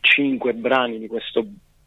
cinque 0.00 0.52
brani 0.52 0.98
di 0.98 1.08
questo, 1.08 1.44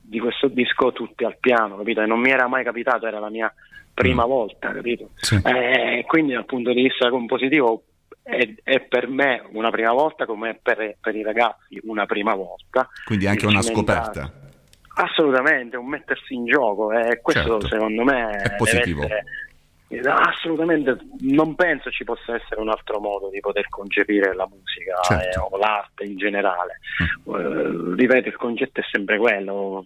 di 0.07 0.19
questo 0.19 0.47
disco 0.47 0.91
tutti 0.93 1.25
al 1.25 1.37
piano, 1.39 1.75
capito? 1.77 2.01
E 2.01 2.05
non 2.05 2.19
mi 2.19 2.29
era 2.29 2.47
mai 2.47 2.63
capitato, 2.63 3.05
era 3.07 3.19
la 3.19 3.29
mia 3.29 3.53
prima 3.93 4.25
volta, 4.25 4.71
capito? 4.71 5.09
Eh, 5.43 6.03
quindi 6.07 6.33
dal 6.33 6.45
punto 6.45 6.71
di 6.71 6.83
vista 6.83 7.09
compositivo 7.09 7.83
è, 8.23 8.47
è 8.63 8.79
per 8.81 9.07
me 9.09 9.43
una 9.51 9.69
prima 9.69 9.91
volta 9.91 10.25
come 10.25 10.51
è 10.51 10.59
per, 10.61 10.95
per 11.01 11.15
i 11.15 11.23
ragazzi 11.23 11.79
una 11.83 12.05
prima 12.05 12.33
volta. 12.35 12.87
Quindi 13.05 13.27
anche 13.27 13.45
una 13.47 13.61
scoperta. 13.61 14.31
Assolutamente, 14.99 15.77
un 15.77 15.87
mettersi 15.87 16.33
in 16.33 16.45
gioco 16.45 16.91
e 16.91 17.19
questo 17.21 17.59
Certo. 17.59 17.67
secondo 17.67 18.03
me 18.03 18.31
È 18.41 18.55
positivo. 18.55 19.03
essere- 19.03 19.19
eh, 19.19 19.23
Assolutamente, 19.89 20.97
non 21.21 21.55
penso 21.55 21.89
ci 21.89 22.03
possa 22.03 22.35
essere 22.35 22.59
un 22.59 22.67
altro 22.67 22.99
modo 22.99 23.29
di 23.29 23.39
poter 23.39 23.69
concepire 23.69 24.35
la 24.35 24.45
musica 24.51 24.99
Certo. 25.01 25.39
eh, 25.39 25.47
o 25.49 25.57
l'arte 25.57 26.03
in 26.03 26.17
generale. 26.17 26.79
Eh, 26.99 27.95
ripeto, 27.95 28.27
il 28.27 28.35
concetto 28.35 28.81
è 28.81 28.83
sempre 28.91 29.17
quello, 29.17 29.85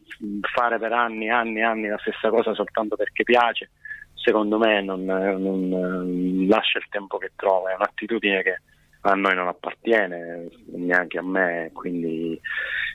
fare 0.53 0.80
per 0.80 0.91
anni 0.91 1.28
e 1.28 1.30
anni 1.30 1.60
e 1.60 1.64
anni 1.64 1.88
la 1.88 1.99
stessa 1.99 2.30
cosa 2.30 2.56
soltanto 2.56 2.95
perché 2.95 3.23
piace, 3.23 3.69
secondo 4.15 4.57
me 4.57 4.82
non, 4.82 5.06
non, 5.06 5.72
eh, 5.72 6.48
lascia 6.48 6.80
il 6.80 6.88
tempo 6.90 7.19
che 7.19 7.34
trova, 7.36 7.72
è 7.72 7.76
un'attitudine 7.76 8.41
che 8.41 8.61
a 9.02 9.14
noi 9.14 9.36
non 9.36 9.48
appartiene, 9.48 10.49
neanche 10.73 11.19
a 11.19 11.23
me, 11.23 11.69
quindi, 11.73 12.40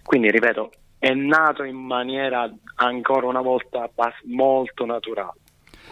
quindi 0.03 0.31
ripeto, 0.31 0.71
è 0.99 1.13
nato 1.15 1.63
in 1.63 1.77
maniera 1.77 2.53
ancora 2.77 3.27
una 3.27 3.41
volta 3.41 3.89
molto 4.25 4.85
naturale. 4.87 5.39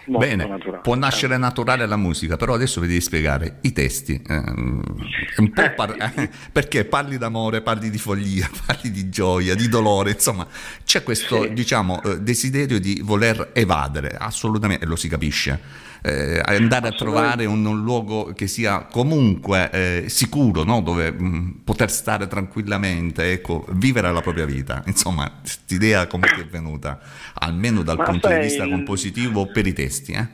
Molto 0.07 0.27
Bene, 0.27 0.47
naturale. 0.47 0.83
può 0.83 0.95
nascere 0.97 1.37
naturale 1.39 1.87
la 1.87 1.97
musica, 1.97 2.37
però 2.37 2.55
adesso 2.55 2.81
vi 2.81 2.89
devi 2.89 3.01
spiegare 3.01 3.59
i 3.62 3.73
testi. 3.73 4.21
po' 4.21 5.73
par- 5.75 5.97
perché 6.53 6.85
parli 6.85 7.16
d'amore, 7.16 7.62
parli 7.62 7.91
di 7.91 7.99
follia, 7.99 8.49
parli 8.66 8.91
di 8.91 9.09
gioia, 9.09 9.55
di 9.55 9.69
dolore, 9.69 10.12
insomma, 10.12 10.47
c'è 10.85 11.03
questo, 11.03 11.47
diciamo, 11.47 12.03
eh, 12.03 12.21
desiderio 12.21 12.79
di 12.79 13.01
voler 13.03 13.51
evadere, 13.55 14.16
assolutamente, 14.19 14.85
e 14.85 14.89
lo 14.89 14.97
si 14.97 15.09
capisce. 15.09 15.93
Eh, 16.06 16.39
andare 16.44 16.89
a 16.89 16.93
trovare 16.93 17.47
un, 17.47 17.64
un 17.64 17.82
luogo 17.82 18.32
che 18.35 18.47
sia 18.47 18.85
comunque 18.85 19.70
eh, 19.70 20.09
sicuro, 20.09 20.62
no? 20.62 20.82
dove 20.82 21.10
mh, 21.10 21.62
poter 21.64 21.90
stare 21.90 22.26
tranquillamente, 22.26 23.32
ecco, 23.32 23.64
vivere 23.70 24.12
la 24.12 24.20
propria 24.20 24.44
vita. 24.44 24.82
Insomma, 24.86 25.31
quest'idea 25.40 26.06
come 26.06 26.26
ti 26.26 26.40
è 26.43 26.44
venuta, 26.44 27.01
almeno 27.40 27.82
dal 27.82 27.97
Ma 27.97 28.05
punto 28.05 28.28
di 28.28 28.39
vista 28.39 28.68
compositivo 28.68 29.47
per 29.47 29.66
i 29.66 29.72
testi. 29.72 30.12
Eh? 30.12 30.28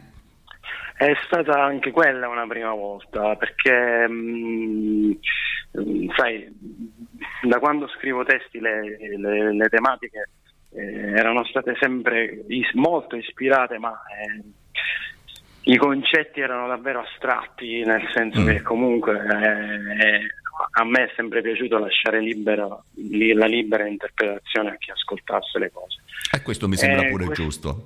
È 0.96 1.12
stata 1.26 1.62
anche 1.62 1.92
quella 1.92 2.28
una 2.28 2.46
prima 2.48 2.72
volta, 2.72 3.36
perché 3.36 4.08
mm, 4.08 5.10
mm, 5.78 6.08
sai, 6.16 6.48
da 7.42 7.58
quando 7.60 7.86
scrivo 7.96 8.24
testi 8.24 8.58
le, 8.58 8.98
le- 9.16 9.54
le 9.54 9.68
tematiche 9.68 10.30
eh, 10.72 11.12
erano 11.12 11.44
state 11.44 11.76
sempre 11.80 12.44
is- 12.48 12.72
molto 12.74 13.14
ispirate, 13.14 13.78
ma 13.78 13.92
eh, 13.92 14.42
i 15.64 15.76
concetti 15.76 16.40
erano 16.40 16.66
davvero 16.68 17.00
astratti, 17.00 17.84
nel 17.84 18.08
senso 18.14 18.44
che 18.44 18.62
comunque 18.62 19.14
eh, 19.18 20.06
eh, 20.06 20.20
a 20.72 20.84
me 20.84 21.04
è 21.04 21.12
sempre 21.16 21.42
piaciuto 21.42 21.78
lasciare 21.78 22.20
libera, 22.20 22.66
li- 22.94 23.32
la 23.32 23.46
libera 23.46 23.86
interpretazione 23.86 24.70
a 24.70 24.76
chi 24.76 24.90
ascoltasse 24.90 25.58
le 25.58 25.70
cose. 25.70 26.00
E 26.34 26.42
questo 26.42 26.66
mi 26.68 26.76
sembra 26.76 27.06
Eh, 27.06 27.10
pure 27.10 27.24
questo- 27.26 27.42
giusto. 27.44 27.84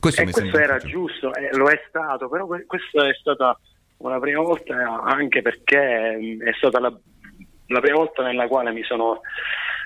Questo 0.00 0.22
e 0.22 0.24
mi 0.24 0.32
questo 0.32 0.50
sembra 0.56 0.74
era 0.76 0.78
giusto, 0.84 1.34
eh, 1.34 1.54
lo 1.56 1.68
è 1.68 1.80
stato, 1.88 2.28
però 2.28 2.46
que- 2.46 2.64
questa 2.66 3.06
è 3.08 3.12
stata 3.14 3.58
una 3.98 4.18
prima 4.18 4.40
volta 4.40 5.02
anche 5.02 5.42
perché 5.42 6.16
mm, 6.18 6.42
è 6.42 6.52
stata 6.54 6.80
la, 6.80 6.90
la 7.66 7.80
prima 7.80 7.96
volta 7.98 8.22
nella 8.22 8.46
quale 8.48 8.72
mi 8.72 8.82
sono 8.82 9.20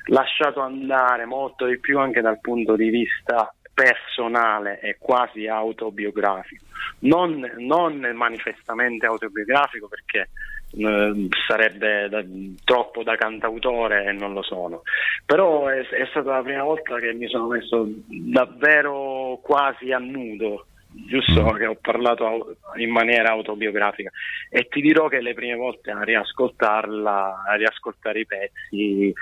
lasciato 0.06 0.60
andare 0.60 1.24
molto 1.24 1.66
di 1.66 1.80
più 1.80 1.98
anche 1.98 2.20
dal 2.20 2.38
punto 2.40 2.76
di 2.76 2.90
vista 2.90 3.52
personale 3.74 4.80
e 4.80 4.96
quasi 4.98 5.46
autobiografico, 5.48 6.64
non, 7.00 7.52
non 7.58 7.98
manifestamente 8.14 9.04
autobiografico 9.06 9.88
perché 9.88 10.30
eh, 10.76 11.28
sarebbe 11.46 12.08
da- 12.08 12.24
troppo 12.64 13.02
da 13.02 13.16
cantautore 13.16 14.06
e 14.06 14.12
non 14.12 14.32
lo 14.32 14.42
sono, 14.42 14.82
però 15.26 15.66
è, 15.66 15.86
è 15.88 16.06
stata 16.10 16.36
la 16.36 16.42
prima 16.42 16.62
volta 16.62 16.96
che 16.98 17.12
mi 17.12 17.28
sono 17.28 17.48
messo 17.48 17.86
davvero 18.08 19.38
quasi 19.42 19.92
a 19.92 19.98
nudo, 19.98 20.66
giusto 21.06 21.52
che 21.52 21.66
ho 21.66 21.76
parlato 21.80 22.56
in 22.76 22.90
maniera 22.90 23.30
autobiografica. 23.30 24.10
E 24.48 24.68
ti 24.68 24.80
dirò 24.80 25.08
che 25.08 25.20
le 25.20 25.34
prime 25.34 25.56
volte 25.56 25.90
a 25.90 26.02
riascoltarla, 26.02 27.44
a 27.46 27.54
riascoltare 27.54 28.20
i 28.20 28.26
pezzi, 28.26 29.12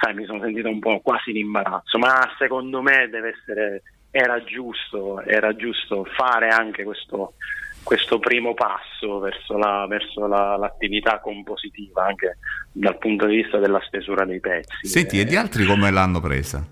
sai, 0.00 0.14
mi 0.14 0.24
sono 0.26 0.40
sentito 0.40 0.68
un 0.68 0.80
po' 0.80 1.00
quasi 1.00 1.30
in 1.30 1.36
imbarazzo, 1.36 1.98
ma 1.98 2.20
secondo 2.38 2.82
me 2.82 3.08
deve 3.08 3.30
essere, 3.30 3.82
era 4.10 4.42
giusto, 4.44 5.22
era 5.22 5.54
giusto 5.54 6.04
fare 6.16 6.48
anche 6.48 6.82
questo, 6.84 7.34
questo 7.82 8.18
primo 8.18 8.54
passo 8.54 9.18
verso, 9.20 9.56
la- 9.56 9.86
verso 9.88 10.26
la- 10.26 10.56
l'attività 10.56 11.20
compositiva, 11.20 12.06
anche 12.06 12.38
dal 12.72 12.98
punto 12.98 13.26
di 13.26 13.36
vista 13.36 13.58
della 13.58 13.80
stesura 13.86 14.24
dei 14.24 14.40
pezzi. 14.40 14.86
Senti, 14.86 15.20
e 15.20 15.24
gli 15.24 15.36
altri 15.36 15.64
come 15.64 15.90
l'hanno 15.90 16.20
presa? 16.20 16.66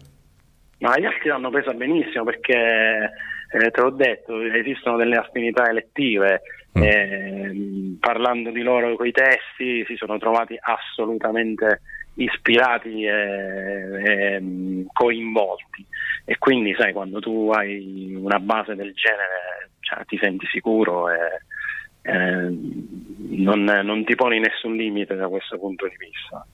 Ma 0.81 0.99
gli 0.99 1.05
altri 1.05 1.29
l'hanno 1.29 1.51
presa 1.51 1.73
benissimo 1.73 2.25
perché, 2.25 3.11
eh, 3.51 3.71
te 3.71 3.81
l'ho 3.81 3.91
detto, 3.91 4.41
esistono 4.41 4.97
delle 4.97 5.17
affinità 5.17 5.69
elettive. 5.69 6.43
ehm, 6.75 7.97
parlando 7.99 8.51
di 8.51 8.63
loro 8.63 8.95
coi 8.95 9.11
testi 9.11 9.85
si 9.87 9.97
sono 9.97 10.17
trovati 10.19 10.57
assolutamente 10.61 11.81
ispirati 12.19 13.05
e, 13.05 13.13
e, 14.05 14.43
coinvolti. 14.93 15.85
E 16.25 16.39
quindi 16.39 16.75
sai 16.79 16.93
quando 16.93 17.21
tu 17.21 17.51
hai 17.55 18.15
una 18.15 18.39
base 18.39 18.75
del 18.75 18.93
genere 18.95 19.71
cioè, 19.81 20.05
ti 20.05 20.19
senti 20.21 20.47
sicuro 20.47 21.09
e 21.09 21.17
eh, 22.03 22.57
non, 23.31 23.65
non 23.65 24.05
ti 24.05 24.15
poni 24.15 24.39
nessun 24.39 24.77
limite 24.77 25.15
da 25.15 25.29
questo 25.29 25.59
punto 25.59 25.87
di 25.87 25.97
vista. 25.99 26.47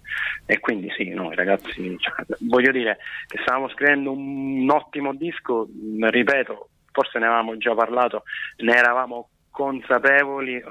E 0.46 0.60
quindi 0.60 0.90
sì, 0.96 1.08
noi 1.10 1.34
ragazzi, 1.34 1.96
cioè, 1.98 2.14
voglio 2.40 2.70
dire 2.70 2.98
che 3.26 3.38
stavamo 3.42 3.68
scrivendo 3.68 4.12
un 4.12 4.68
ottimo 4.70 5.14
disco, 5.14 5.68
ripeto, 6.00 6.68
forse 6.92 7.18
ne 7.18 7.26
avevamo 7.26 7.56
già 7.56 7.74
parlato, 7.74 8.24
ne 8.58 8.74
eravamo 8.74 9.30
consapevoli 9.54 10.56
eh, 10.56 10.64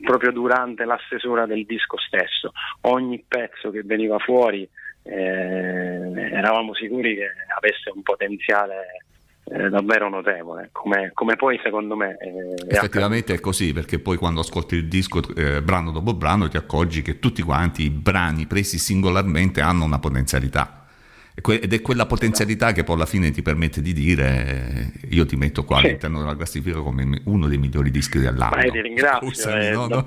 proprio 0.00 0.32
durante 0.32 0.86
la 0.86 0.98
stesura 1.04 1.44
del 1.44 1.66
disco 1.66 1.98
stesso. 1.98 2.52
Ogni 2.82 3.22
pezzo 3.28 3.70
che 3.70 3.82
veniva 3.82 4.18
fuori 4.18 4.66
eh, 5.02 5.12
eravamo 5.12 6.74
sicuri 6.74 7.14
che 7.14 7.26
avesse 7.54 7.90
un 7.94 8.00
potenziale 8.00 9.04
eh, 9.44 9.68
davvero 9.68 10.08
notevole, 10.08 10.70
come, 10.72 11.10
come 11.12 11.36
poi 11.36 11.60
secondo 11.62 11.94
me 11.94 12.16
eh, 12.16 12.74
Effettivamente 12.74 13.34
è 13.34 13.40
così, 13.40 13.74
perché 13.74 13.98
poi 13.98 14.16
quando 14.16 14.40
ascolti 14.40 14.76
il 14.76 14.88
disco 14.88 15.20
eh, 15.36 15.60
brano 15.60 15.90
dopo 15.90 16.14
brano 16.14 16.48
ti 16.48 16.56
accorgi 16.56 17.02
che 17.02 17.18
tutti 17.18 17.42
quanti 17.42 17.82
i 17.82 17.90
brani 17.90 18.46
presi 18.46 18.78
singolarmente 18.78 19.60
hanno 19.60 19.84
una 19.84 19.98
potenzialità. 19.98 20.81
E 21.34 21.60
Ed 21.62 21.72
è 21.72 21.80
quella 21.80 22.04
potenzialità 22.06 22.72
che 22.72 22.84
poi 22.84 22.96
alla 22.96 23.06
fine 23.06 23.30
ti 23.30 23.40
permette 23.42 23.80
di 23.80 23.92
dire 23.94 24.92
eh, 25.00 25.14
io 25.14 25.24
ti 25.24 25.36
metto 25.36 25.64
qua 25.64 25.78
Sì. 25.78 25.86
all'interno 25.86 26.18
della 26.20 26.36
classifica 26.36 26.78
come 26.80 27.22
uno 27.24 27.48
dei 27.48 27.58
migliori 27.58 27.90
dischi 27.90 28.18
dell'anno. 28.18 28.56
Ma 28.56 28.62
ti 28.62 28.80
ringrazio, 28.80 29.28
Scusami, 29.28 29.66
eh, 29.66 29.70
no, 29.70 29.86
no. 29.86 30.04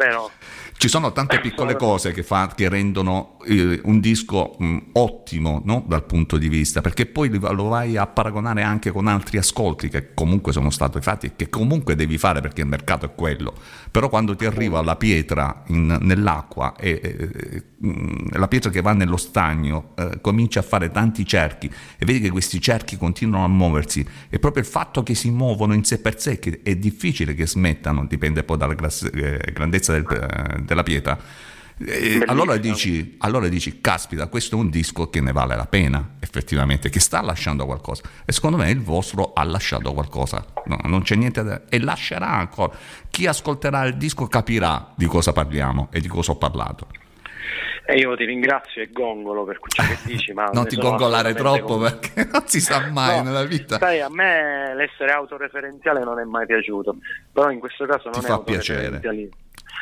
Ci 0.77 0.89
sono 0.89 1.14
tante 1.14 1.39
piccole 1.39 1.77
cose 1.77 2.11
che, 2.11 2.22
fa- 2.22 2.52
che 2.53 2.68
rendono 2.68 3.38
eh, 3.45 3.80
un 3.85 3.99
disco 4.02 4.56
mh, 4.60 4.77
ottimo 4.93 5.61
no? 5.64 5.84
dal 5.88 6.03
punto 6.03 6.38
di 6.38 6.49
vista, 6.49 6.81
perché 6.81 7.06
poi 7.06 7.30
lo 7.39 7.64
vai 7.69 7.95
a 7.95 8.06
paragonare 8.07 8.61
anche 8.61 8.91
con 8.91 9.07
altri 9.07 9.38
ascolti 9.38 9.88
che 9.88 10.14
comunque 10.14 10.52
sono 10.52 10.69
stati 10.69 10.99
fatti 10.99 11.27
e 11.27 11.31
che 11.38 11.49
comunque 11.49 11.95
devi 11.95 12.18
fare 12.18 12.41
perché 12.41 12.61
il 12.61 12.68
mercato 12.68 13.06
è 13.06 13.15
quello. 13.15 13.53
Però 13.89 14.10
quando 14.10 14.35
ti 14.35 14.45
arriva 14.45 14.81
la 14.84 14.97
pietra 14.97 15.64
in- 15.68 15.97
nell'acqua 16.02 16.76
e 16.76 16.99
eh, 17.02 17.64
mh, 17.77 18.38
la 18.38 18.47
pietra 18.49 18.69
che 18.69 18.81
va 18.81 18.91
nello 18.93 19.18
stagno 19.18 19.93
eh, 19.95 20.19
comincia 20.19 20.60
a 20.60 20.64
fare 20.64 20.91
tanti 20.91 21.14
tanti 21.15 21.25
cerchi 21.25 21.67
e 21.97 22.05
vedi 22.05 22.19
che 22.19 22.29
questi 22.29 22.59
cerchi 22.59 22.97
continuano 22.97 23.45
a 23.45 23.47
muoversi 23.47 24.05
e 24.29 24.37
proprio 24.39 24.61
il 24.63 24.69
fatto 24.69 25.01
che 25.01 25.15
si 25.15 25.29
muovono 25.31 25.73
in 25.73 25.85
sé 25.85 25.99
per 25.99 26.19
sé 26.19 26.37
che 26.39 26.59
è 26.61 26.75
difficile 26.75 27.33
che 27.33 27.47
smettano, 27.47 28.05
dipende 28.05 28.43
poi 28.43 28.57
dalla 28.57 28.73
gras- 28.73 29.09
eh, 29.13 29.39
grandezza 29.53 29.93
del- 29.93 30.05
eh, 30.57 30.61
della 30.61 30.83
pietra. 30.83 31.17
Eh, 31.77 32.23
allora, 32.27 32.55
dici, 32.55 33.15
allora 33.19 33.49
dici, 33.49 33.81
caspita, 33.81 34.27
questo 34.27 34.55
è 34.55 34.59
un 34.59 34.69
disco 34.69 35.09
che 35.09 35.19
ne 35.19 35.33
vale 35.33 35.57
la 35.57 35.65
pena, 35.65 36.11
effettivamente, 36.19 36.89
che 36.89 37.01
sta 37.01 37.21
lasciando 37.21 37.65
qualcosa. 37.65 38.03
E 38.23 38.31
secondo 38.31 38.55
me 38.55 38.69
il 38.69 38.81
vostro 38.81 39.33
ha 39.33 39.43
lasciato 39.43 39.93
qualcosa, 39.93 40.45
No, 40.67 40.79
non 40.85 41.01
c'è 41.01 41.15
niente 41.15 41.43
da... 41.43 41.61
e 41.67 41.79
lascerà 41.79 42.29
ancora. 42.29 42.73
Chi 43.09 43.27
ascolterà 43.27 43.83
il 43.85 43.97
disco 43.97 44.25
capirà 44.27 44.93
di 44.95 45.05
cosa 45.05 45.33
parliamo 45.33 45.89
e 45.91 45.99
di 45.99 46.07
cosa 46.07 46.31
ho 46.31 46.37
parlato. 46.37 46.87
E 47.88 47.97
io 47.97 48.15
ti 48.15 48.26
ringrazio 48.26 48.81
e 48.81 48.89
gongolo 48.91 49.43
per 49.43 49.59
ciò 49.67 49.84
che 49.84 49.97
dici, 50.05 50.34
ma 50.34 50.45
non 50.53 50.65
ti 50.67 50.76
gongolare 50.76 51.34
troppo 51.34 51.77
convinto. 51.77 51.99
perché 51.99 52.30
non 52.34 52.43
si 52.47 52.59
sa 52.59 52.89
mai 52.91 53.17
No, 53.17 53.23
nella 53.23 53.43
vita. 53.43 53.77
Sai, 53.77 54.01
a 54.01 54.09
me 54.09 54.73
l'essere 54.76 55.11
autoreferenziale 55.11 56.03
non 56.03 56.19
è 56.19 56.23
mai 56.23 56.45
piaciuto, 56.45 56.97
però 57.31 57.51
in 57.51 57.59
questo 57.59 57.85
caso 57.85 58.09
non 58.09 58.19
Ti 58.19 58.26
è 58.26 58.30
fa 58.30 58.39
piacere. 58.39 58.80
autoreferenzialismo. 58.85 59.38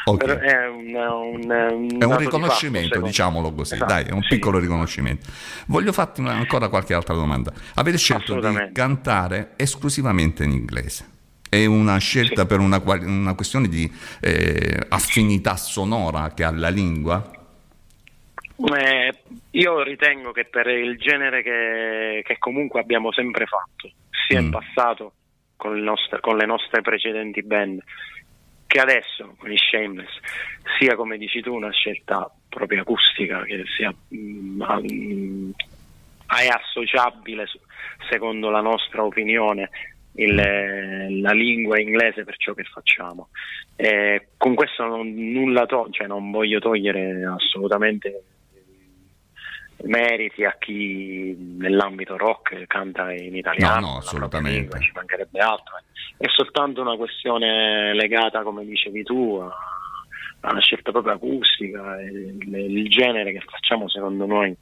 Ok. 0.06 0.26
Però 0.26 0.38
È 0.38 0.68
un, 0.68 0.88
un, 0.96 1.44
un 1.44 1.52
È 1.52 1.64
un 1.72 1.98
dato 2.00 2.18
di 2.18 2.24
riconoscimento, 2.26 2.96
fatto, 2.96 3.06
diciamolo 3.06 3.54
così, 3.54 3.76
Esatto, 3.76 3.94
dai, 3.94 4.04
è 4.04 4.12
un 4.12 4.22
sì. 4.22 4.30
piccolo 4.36 4.60
riconoscimento. 4.60 5.30
Voglio 5.68 5.94
farti 5.94 6.20
una- 6.20 6.34
ancora 6.34 6.68
qualche 6.68 6.94
altra 6.94 7.14
domanda. 7.14 7.54
Avete 7.76 7.98
scelto 7.98 8.38
di 8.40 8.70
cantare 8.74 9.52
esclusivamente 9.56 10.44
in 10.44 10.52
inglese? 10.52 11.08
È 11.48 11.64
una 11.66 11.98
scelta 12.00 12.46
per 12.46 12.60
una, 12.60 12.82
una 12.84 13.34
questione 13.36 13.70
di 13.70 13.90
eh, 14.20 14.78
affinità 14.90 15.56
sonora 15.56 16.34
che 16.34 16.44
ha 16.44 16.52
la 16.52 16.70
lingua? 16.70 17.30
Eh, 18.56 19.14
io 19.52 19.82
ritengo 19.84 20.32
che 20.32 20.46
per 20.46 20.68
il 20.68 20.98
genere 20.98 21.42
che, 21.42 22.22
che 22.24 22.38
comunque 22.38 22.80
abbiamo 22.80 23.12
sempre 23.12 23.46
fatto, 23.46 23.92
sia 24.28 24.40
in 24.40 24.48
Mm. 24.48 24.52
passato 24.52 25.14
con, 25.58 25.76
il 25.76 25.84
nostre- 25.84 26.20
con 26.20 26.38
le 26.38 26.46
nostre 26.46 26.82
precedenti 26.82 27.42
band, 27.42 27.82
che 28.68 28.80
adesso 28.80 29.36
con 29.38 29.52
i 29.52 29.58
Shameless, 29.58 30.10
sia 30.80 30.96
come 30.96 31.18
dici 31.18 31.42
tu 31.42 31.54
una 31.54 31.72
scelta 31.72 32.30
proprio 32.50 32.82
acustica, 32.82 33.44
che 33.44 33.64
sia 33.76 33.94
mm, 34.14 34.62
mm, 34.64 35.52
è 36.28 36.48
associabile 36.48 37.46
secondo 38.10 38.50
la 38.50 38.62
nostra 38.62 39.04
opinione 39.04 39.70
il- 40.16 41.22
la 41.22 41.32
lingua 41.32 41.80
inglese 41.80 42.24
per 42.24 42.38
ciò 42.38 42.54
che 42.54 42.64
facciamo. 42.64 43.30
Eh, 43.76 44.28
con 44.38 44.54
questo 44.54 44.86
non, 44.86 45.12
nulla 45.14 45.66
to- 45.66 45.88
cioè 45.90 46.06
non 46.08 46.30
voglio 46.30 46.60
togliere 46.60 47.26
assolutamente 47.26 48.24
meriti 49.84 50.46
a 50.46 50.56
chi 50.58 51.36
nell'ambito 51.58 52.18
rock 52.18 52.66
canta 52.68 53.12
in 53.12 53.36
italiano, 53.36 53.80
No, 53.80 53.92
no, 53.94 53.98
assolutamente. 53.98 54.58
lingua, 54.60 54.80
ci 54.80 54.92
mancherebbe 54.94 55.40
altro. 55.40 55.76
È 56.18 56.28
soltanto 56.28 56.82
una 56.82 56.96
questione 56.96 57.94
legata, 57.94 58.44
come 58.44 58.66
dicevi 58.66 59.04
tu, 59.04 59.36
a, 59.42 59.54
a 60.42 60.52
una 60.52 60.62
scelta 60.62 60.92
proprio 60.92 61.14
acustica. 61.14 62.00
il, 62.02 62.38
il 62.54 62.90
genere 62.90 63.32
che 63.34 63.42
facciamo, 63.42 63.90
secondo 63.90 64.26
noi, 64.26 64.56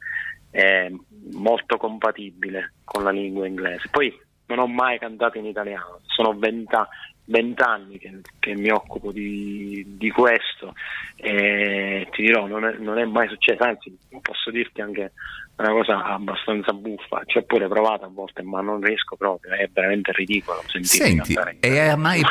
è 0.50 0.90
molto 1.32 1.76
compatibile 1.76 2.74
con 2.84 3.04
la 3.04 3.10
lingua 3.10 3.46
inglese. 3.46 3.88
Poi 3.90 4.12
non 4.46 4.58
ho 4.58 4.66
mai 4.66 4.98
cantato 4.98 5.38
in 5.38 5.46
italiano, 5.46 6.00
sono 6.06 6.34
venta- 6.36 6.88
vent'anni 7.24 7.98
che, 7.98 8.20
che 8.38 8.54
mi 8.54 8.70
occupo 8.70 9.12
di, 9.12 9.84
di 9.96 10.10
questo 10.10 10.74
e 11.16 12.08
ti 12.10 12.22
dirò, 12.22 12.46
non 12.46 12.64
è, 12.64 12.76
non 12.78 12.98
è 12.98 13.04
mai 13.04 13.28
successo, 13.28 13.62
anzi 13.62 13.96
posso 14.20 14.50
dirti 14.50 14.80
anche 14.80 15.12
una 15.56 15.70
cosa 15.70 16.04
abbastanza 16.04 16.72
buffa, 16.72 17.22
ci 17.26 17.38
ho 17.38 17.42
pure 17.42 17.68
provato 17.68 18.04
a 18.04 18.10
volte 18.12 18.42
ma 18.42 18.60
non 18.60 18.80
riesco 18.80 19.16
proprio, 19.16 19.52
è 19.52 19.68
veramente 19.72 20.10
ridicolo 20.12 20.62
Senti, 20.66 21.38
e 21.60 21.78
hai 21.78 21.96
mai... 21.96 22.22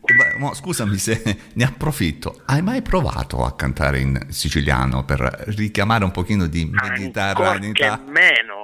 Mo, 0.38 0.54
scusami 0.54 0.96
se 0.96 1.22
ne 1.54 1.64
approfitto, 1.64 2.42
hai 2.46 2.62
mai 2.62 2.82
provato 2.82 3.44
a 3.44 3.54
cantare 3.54 4.00
in 4.00 4.26
siciliano 4.28 5.04
per 5.04 5.20
richiamare 5.56 6.04
un 6.04 6.10
pochino 6.10 6.46
di 6.46 6.68
mediterraneità? 6.70 8.00
meno, 8.04 8.59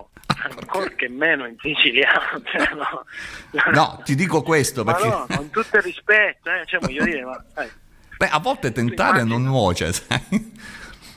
ancora 0.58 0.88
che 0.90 1.08
meno 1.08 1.46
in 1.46 1.56
siciliano, 1.60 2.40
cioè, 2.50 2.68
no. 2.74 3.04
No, 3.72 4.00
ti 4.04 4.14
dico 4.14 4.42
questo 4.42 4.84
perché... 4.84 5.08
no, 5.08 5.26
con 5.28 5.50
tutto 5.50 5.76
il 5.76 5.82
rispetto, 5.82 6.50
eh, 6.50 6.64
cioè, 6.66 6.80
voglio 6.80 7.04
dire, 7.04 7.24
ma, 7.24 7.44
sai, 7.54 7.68
Beh, 8.18 8.28
a 8.28 8.38
volte 8.38 8.72
tentare 8.72 9.24
non 9.24 9.42
nuoce, 9.42 9.92
sai? 9.92 10.54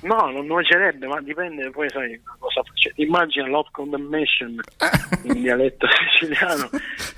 no, 0.02 0.30
non 0.32 0.46
nuocerebbe, 0.46 1.08
ma 1.08 1.22
dipende 1.22 1.70
poi, 1.72 1.90
sai, 1.90 2.20
cosa 2.38 2.62
faccio. 2.64 2.92
Immagina 2.96 3.48
l'hot 3.48 3.70
condemnation 3.72 4.60
in 5.24 5.42
dialetto 5.42 5.88
siciliano. 6.20 6.70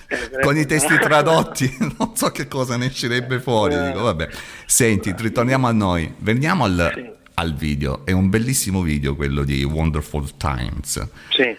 eh, 0.08 0.40
Con 0.42 0.56
i 0.58 0.66
testi 0.68 0.98
tradotti, 1.00 1.76
non 1.98 2.16
so 2.16 2.30
che 2.32 2.48
cosa 2.48 2.78
ne 2.78 2.88
uscirebbe 2.88 3.40
fuori. 3.40 3.74
Eh. 3.76 3.88
Dico, 3.88 4.02
vabbè. 4.02 4.30
Senti, 4.66 5.14
ritorniamo 5.18 5.68
a 5.68 5.72
noi. 5.72 6.14
Veniamo 6.18 6.64
al, 6.66 6.92
Sì. 6.94 7.10
al 7.36 7.54
video. 7.56 8.06
È 8.06 8.12
un 8.12 8.30
bellissimo 8.30 8.82
video 8.82 9.16
quello 9.16 9.44
di 9.44 9.64
Wonderful 9.64 10.38
Times. 10.38 11.08
Sì, 11.30 11.56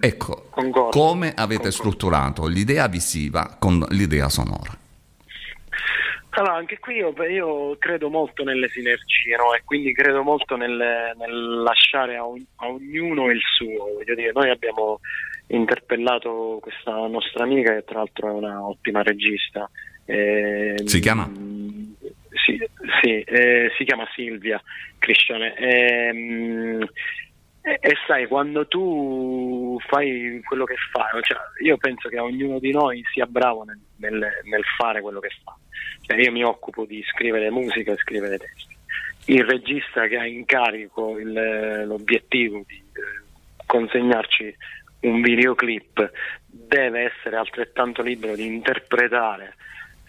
ecco, 0.00 0.46
Concordo. 0.50 0.88
come 0.90 1.28
avete 1.28 1.44
Concordo. 1.44 1.70
strutturato 1.70 2.46
l'idea 2.46 2.86
visiva 2.88 3.56
con 3.58 3.84
l'idea 3.90 4.28
sonora? 4.28 4.76
Allora, 6.30 6.54
anche 6.56 6.78
qui 6.78 6.96
io, 6.96 7.14
io 7.30 7.76
credo 7.78 8.10
molto 8.10 8.44
nelle 8.44 8.68
sinergie, 8.68 9.36
no? 9.36 9.54
E 9.54 9.62
quindi 9.64 9.94
credo 9.94 10.22
molto 10.22 10.54
nel, 10.56 10.70
nel 11.16 11.62
lasciare 11.62 12.16
a, 12.16 12.26
ogn- 12.26 12.44
a 12.56 12.68
ognuno 12.68 13.30
il 13.30 13.40
suo. 13.56 13.94
Voglio 13.94 14.14
dire, 14.14 14.32
noi 14.34 14.50
abbiamo 14.50 15.00
interpellato 15.46 16.58
questa 16.60 16.92
nostra 17.06 17.44
amica, 17.44 17.72
che 17.74 17.84
tra 17.84 17.98
l'altro 18.00 18.28
è 18.28 18.32
una 18.32 18.66
ottima 18.66 19.02
regista. 19.02 19.70
ehm, 20.04 20.84
Si 20.84 21.00
chiama? 21.00 21.26
Sì, 22.44 22.62
sì, 23.00 23.20
eh, 23.22 23.72
si 23.78 23.84
chiama 23.84 24.06
Silvia 24.14 24.60
Cristiane. 24.98 25.54
Ehm, 25.56 26.86
e, 27.66 27.78
e 27.80 27.96
sai, 28.06 28.28
quando 28.28 28.68
tu 28.68 29.76
fai 29.88 30.40
quello 30.44 30.64
che 30.64 30.76
fai, 30.92 31.20
cioè, 31.22 31.36
io 31.64 31.76
penso 31.78 32.08
che 32.08 32.20
ognuno 32.20 32.60
di 32.60 32.70
noi 32.70 33.02
sia 33.12 33.26
bravo 33.26 33.64
nel, 33.64 33.76
nel- 33.96 34.40
nel 34.44 34.62
fare 34.78 35.00
quello 35.00 35.18
che 35.18 35.30
fa. 35.42 35.52
Cioè, 36.02 36.20
io 36.20 36.30
mi 36.30 36.44
occupo 36.44 36.84
di 36.84 37.02
scrivere 37.02 37.50
musica 37.50 37.92
e 37.92 37.96
scrivere 37.96 38.38
testi. 38.38 38.76
Il 39.32 39.44
regista 39.44 40.06
che 40.06 40.16
ha 40.16 40.24
in 40.24 40.44
carico 40.44 41.18
il- 41.18 41.84
l'obiettivo 41.86 42.62
di 42.64 42.76
eh, 42.76 43.24
consegnarci 43.66 44.56
un 45.00 45.20
videoclip 45.20 46.10
deve 46.46 47.12
essere 47.12 47.34
altrettanto 47.34 48.00
libero 48.02 48.36
di 48.36 48.46
interpretare 48.46 49.56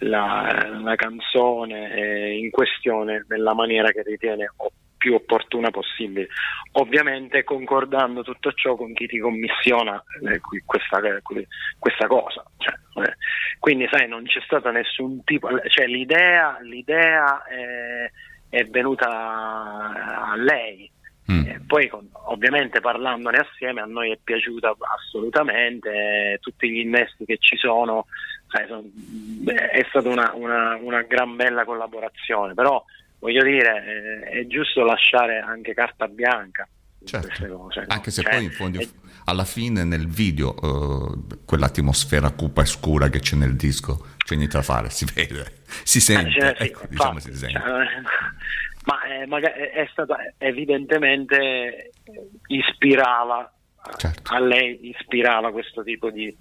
la, 0.02 0.70
la 0.80 0.96
canzone 0.96 1.92
eh, 1.92 2.38
in 2.38 2.52
questione 2.52 3.26
nella 3.28 3.56
maniera 3.56 3.90
che 3.90 4.04
ritiene 4.04 4.48
o- 4.58 4.72
più 4.98 5.14
opportuna 5.14 5.70
possibile. 5.70 6.28
Ovviamente 6.74 7.44
concordando 7.44 8.24
tutto 8.24 8.52
ciò 8.54 8.76
con 8.76 8.94
chi 8.94 9.08
ti 9.08 9.20
commissiona 9.20 10.02
eh, 10.30 10.40
questa, 10.66 11.00
qui- 11.22 11.48
questa 11.80 12.08
cosa. 12.08 12.44
Cioè, 12.58 12.74
eh, 13.06 13.16
quindi 13.60 13.88
sai, 13.92 14.08
non 14.08 14.24
c'è 14.24 14.42
stato 14.46 14.70
nessun 14.72 15.24
tipo, 15.24 15.50
cioè 15.70 15.88
l'idea, 15.88 16.58
l'idea 16.62 17.44
è, 17.46 18.12
è 18.50 18.66
venuta 18.66 19.08
a 19.10 20.36
lei. 20.36 20.92
Mm. 21.30 21.46
Eh, 21.46 21.62
poi 21.68 21.88
con- 21.90 22.10
ovviamente 22.28 22.80
parlandone 22.80 23.38
assieme 23.38 23.82
a 23.82 23.86
noi 23.86 24.12
è 24.12 24.20
piaciuta 24.24 24.74
assolutamente, 24.96 25.90
eh, 25.90 26.38
tutti 26.40 26.70
gli 26.70 26.80
innesti 26.80 27.26
che 27.26 27.38
ci 27.38 27.58
sono, 27.58 28.06
sai, 28.48 28.66
son- 28.68 28.90
beh, 28.94 29.70
è 29.72 29.86
stata 29.90 30.08
una, 30.08 30.32
una- 30.36 30.78
una 30.80 31.02
gran 31.02 31.36
bella 31.36 31.66
collaborazione, 31.66 32.54
però 32.54 32.82
voglio 33.20 33.44
dire 33.44 34.22
eh, 34.26 34.40
è 34.42 34.48
giusto 34.48 34.84
lasciare 34.84 35.40
anche 35.40 35.74
carta 35.74 36.08
bianca 36.08 36.68
Certo. 37.04 37.28
queste 37.28 37.48
cose. 37.48 37.80
no? 37.82 37.86
Anche 37.90 38.12
se 38.12 38.22
Cioè, 38.24 38.34
poi 38.34 38.44
in 38.44 38.52
fondo, 38.52 38.80
è- 38.80 38.88
alla 39.26 39.46
fine 39.46 39.84
nel 39.84 40.08
video, 40.08 40.56
eh, 40.56 41.36
quell'atmosfera 41.46 42.32
cupa 42.32 42.62
e 42.62 42.66
scura 42.66 43.10
che 43.10 43.20
c'è 43.20 43.36
nel 43.36 43.56
disco, 43.56 44.06
c'è 44.18 44.36
niente 44.36 44.58
da 44.58 44.64
fare, 44.64 44.90
si 44.90 45.06
vede, 45.14 45.46
si 45.84 46.00
sente, 46.00 46.32
Cioè, 46.32 46.56
sì, 46.58 46.64
ecco, 46.64 46.86
diciamo 46.88 47.14
infatti, 47.14 47.34
si 47.34 47.38
sente. 47.40 47.60
cioè, 47.60 47.86
ma 48.88 49.04
eh, 49.04 49.26
magari 49.28 49.60
è 49.62 49.72
è 49.72 49.88
stata 49.92 50.18
evidentemente 50.38 51.92
eh, 52.04 52.30
ispirava 52.48 53.52
Certo. 53.98 54.34
a 54.34 54.40
lei 54.40 54.90
ispirava 54.90 55.52
questo 55.52 55.82
tipo 55.84 56.10
di, 56.10 56.36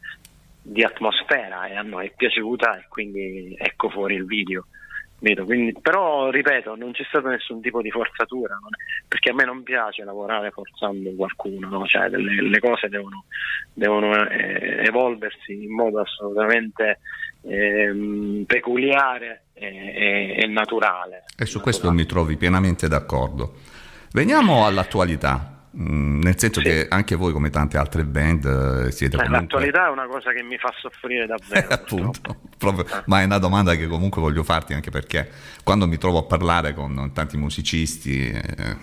di 0.63 0.83
atmosfera 0.83 1.67
e 1.67 1.77
a 1.77 1.83
noi 1.83 2.09
è 2.09 2.13
piaciuta 2.17 2.77
e 2.79 2.87
quindi 2.89 3.55
ecco 3.57 3.89
fuori 3.89 4.15
il 4.17 4.27
video 4.27 4.67
quindi- 5.45 5.75
però 5.81 6.31
ripeto 6.31 6.75
non 6.77 6.93
c'è 6.93 7.05
stato 7.09 7.29
nessun 7.29 7.61
tipo 7.61 7.83
di 7.83 7.91
forzatura 7.91 8.55
è- 8.55 8.77
perché 9.09 9.31
a 9.31 9.35
me 9.35 9.45
non 9.45 9.63
piace 9.63 10.05
lavorare 10.05 10.51
forzando 10.51 11.11
qualcuno 11.17 11.69
no? 11.69 11.87
cioè, 11.87 12.09
le, 12.09 12.43
le 12.43 12.59
cose 12.61 12.89
devono, 12.89 13.25
devono 13.73 14.29
eh, 14.29 14.85
evolversi 14.87 15.65
in 15.65 15.75
modo 15.75 16.01
assolutamente 16.01 17.01
ehm, 17.43 18.45
peculiare 18.47 19.45
e, 19.55 19.67
e- 19.67 20.37
e 20.43 20.47
naturale 20.47 21.25
E 21.37 21.47
su 21.47 21.61
questo 21.61 21.91
mi 21.93 22.05
trovi 22.07 22.37
pienamente 22.37 22.89
d'accordo. 22.89 23.55
Veniamo 24.13 24.67
all'attualità. 24.67 25.56
Mm, 25.79 26.21
nel 26.23 26.39
senso 26.39 26.63
che 26.63 26.87
anche 26.89 27.17
voi, 27.17 27.33
come 27.35 27.51
tante 27.51 27.77
altre 27.77 28.05
band, 28.05 28.87
eh, 28.87 28.91
siete 28.93 29.17
Eh, 29.17 29.19
comunque... 29.19 29.41
L'attualità 29.41 29.89
è 29.89 29.91
una 29.91 30.07
cosa 30.07 30.33
che 30.33 30.43
mi 30.43 30.57
fa 30.57 30.73
soffrire 30.81 31.27
davvero. 31.27 31.69
appunto, 31.75 32.37
proprio- 32.57 32.87
ma 33.07 33.21
è 33.21 33.25
una 33.25 33.37
domanda 33.37 33.75
che 33.75 33.87
comunque 33.87 34.23
voglio 34.23 34.43
farti 34.43 34.73
anche 34.73 34.91
perché 34.91 35.31
quando 35.63 35.87
mi 35.87 35.99
trovo 35.99 36.19
a 36.21 36.23
parlare 36.23 36.73
con 36.73 37.11
tanti 37.13 37.37
musicisti 37.37 38.31
eh, 38.31 38.77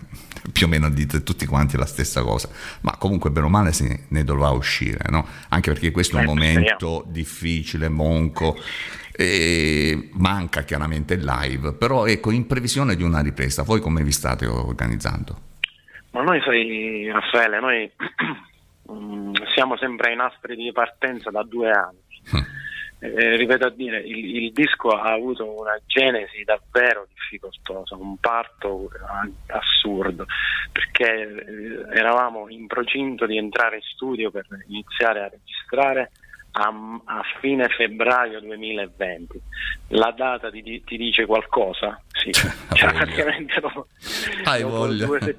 più 0.52 0.68
o 0.68 0.70
meno 0.70 0.90
dite 0.91 1.24
tutti 1.24 1.48
quanti 1.48 1.78
la 1.78 1.86
stessa 1.88 2.22
cosa 2.22 2.49
ma 2.82 2.95
comunque 2.98 3.32
bene 3.32 3.48
o 3.48 3.49
male 3.49 3.72
se 3.72 4.03
ne 4.10 4.24
dovrà 4.24 4.49
uscire 4.49 4.99
no? 5.10 5.26
anche 5.49 5.72
perché 5.72 5.90
questo 5.91 6.18
è 6.18 6.20
un 6.20 6.26
Eh, 6.26 6.28
momento 6.28 7.06
difficile 7.07 7.90
monco 7.90 8.56
e 9.11 10.10
manca 10.14 10.64
chiaramente 10.64 11.14
il 11.15 11.24
live 11.24 11.74
però 11.74 12.06
ecco 12.06 12.30
in 12.32 12.45
previsione 12.45 12.95
di 12.95 13.03
una 13.03 13.22
ripresa 13.22 13.64
voi 13.64 13.80
come 13.80 14.03
vi 14.03 14.11
state 14.11 14.45
organizzando? 14.45 15.52
Ma 16.14 16.22
noi 16.22 16.41
sai, 16.41 17.10
Raffaele, 17.11 17.60
noi 17.60 17.91
mm, 18.91 19.34
siamo 19.56 19.77
sempre 19.77 20.11
ai 20.11 20.15
nastri 20.15 20.56
di 20.56 20.72
partenza 20.72 21.30
da 21.31 21.44
due 21.44 21.69
anni. 21.72 22.02
Eh, 22.99 23.35
ripeto 23.35 23.65
a 23.65 23.69
dire, 23.69 23.99
il, 23.99 24.44
il 24.44 24.52
disco 24.53 24.90
ha 24.91 25.11
avuto 25.11 25.60
una 25.60 25.77
genesi 25.85 26.44
davvero 26.45 27.06
difficoltosa, 27.14 27.95
un 27.98 28.15
parto 28.18 28.90
assurdo, 29.48 30.26
perché 30.72 31.11
eh, 31.11 31.98
eravamo 31.99 32.48
in 32.48 32.65
procinto 32.68 33.26
di 33.26 33.35
entrare 33.38 33.76
in 33.77 33.81
studio 33.81 34.31
per 34.31 34.45
iniziare 34.68 35.19
a 35.19 35.27
registrare 35.27 36.11
a, 36.52 36.68
a 37.06 37.22
fine 37.41 37.68
febbraio 37.68 38.40
2020. 38.40 39.41
La 39.90 40.14
data 40.15 40.49
ti, 40.49 40.81
ti 40.85 40.95
dice 40.95 41.26
qualcosa? 41.26 41.99
Sì, 42.07 42.31
cioè, 42.31 42.94
praticamente 42.94 43.60
dopo, 43.60 43.88
Hai 44.45 44.61
dopo 44.61 44.76
voglia. 44.77 45.06
due 45.06 45.19
se- 45.19 45.38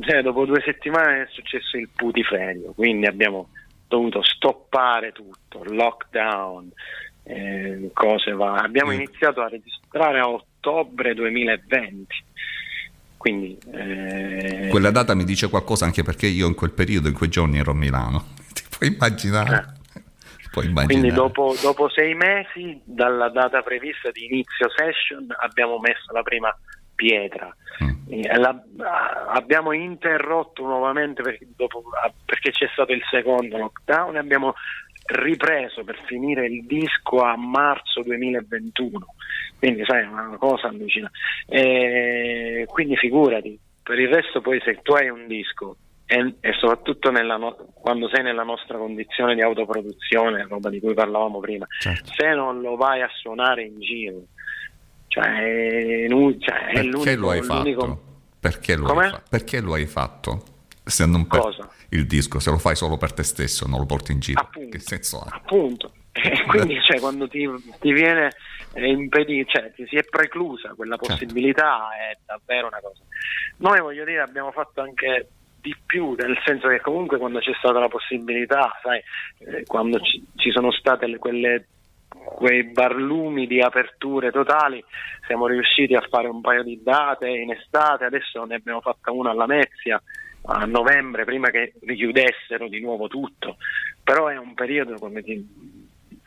cioè, 0.00 0.22
dopo 0.22 0.44
due 0.44 0.62
settimane 0.64 1.22
è 1.22 1.26
successo 1.30 1.76
il 1.76 1.88
putiferio, 1.94 2.72
quindi 2.72 3.06
abbiamo 3.06 3.48
dovuto 3.88 4.22
stoppare 4.22 5.10
tutto, 5.12 5.64
lockdown, 5.64 6.70
eh, 7.24 7.90
cose 7.92 8.32
va. 8.32 8.54
Abbiamo 8.54 8.92
Mm. 8.92 8.94
iniziato 8.94 9.40
a 9.40 9.48
registrare 9.48 10.20
a 10.20 10.28
ottobre 10.28 11.12
2020, 11.14 12.06
quindi 13.16 13.58
eh, 13.72 14.68
Quella 14.70 14.90
data 14.90 15.14
mi 15.14 15.24
dice 15.24 15.48
qualcosa 15.50 15.84
anche 15.84 16.02
perché 16.02 16.26
io 16.26 16.46
in 16.46 16.54
quel 16.54 16.70
periodo, 16.72 17.08
in 17.08 17.14
quei 17.14 17.28
giorni 17.28 17.58
ero 17.58 17.72
a 17.72 17.74
Milano 17.74 18.26
ti 18.54 18.62
puoi 18.70 18.92
immaginare? 18.94 19.78
Puoi 20.50 20.66
immaginare. 20.66 20.98
Quindi 21.00 21.12
dopo, 21.16 21.54
dopo 21.60 21.88
sei 21.90 22.14
mesi 22.14 22.80
dalla 22.84 23.28
data 23.28 23.62
prevista 23.62 24.10
di 24.10 24.24
inizio 24.24 24.68
session 24.74 25.26
abbiamo 25.40 25.78
messo 25.78 26.12
la 26.12 26.22
prima 26.22 26.52
pietra. 27.00 27.56
Eh, 28.10 28.36
la- 28.36 28.62
abbiamo 29.32 29.72
interrotto 29.72 30.62
nuovamente 30.66 31.22
perché, 31.22 31.46
dopo- 31.56 31.82
perché 32.26 32.50
c'è 32.50 32.68
stato 32.72 32.92
il 32.92 33.00
secondo 33.10 33.56
lockdown 33.56 34.16
e 34.16 34.18
abbiamo 34.18 34.52
ripreso 35.06 35.82
per 35.82 35.98
finire 36.04 36.44
il 36.46 36.66
disco 36.66 37.22
a 37.22 37.36
marzo 37.38 38.02
2021. 38.02 39.14
Quindi 39.58 39.82
sai, 39.86 40.02
è 40.02 40.06
una 40.06 40.36
cosa 40.38 40.68
allucinante. 40.68 41.16
E 41.48 42.66
quindi 42.68 42.96
figurati, 42.96 43.58
per 43.82 43.98
il 43.98 44.08
resto 44.08 44.42
poi 44.42 44.60
se 44.62 44.80
tu 44.82 44.92
hai 44.92 45.08
un 45.08 45.26
disco 45.26 45.76
e, 46.06 46.34
e 46.40 46.52
soprattutto 46.54 47.10
no- 47.10 47.56
quando 47.80 48.08
sei 48.12 48.22
nella 48.22 48.42
nostra 48.42 48.76
condizione 48.76 49.34
di 49.34 49.40
autoproduzione, 49.42 50.46
roba 50.48 50.68
di 50.68 50.80
cui 50.80 50.92
parlavamo 50.94 51.40
prima, 51.40 51.66
Certo. 51.78 52.10
se 52.14 52.34
non 52.34 52.60
lo 52.60 52.76
vai 52.76 53.00
a 53.00 53.08
suonare 53.20 53.62
in 53.62 53.80
giro, 53.80 54.22
cioè, 55.10 56.06
nu- 56.08 56.38
cioè, 56.38 56.66
è 56.68 56.72
Perché 56.88 57.16
lo 57.16 57.30
hai 57.30 57.40
l'unico- 57.44 57.80
fatto? 57.80 58.02
Perché 58.38 58.76
lo, 58.76 58.86
hai 58.86 59.10
fa- 59.10 59.22
perché 59.28 59.60
lo 59.60 59.72
hai 59.74 59.86
fatto? 59.86 60.42
Se 60.84 61.04
non 61.04 61.26
per 61.26 61.40
Cosa? 61.40 61.68
il 61.90 62.06
disco, 62.06 62.38
se 62.38 62.50
lo 62.50 62.58
fai 62.58 62.76
solo 62.76 62.96
per 62.96 63.12
te 63.12 63.22
stesso, 63.24 63.66
non 63.66 63.80
lo 63.80 63.86
porti 63.86 64.12
in 64.12 64.20
giro. 64.20 64.40
Appunto. 64.40 64.68
Che 64.70 64.78
senso 64.78 65.18
ha? 65.20 65.28
appunto. 65.34 65.92
E 66.12 66.42
quindi 66.46 66.80
cioè, 66.82 66.98
quando 67.00 67.28
ti, 67.28 67.48
ti 67.80 67.92
viene 67.92 68.30
eh, 68.74 68.88
impedito, 68.88 69.50
cioè 69.50 69.72
ti 69.72 69.84
si 69.88 69.96
è 69.96 70.04
preclusa 70.04 70.74
quella 70.74 70.96
Certo. 70.96 71.12
possibilità, 71.12 71.88
è 71.96 72.16
davvero 72.24 72.66
una 72.68 72.80
cosa. 72.80 73.02
Noi 73.58 73.80
voglio 73.80 74.04
dire 74.04 74.20
abbiamo 74.20 74.50
fatto 74.52 74.80
anche 74.80 75.28
di 75.60 75.76
più, 75.84 76.14
nel 76.14 76.38
senso 76.44 76.68
che 76.68 76.80
comunque 76.80 77.18
quando 77.18 77.38
c'è 77.40 77.52
stata 77.58 77.78
la 77.78 77.88
possibilità, 77.88 78.70
sai, 78.82 79.00
eh, 79.38 79.64
quando 79.66 80.00
ci, 80.00 80.24
ci 80.36 80.50
sono 80.50 80.72
state 80.72 81.06
le- 81.06 81.18
quelle 81.18 81.66
quei 82.24 82.64
barlumi 82.64 83.46
di 83.46 83.60
aperture 83.60 84.30
totali, 84.30 84.82
siamo 85.26 85.46
riusciti 85.46 85.94
a 85.94 86.06
fare 86.08 86.28
un 86.28 86.40
paio 86.40 86.62
di 86.62 86.80
date 86.82 87.28
in 87.28 87.50
estate, 87.50 88.04
adesso 88.04 88.44
ne 88.44 88.56
abbiamo 88.56 88.80
fatta 88.80 89.10
una 89.12 89.30
alla 89.30 89.46
Mezia 89.46 90.00
a 90.42 90.64
novembre 90.64 91.24
prima 91.24 91.50
che 91.50 91.74
richiudessero 91.82 92.68
di 92.68 92.80
nuovo 92.80 93.08
tutto, 93.08 93.56
però 94.02 94.28
è 94.28 94.38
un 94.38 94.54
periodo 94.54 94.94
come 94.96 95.22
ti, 95.22 95.46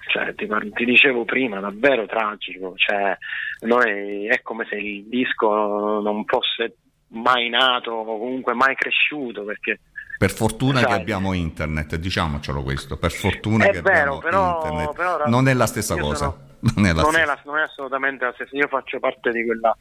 cioè, 0.07 0.35
ti, 0.35 0.47
ti 0.73 0.85
dicevo 0.85 1.25
prima, 1.25 1.59
davvero 1.59 2.05
tragico, 2.05 2.73
cioè, 2.75 3.17
noi 3.61 4.27
è 4.27 4.41
come 4.41 4.65
se 4.69 4.75
il 4.75 5.05
disco 5.05 5.99
non 6.01 6.25
fosse 6.25 6.75
mai 7.13 7.49
nato 7.49 7.91
o 7.91 8.17
comunque 8.17 8.53
mai 8.53 8.75
cresciuto 8.75 9.43
perché 9.43 9.79
Per 10.17 10.31
fortuna 10.31 10.79
che 10.79 10.85
Sai. 10.91 10.99
abbiamo 11.01 11.33
internet, 11.33 11.95
diciamocelo 11.95 12.63
questo, 12.63 12.97
per 12.97 13.11
fortuna 13.11 13.65
È 13.65 13.71
che 13.71 13.81
vero, 13.81 14.17
abbiamo 14.17 14.19
però- 14.19 14.61
internet. 14.63 14.95
però, 14.95 15.23
non 15.27 15.47
è 15.47 15.53
la 15.53 15.65
stessa 15.65 15.97
cosa. 15.97 16.15
sono- 16.25 16.51
Non 16.75 16.85
è 16.85 16.93
la 16.93 17.01
non, 17.01 17.11
stessa. 17.11 17.23
è 17.23 17.25
la- 17.25 17.41
non 17.45 17.57
è 17.57 17.61
assolutamente 17.63 18.25
la 18.25 18.31
stessa. 18.33 18.55
Io 18.55 18.67
faccio 18.69 18.99
parte 18.99 19.31
di 19.31 19.43
quella, 19.45 19.75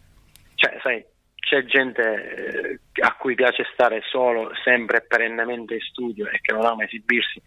cioè, 0.56 0.78
sai, 0.82 1.04
c'è 1.36 1.64
gente 1.64 2.02
eh, 2.02 3.02
a 3.02 3.14
cui 3.16 3.34
piace 3.34 3.64
stare 3.72 4.02
solo, 4.10 4.50
sempre 4.64 4.98
e 4.98 5.02
perennemente 5.02 5.74
in 5.74 5.80
studio 5.80 6.26
e 6.28 6.40
che 6.40 6.52
non 6.52 6.64
ama 6.64 6.84
esibirsi. 6.84 7.40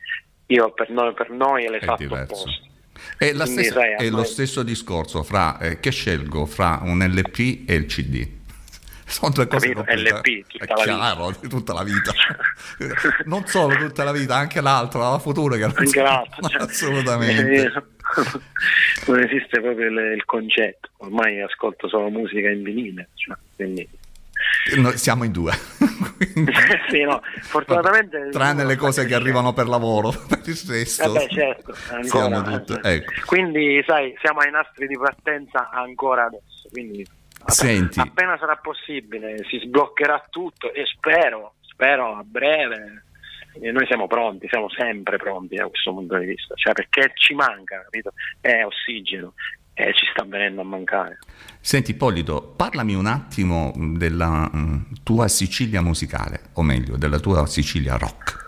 Io 0.47 0.71
per 0.71 0.89
noi, 0.91 1.13
per 1.13 1.31
noi 1.31 1.65
è 1.65 1.69
l'esatto 1.69 1.95
diverso. 2.03 2.33
opposto. 2.43 2.63
È, 3.17 3.31
Quindi, 3.31 3.45
stessa- 3.45 3.73
sai, 3.79 3.93
è 3.95 4.09
lo 4.09 4.23
stesso 4.23 4.63
discorso 4.63 5.21
fra 5.23 5.57
eh, 5.59 5.79
che 5.81 5.91
scelgo 5.91 6.45
fra 6.45 6.79
un 6.83 6.99
LP 7.03 7.67
e 7.67 7.73
il 7.73 7.85
CD. 7.87 8.25
Sono 9.07 9.31
due 9.31 9.47
cose 9.47 9.71
Capito? 9.73 9.91
LP, 9.93 10.45
tutta 10.47 10.63
è 10.65 10.67
la 10.67 10.83
vita. 10.83 10.83
chiaro, 10.83 11.35
tutta 11.47 11.73
la 11.73 11.83
vita. 11.83 12.11
non 13.25 13.45
solo 13.45 13.75
tutta 13.75 14.03
la 14.03 14.11
vita, 14.11 14.35
anche 14.35 14.61
l'altra, 14.61 15.11
la 15.11 15.19
futura 15.19 15.55
che 15.57 15.63
Anche 15.63 15.85
so- 15.87 16.01
l'altro, 16.01 16.47
cioè, 16.49 16.61
assolutamente. 16.63 17.63
eh, 17.65 17.71
non 19.07 19.19
esiste 19.23 19.61
proprio 19.61 19.87
il, 19.89 20.13
il 20.15 20.25
concetto. 20.25 20.89
Ormai 20.97 21.41
ascolto 21.41 21.87
solo 21.87 22.09
musica 22.09 22.49
in 22.49 22.63
vinile, 22.63 23.09
cioè, 23.13 23.35
quindi 23.55 23.87
Noi 24.75 24.97
siamo 24.97 25.23
in 25.23 25.31
due. 25.31 25.53
sì, 26.89 27.01
no, 27.03 27.21
fortunatamente 27.41 28.29
Tranne 28.31 28.65
le 28.65 28.75
cose 28.75 29.05
che 29.05 29.13
arrivano 29.13 29.53
per 29.53 29.67
lavoro, 29.67 30.09
per 30.27 30.41
il 30.45 30.59
resto. 30.67 31.11
Vabbè, 31.11 31.27
certo, 31.29 31.75
siamo 32.01 32.37
ancora. 32.37 32.59
tutte- 32.59 32.79
ecco. 32.89 33.13
Quindi, 33.25 33.83
sai, 33.85 34.15
siamo 34.21 34.39
ai 34.39 34.49
nastri 34.51 34.87
di 34.87 34.97
partenza 34.97 35.69
ancora 35.71 36.25
adesso. 36.25 36.67
Quindi, 36.71 37.05
Senti, 37.45 37.99
appena 37.99 38.37
sarà 38.37 38.55
possibile, 38.57 39.43
si 39.49 39.59
sbloccherà 39.59 40.25
tutto 40.29 40.73
e 40.73 40.85
spero, 40.85 41.55
spero 41.61 42.17
a 42.17 42.23
breve. 42.23 43.03
E 43.61 43.71
noi 43.71 43.85
siamo 43.85 44.07
pronti, 44.07 44.47
siamo 44.49 44.69
sempre 44.69 45.17
pronti 45.17 45.55
da 45.55 45.67
questo 45.67 45.93
punto 45.93 46.17
di 46.17 46.25
vista, 46.25 46.55
cioè 46.55 46.73
perché 46.73 47.11
ci 47.13 47.33
manca, 47.33 47.81
capito? 47.83 48.11
È 48.41 48.65
ossigeno 48.65 49.33
e 49.73 49.93
ci 49.93 50.05
sta 50.11 50.25
venendo 50.25 50.61
a 50.61 50.63
mancare. 50.63 51.19
senti 51.59 51.91
Ippolito, 51.91 52.53
parlami 52.55 52.95
un 52.95 53.05
attimo 53.05 53.73
della 53.75 54.49
mm, 54.53 54.81
tua 55.03 55.27
Sicilia 55.27 55.81
musicale, 55.81 56.49
o 56.55 56.63
meglio, 56.63 56.97
della 56.97 57.19
tua 57.19 57.45
Sicilia 57.45 57.97
rock. 57.97 58.43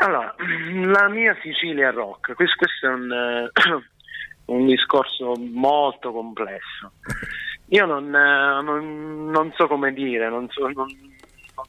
Allora, 0.00 0.34
la 0.38 1.08
mia 1.08 1.36
Sicilia 1.42 1.90
rock, 1.90 2.34
questo, 2.34 2.54
questo 2.56 2.86
è 2.86 2.90
un, 2.90 3.12
eh, 3.12 3.50
un 4.54 4.66
discorso 4.66 5.34
molto 5.36 6.12
complesso. 6.12 6.92
Io 7.70 7.84
non, 7.84 8.06
eh, 8.14 8.62
non- 8.62 9.30
non 9.30 9.52
so 9.54 9.66
come 9.66 9.92
dire, 9.92 10.28
non 10.28 10.48
so, 10.50 10.68
non- 10.68 11.16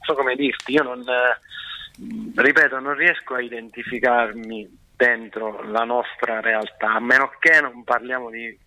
so 0.02 0.14
come 0.16 0.36
dirti, 0.36 0.74
io 0.74 0.84
non, 0.84 1.00
eh, 1.02 2.42
ripeto, 2.42 2.80
non 2.80 2.96
riesco 2.96 3.34
a 3.36 3.42
identificarmi 3.42 4.78
dentro 4.96 5.62
la 5.64 5.84
nostra 5.84 6.40
realtà, 6.40 6.94
a 6.94 7.00
meno 7.00 7.32
che 7.40 7.60
non 7.62 7.84
parliamo 7.84 8.30
di, 8.30 8.58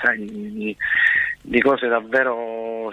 sai, 0.00 0.24
di, 0.24 0.76
di 1.42 1.60
cose 1.60 1.88
davvero 1.88 2.92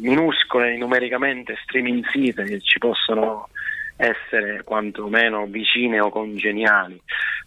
minuscole 0.00 0.76
numericamente, 0.76 1.58
striminzite, 1.62 2.44
che 2.44 2.60
ci 2.60 2.78
possono 2.78 3.48
essere 3.96 4.62
quantomeno 4.64 5.46
vicine 5.46 6.00
o 6.00 6.10
congeniali. 6.10 7.00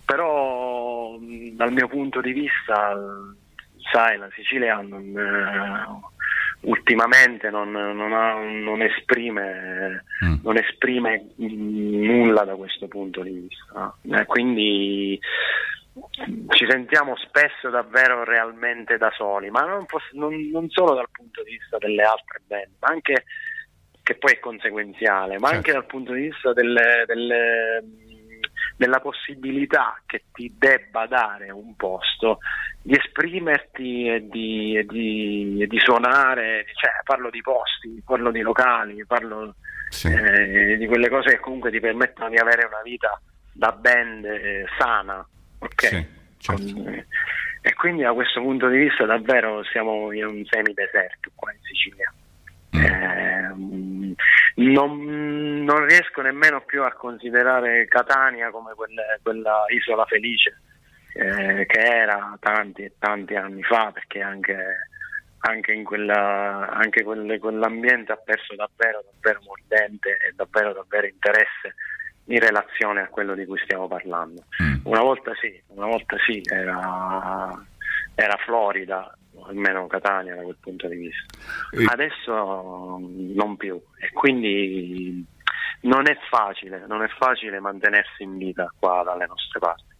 Però 0.06 1.18
dal 1.20 1.72
mio 1.72 1.88
punto 1.88 2.22
di 2.22 2.32
vista, 2.32 2.94
sai, 3.92 4.18
la 4.18 4.30
Sicilia 4.34 4.76
non, 4.82 5.16
eh, 5.18 6.12
ultimamente 6.62 7.50
non, 7.50 7.72
non 7.72 8.14
ha- 8.14 8.40
non 8.42 8.82
esprime, 8.82 10.04
Mm. 10.26 10.36
non 10.44 10.58
esprime 10.58 11.28
nulla 11.38 12.44
da 12.44 12.56
questo 12.56 12.88
punto 12.88 13.22
di 13.22 13.32
vista. 13.48 13.94
Eh, 14.10 14.26
quindi 14.26 15.20
ci 16.50 16.66
sentiamo 16.68 17.16
spesso 17.18 17.70
davvero 17.70 18.24
realmente 18.24 18.98
da 18.98 19.12
soli, 19.16 19.50
ma 19.52 19.62
non- 19.62 19.86
non 20.52 20.70
solo 20.70 20.96
dal 20.96 21.10
punto 21.12 21.44
di 21.44 21.52
vista 21.52 21.78
delle 21.78 22.02
altre 22.04 22.42
band, 22.48 22.68
ma 22.80 22.88
anche 22.88 23.26
che 24.02 24.16
poi 24.16 24.34
è 24.34 24.40
conseguenziale, 24.40 25.38
ma 25.40 25.48
Certo. 25.50 25.56
anche 25.56 25.72
dal 25.72 25.86
punto 25.86 26.14
di 26.14 26.22
vista 26.24 26.52
delle- 26.54 27.04
delle- 27.06 27.84
della 28.76 29.00
possibilità 29.00 30.02
che 30.06 30.24
ti 30.34 30.54
debba 30.58 31.06
dare 31.08 31.52
un 31.52 31.76
posto 31.76 32.40
di 32.82 32.96
esprimerti 32.98 34.08
e 34.10 34.28
di, 34.28 34.76
e 34.78 34.84
di- 34.86 35.58
e 35.62 35.68
di 35.68 35.80
suonare, 35.80 36.66
cioè 36.74 36.92
parlo 37.04 37.30
di 37.30 37.42
posti, 37.42 38.02
parlo 38.06 38.32
di 38.32 38.42
locali, 38.42 39.06
parlo 39.06 39.56
Sì. 39.90 40.08
eh, 40.12 40.76
di 40.78 40.86
quelle 40.88 41.10
cose 41.10 41.30
che 41.32 41.40
comunque 41.40 41.72
ti 41.72 41.80
permettono 41.80 42.30
di 42.30 42.38
avere 42.38 42.66
una 42.66 42.82
vita 42.84 43.20
da 43.52 43.72
band 43.72 44.26
eh, 44.26 44.66
sana, 44.78 45.26
ok? 45.60 45.86
Sì, 45.86 46.06
certo. 46.40 46.74
Con- 46.74 46.88
eh, 46.88 47.06
e 47.66 47.74
quindi 47.76 48.02
da 48.04 48.12
questo 48.12 48.42
punto 48.42 48.68
di 48.68 48.78
vista 48.78 49.06
davvero 49.06 49.64
siamo 49.64 50.12
in 50.12 50.26
un 50.26 50.44
semideserto 50.46 51.32
qua 51.36 51.54
in 51.54 51.60
Sicilia. 51.62 52.12
Eh, 52.72 54.16
non, 54.56 55.64
non 55.64 55.86
riesco 55.86 56.22
nemmeno 56.22 56.62
più 56.62 56.84
a 56.84 56.92
considerare 56.92 57.88
Catania 57.88 58.52
come 58.52 58.74
quelle- 58.74 59.20
quella 59.22 59.64
isola 59.70 60.06
felice 60.06 60.60
eh, 61.14 61.66
che 61.66 61.80
era 61.80 62.36
tanti 62.40 62.84
e 62.84 62.94
tanti 62.98 63.36
anni 63.36 63.64
fa, 63.64 63.92
perché 63.92 64.22
anche, 64.22 64.88
anche 65.40 65.72
in 65.72 65.84
quella, 65.84 66.70
anche 66.72 67.04
quelle- 67.04 67.40
quell'ambiente 67.40 68.12
ha 68.12 68.18
perso 68.18 68.56
davvero, 68.56 69.04
davvero 69.12 69.42
mordente 69.46 70.18
e 70.18 70.34
davvero, 70.36 70.74
davvero 70.74 71.08
interesse 71.08 71.76
in 72.26 72.40
relazione 72.40 73.02
a 73.02 73.08
quello 73.08 73.36
di 73.36 73.46
cui 73.46 73.60
stiamo 73.60 73.88
parlando. 73.88 74.46
Mm. 74.62 74.76
Una 74.84 75.02
volta 75.02 75.34
sì, 75.40 75.62
una 75.68 75.88
volta 75.88 76.16
sì, 76.26 76.42
era, 76.46 77.52
era 78.16 78.38
Florida, 78.46 79.16
almeno 79.48 79.88
Catania 79.88 80.36
da 80.36 80.44
quel 80.44 80.58
punto 80.60 80.88
di 80.88 80.96
vista. 80.96 81.38
E- 81.72 81.86
Adesso 81.86 82.98
mm, 83.00 83.34
non 83.36 83.58
più 83.58 83.82
e 84.00 84.12
quindi 84.12 85.26
non 85.82 86.08
è 86.08 86.18
facile, 86.30 86.86
non 86.88 87.04
è 87.04 87.08
facile 87.18 87.60
mantenersi 87.60 88.24
in 88.24 88.38
vita 88.38 88.72
qua 88.78 89.04
dalle 89.06 89.26
nostre 89.28 89.60
parti. 89.60 89.92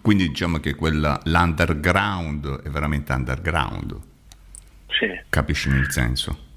Quindi 0.00 0.28
diciamo 0.28 0.58
che 0.58 0.74
quella, 0.74 1.20
l'underground 1.24 2.62
è 2.62 2.68
veramente 2.70 3.12
underground, 3.12 3.98
Sì, 4.88 5.20
capisci 5.28 5.68
il 5.68 5.90
senso? 5.90 6.50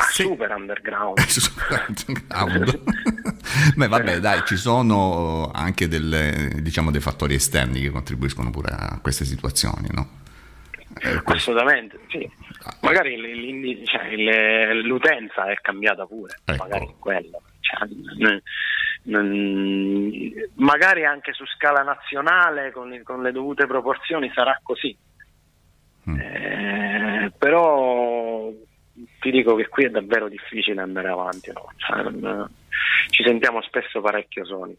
Sì. 0.00 0.06
Ah, 0.06 0.06
Sì. 0.10 0.22
Super 0.22 0.50
underground. 0.54 1.18
Underground. 1.88 2.80
Beh, 3.76 3.88
vabbè, 3.88 4.18
dai, 4.20 4.42
ci 4.46 4.56
sono 4.56 5.50
anche 5.52 5.88
delle, 5.88 6.50
diciamo, 6.62 6.90
dei 6.90 7.00
fattori 7.00 7.34
esterni 7.34 7.80
che 7.80 7.90
contribuiscono 7.90 8.50
pure 8.50 8.70
a 8.70 8.98
queste 9.02 9.24
situazioni, 9.24 9.88
no? 9.92 10.18
Eh, 11.00 11.22
questo- 11.22 11.52
Assolutamente, 11.52 11.98
sì. 12.08 12.28
Magari 12.80 13.16
l- 13.16 13.40
l'indi- 13.40 13.84
cioè, 13.86 14.72
l'utenza 14.82 15.50
è 15.50 15.54
cambiata 15.60 16.04
pure, 16.06 16.36
Ecco. 16.44 16.62
magari 16.64 16.94
quello. 16.98 17.42
Cioè, 17.60 17.88
n- 17.88 18.42
n- 19.04 20.32
magari 20.56 21.04
anche 21.04 21.32
su 21.32 21.44
scala 21.46 21.82
nazionale, 21.82 22.70
con, 22.72 22.92
il- 22.92 23.02
con 23.02 23.22
le 23.22 23.32
dovute 23.32 23.66
proporzioni, 23.66 24.30
sarà 24.34 24.58
così. 24.62 24.96
Mm. 26.08 26.18
Eh, 26.20 27.32
però 27.38 28.50
ti 29.20 29.30
dico 29.30 29.54
che 29.54 29.68
qui 29.68 29.84
è 29.84 29.90
davvero 29.90 30.28
difficile 30.28 30.80
andare 30.80 31.08
avanti. 31.08 31.50
no? 31.52 31.72
Cioè, 31.76 32.10
non- 32.10 32.48
ci 33.10 33.22
sentiamo 33.24 33.60
spesso 33.62 34.00
parecchio 34.00 34.44
soli. 34.44 34.76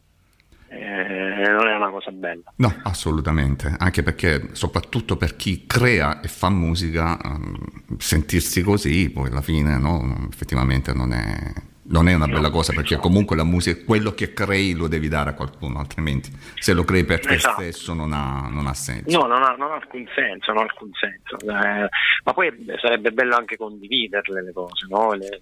Eh, 0.70 1.50
non 1.50 1.68
è 1.68 1.76
una 1.76 1.90
cosa 1.90 2.12
bella. 2.12 2.44
No, 2.56 2.74
assolutamente, 2.84 3.76
anche 3.78 4.04
perché 4.04 4.50
soprattutto 4.54 5.18
per 5.18 5.36
chi 5.36 5.66
crea 5.68 6.22
e 6.22 6.30
fa 6.30 6.50
musica, 6.50 7.20
ehm, 7.22 7.98
sentirsi 7.98 8.62
così 8.62 9.10
poi 9.12 9.30
alla 9.30 9.42
fine 9.42 9.78
no, 9.78 10.28
effettivamente 10.32 10.94
non 10.94 11.12
è, 11.12 11.54
non 11.92 12.08
è 12.08 12.14
una 12.14 12.28
bella 12.28 12.50
cosa 12.50 12.74
perché 12.74 12.96
comunque 12.98 13.36
la 13.36 13.44
musica, 13.44 13.84
quello 13.86 14.12
che 14.14 14.34
crei 14.34 14.74
lo 14.74 14.88
devi 14.88 15.08
dare 15.08 15.32
a 15.32 15.34
qualcuno, 15.34 15.80
altrimenti 15.80 16.32
se 16.58 16.74
lo 16.74 16.84
crei 16.84 17.04
per 17.04 17.20
te 17.20 17.34
Esatto. 17.36 17.62
stesso 17.62 17.94
non 17.94 18.14
ha, 18.14 18.48
non 18.50 18.68
ha 18.68 18.74
senso. 18.74 19.18
No, 19.20 19.28
non 19.28 19.44
ha, 19.44 19.56
non 19.56 19.72
ha 19.72 19.76
alcun 19.76 20.06
senso, 20.16 20.52
non 20.52 20.62
ha 20.64 20.66
alcun 20.66 20.90
senso. 20.94 21.38
Eh, 21.42 21.90
ma 22.24 22.34
poi 22.34 22.52
sarebbe 22.82 23.12
bello 23.12 23.36
anche 23.36 23.58
condividerle 23.58 24.44
le 24.44 24.54
cose, 24.54 24.88
no? 24.90 25.14
Le- 25.14 25.42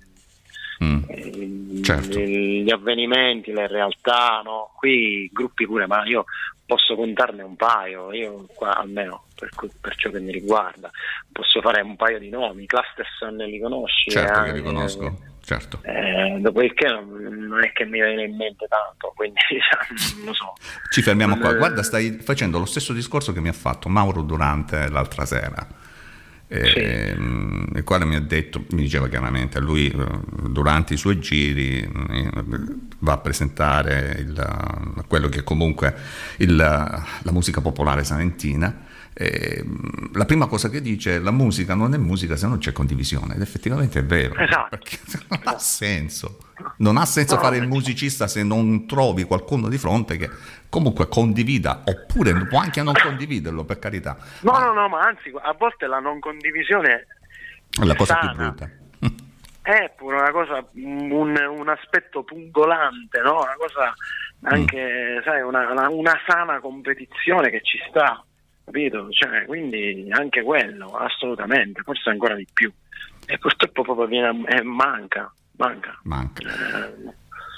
Mm, 0.81 0.99
eh, 1.09 1.83
Certo. 1.83 2.17
gli 2.19 2.71
avvenimenti, 2.71 3.51
le 3.51 3.67
realtà, 3.67 4.41
no? 4.41 4.71
Qui 4.77 5.29
gruppi 5.33 5.65
pure, 5.65 5.87
ma 5.87 6.05
io 6.05 6.23
posso 6.65 6.95
contarne 6.95 7.43
un 7.43 7.57
paio, 7.57 8.13
io 8.13 8.45
qua 8.55 8.77
almeno 8.77 9.25
per, 9.35 9.51
per 9.81 9.95
ciò 9.97 10.09
che 10.09 10.21
mi 10.21 10.31
riguarda, 10.31 10.89
posso 11.33 11.59
fare 11.59 11.81
un 11.81 11.97
paio 11.97 12.17
di 12.19 12.29
nomi, 12.29 12.65
Clusterson 12.65 13.35
li 13.35 13.59
conosci? 13.59 14.11
certo 14.11 14.39
eh, 14.39 14.43
che 14.45 14.51
li 14.53 14.61
conosco, 14.61 15.17
certo. 15.49 15.79
eh, 15.81 16.37
dopodiché 16.41 16.87
non, 16.87 17.07
non 17.47 17.63
è 17.63 17.71
che 17.71 17.83
mi 17.85 17.99
viene 18.01 18.25
in 18.25 18.35
mente 18.35 18.67
tanto, 18.67 19.11
quindi 19.15 19.39
cioè, 19.49 20.15
non 20.17 20.25
lo 20.27 20.33
so. 20.33 20.53
Ci 20.91 21.01
fermiamo 21.01 21.37
qua. 21.37 21.53
Eh, 21.53 21.57
Guarda, 21.57 21.81
stai 21.81 22.19
facendo 22.21 22.59
lo 22.59 22.65
stesso 22.65 22.93
discorso 22.93 23.33
che 23.33 23.41
mi 23.41 23.49
ha 23.49 23.53
fatto 23.53 23.89
Mauro 23.89 24.21
Durante 24.21 24.87
l'altra 24.89 25.25
sera. 25.25 25.67
eh, 26.47 27.15
Il 27.75 27.83
quale 27.83 28.05
mi 28.05 28.15
ha 28.15 28.21
detto, 28.21 28.63
mi 28.71 28.81
diceva 28.81 29.07
chiaramente, 29.07 29.59
lui 29.59 29.89
eh, 29.89 30.49
durante 30.49 30.93
i 30.93 30.97
suoi 30.97 31.19
giri 31.19 31.79
eh, 31.81 32.29
va 32.99 33.13
a 33.13 33.17
presentare 33.17 34.17
il- 34.19 35.03
quello 35.07 35.29
che 35.29 35.43
comunque 35.43 35.95
il- 36.37 36.55
la 36.55 37.31
musica 37.31 37.61
popolare 37.61 38.03
salentina. 38.03 38.85
Eh, 39.21 39.65
la 40.13 40.23
prima 40.23 40.47
cosa 40.47 40.69
che 40.69 40.79
dice 40.81 41.15
è 41.15 41.19
la 41.19 41.31
musica 41.31 41.73
non 41.75 41.93
è 41.93 41.97
musica 41.97 42.37
se 42.37 42.47
non 42.47 42.57
c'è 42.57 42.71
condivisione 42.71 43.35
ed 43.35 43.41
effettivamente 43.41 43.99
è 43.99 44.03
vero 44.05 44.33
Esatto. 44.35 44.69
perché 44.77 44.97
non 45.27 45.41
ha 45.43 45.57
senso 45.59 46.37
non 46.77 46.95
ha 46.95 47.05
senso 47.05 47.35
No, 47.35 47.41
fare 47.41 47.57
il 47.57 47.67
musicista 47.67 48.27
se 48.27 48.43
non 48.43 48.87
trovi 48.87 49.23
qualcuno 49.23 49.67
di 49.67 49.77
fronte 49.77 50.15
che 50.17 50.29
comunque 50.69 51.07
condivida, 51.09 51.83
oppure 51.85 52.33
può 52.47 52.59
anche 52.59 52.81
non 52.83 52.93
condividerlo, 53.01 53.63
per 53.65 53.79
carità. 53.79 54.17
No, 54.41 54.57
no, 54.59 54.73
no, 54.73 54.87
ma 54.89 55.01
anzi, 55.01 55.31
a 55.41 55.53
volte 55.57 55.87
la 55.87 55.99
non 55.99 56.19
condivisione 56.19 57.07
È 57.69 57.83
la 57.85 57.95
cosa 57.95 58.15
più 58.19 58.27
sana. 58.29 58.37
brutta. 58.51 58.69
è 59.61 59.93
pure 59.97 60.17
una 60.17 60.31
cosa, 60.31 60.65
un, 60.73 61.09
un 61.59 61.69
aspetto 61.69 62.23
pungolante, 62.23 63.19
no? 63.21 63.39
Una 63.41 63.55
cosa 63.57 63.93
anche, 64.43 65.21
sai, 65.23 65.41
una, 65.41 65.71
una- 65.71 65.89
una 65.89 66.13
sana 66.27 66.59
competizione 66.59 67.49
che 67.49 67.61
ci 67.63 67.77
sta, 67.89 68.23
capito? 68.71 69.07
Cioè, 69.09 69.45
quindi 69.45 70.07
anche 70.11 70.43
quello, 70.43 70.95
assolutamente, 70.95 71.81
forse 71.81 72.09
ancora 72.09 72.35
di 72.35 72.47
più. 72.51 72.71
E 73.25 73.37
purtroppo 73.37 73.83
proprio 73.83 74.07
viene, 74.07 74.43
eh, 74.47 74.61
manca, 74.61 75.31
manca. 75.57 75.99
Manca. 76.03 76.41
Eh, 76.43 77.13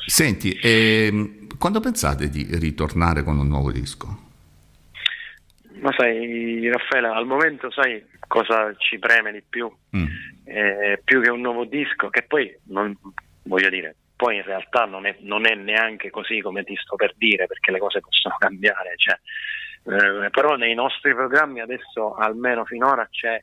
Senti, 0.06 0.58
ehm, 0.62 1.58
quando 1.58 1.80
pensate 1.80 2.30
di 2.30 2.48
ritornare 2.52 3.24
con 3.24 3.38
un 3.38 3.48
nuovo 3.48 3.72
disco? 3.72 4.30
ma 5.82 5.92
sai, 5.98 6.70
Raffaele, 6.70 7.08
al 7.08 7.26
momento 7.26 7.72
sai 7.72 8.04
cosa 8.28 8.74
ci 8.78 9.00
preme 9.00 9.32
di 9.32 9.44
più? 9.48 9.72
Mm. 9.96 10.06
eh, 10.46 11.02
più 11.04 11.22
che 11.22 11.30
un 11.30 11.42
nuovo 11.42 11.66
disco, 11.66 12.10
che 12.10 12.22
poi 12.22 12.56
non 12.66 12.96
voglio 13.44 13.70
dire, 13.70 13.96
poi 14.16 14.36
in 14.36 14.44
realtà 14.44 14.86
non 14.86 15.06
è, 15.08 15.18
non 15.22 15.48
è 15.48 15.56
neanche 15.56 16.12
così 16.12 16.40
come 16.42 16.64
ti 16.64 16.76
sto 16.76 16.96
per 16.96 17.14
dire, 17.18 17.48
perché 17.48 17.72
le 17.72 17.80
cose 17.80 18.00
possono 18.00 18.36
cambiare, 18.40 18.94
cioè, 18.96 19.20
eh, 19.84 20.30
però 20.30 20.56
nei 20.56 20.74
nostri 20.74 21.14
programmi 21.14 21.60
adesso, 21.60 22.14
almeno 22.16 22.66
finora, 22.66 23.08
c'è 23.10 23.42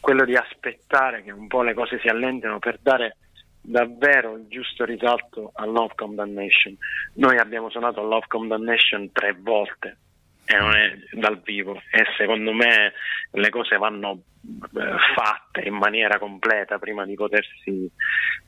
quello 0.00 0.24
di 0.24 0.36
aspettare 0.36 1.22
che 1.22 1.32
un 1.32 1.46
po' 1.46 1.62
le 1.62 1.74
cose 1.74 1.98
si 1.98 2.08
allentino 2.08 2.58
per 2.58 2.78
dare 2.80 3.16
davvero 3.60 4.36
il 4.36 4.46
giusto 4.48 4.84
risalto 4.84 5.50
a 5.54 5.64
Love 5.64 5.94
Condemnation. 5.94 6.76
Noi 7.14 7.38
abbiamo 7.38 7.70
suonato 7.70 8.02
Love 8.02 8.26
Condemnation 8.28 9.10
tre 9.12 9.34
volte 9.38 9.96
e 10.44 10.58
non 10.58 10.74
è 10.76 10.94
dal 11.12 11.40
vivo 11.40 11.80
e 11.90 12.04
secondo 12.18 12.52
me 12.52 12.92
le 13.30 13.48
cose 13.48 13.78
vanno 13.78 14.20
eh, 14.42 14.96
fatte 15.14 15.66
in 15.66 15.74
maniera 15.74 16.18
completa 16.18 16.78
prima 16.78 17.06
di 17.06 17.14
potersi 17.14 17.90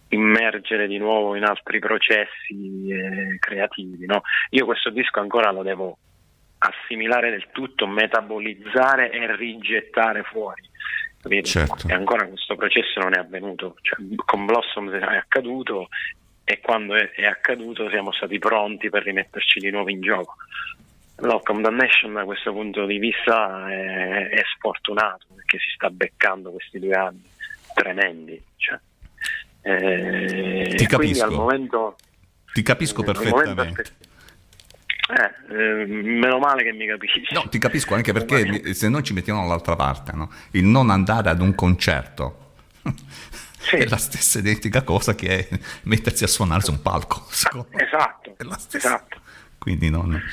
immergere 0.08 0.86
di 0.86 0.98
nuovo 0.98 1.34
in 1.34 1.44
altri 1.44 1.78
processi 1.78 2.88
eh, 2.90 3.38
creativi. 3.38 4.04
no? 4.04 4.20
Io 4.50 4.66
questo 4.66 4.90
disco 4.90 5.20
ancora 5.20 5.50
lo 5.50 5.62
devo 5.62 5.96
assimilare 6.68 7.30
del 7.30 7.48
tutto, 7.52 7.86
metabolizzare 7.86 9.10
e 9.10 9.34
rigettare 9.36 10.22
fuori. 10.22 10.62
Certo. 11.42 11.88
E 11.88 11.92
ancora 11.92 12.26
questo 12.26 12.54
processo 12.54 13.00
non 13.00 13.14
è 13.14 13.18
avvenuto. 13.18 13.76
Cioè, 13.80 13.98
con 14.24 14.46
Blossoms 14.46 14.92
è 14.92 15.16
accaduto 15.16 15.88
e 16.44 16.60
quando 16.60 16.94
è, 16.94 17.10
è 17.10 17.24
accaduto 17.24 17.88
siamo 17.90 18.12
stati 18.12 18.38
pronti 18.38 18.88
per 18.90 19.02
rimetterci 19.02 19.58
di 19.58 19.70
nuovo 19.70 19.90
in 19.90 20.00
gioco. 20.00 20.36
Love 21.18 21.42
Condemnation 21.42 22.12
da 22.12 22.24
questo 22.24 22.52
punto 22.52 22.84
di 22.84 22.98
vista 22.98 23.68
è, 23.70 24.28
è 24.28 24.42
sfortunato 24.56 25.26
perché 25.34 25.58
si 25.58 25.70
sta 25.74 25.90
beccando 25.90 26.50
questi 26.50 26.78
due 26.78 26.94
anni 26.94 27.24
tremendi. 27.74 28.40
Cioè. 28.56 28.78
Eh, 29.62 30.74
Ti 30.76 30.86
quindi 30.86 30.86
capisco. 30.86 31.24
al 31.24 31.32
momento 31.32 31.96
Ti 32.52 32.62
capisco 32.62 33.02
perfettamente. 33.02 33.84
Eh, 35.08 35.54
eh, 35.54 35.86
meno 35.86 36.38
male 36.38 36.62
che 36.64 36.72
mi 36.72 36.86
capisci. 36.86 37.22
No, 37.32 37.48
ti 37.48 37.58
capisco 37.58 37.94
anche 37.94 38.12
perché 38.12 38.44
mi- 38.46 38.74
se 38.74 38.88
noi 38.88 39.02
ci 39.02 39.12
mettiamo 39.12 39.40
dall'altra 39.42 39.76
parte, 39.76 40.12
no? 40.12 40.30
il 40.52 40.64
non 40.64 40.90
andare 40.90 41.30
ad 41.30 41.40
un 41.40 41.54
concerto 41.54 42.54
Sì. 43.58 43.76
è 43.76 43.86
la 43.88 43.96
stessa 43.96 44.38
identica 44.38 44.82
cosa 44.82 45.14
che 45.14 45.48
mettersi 45.84 46.24
a 46.24 46.28
suonare 46.28 46.62
su 46.62 46.70
un 46.72 46.82
palco. 46.82 47.26
me. 47.72 47.82
Esatto, 47.84 48.34
È 48.36 48.42
la 48.44 48.56
stessa. 48.58 48.86
esatto. 48.88 49.20
Quindi 49.58 49.90
non... 49.90 50.02
Quindi 50.10 50.24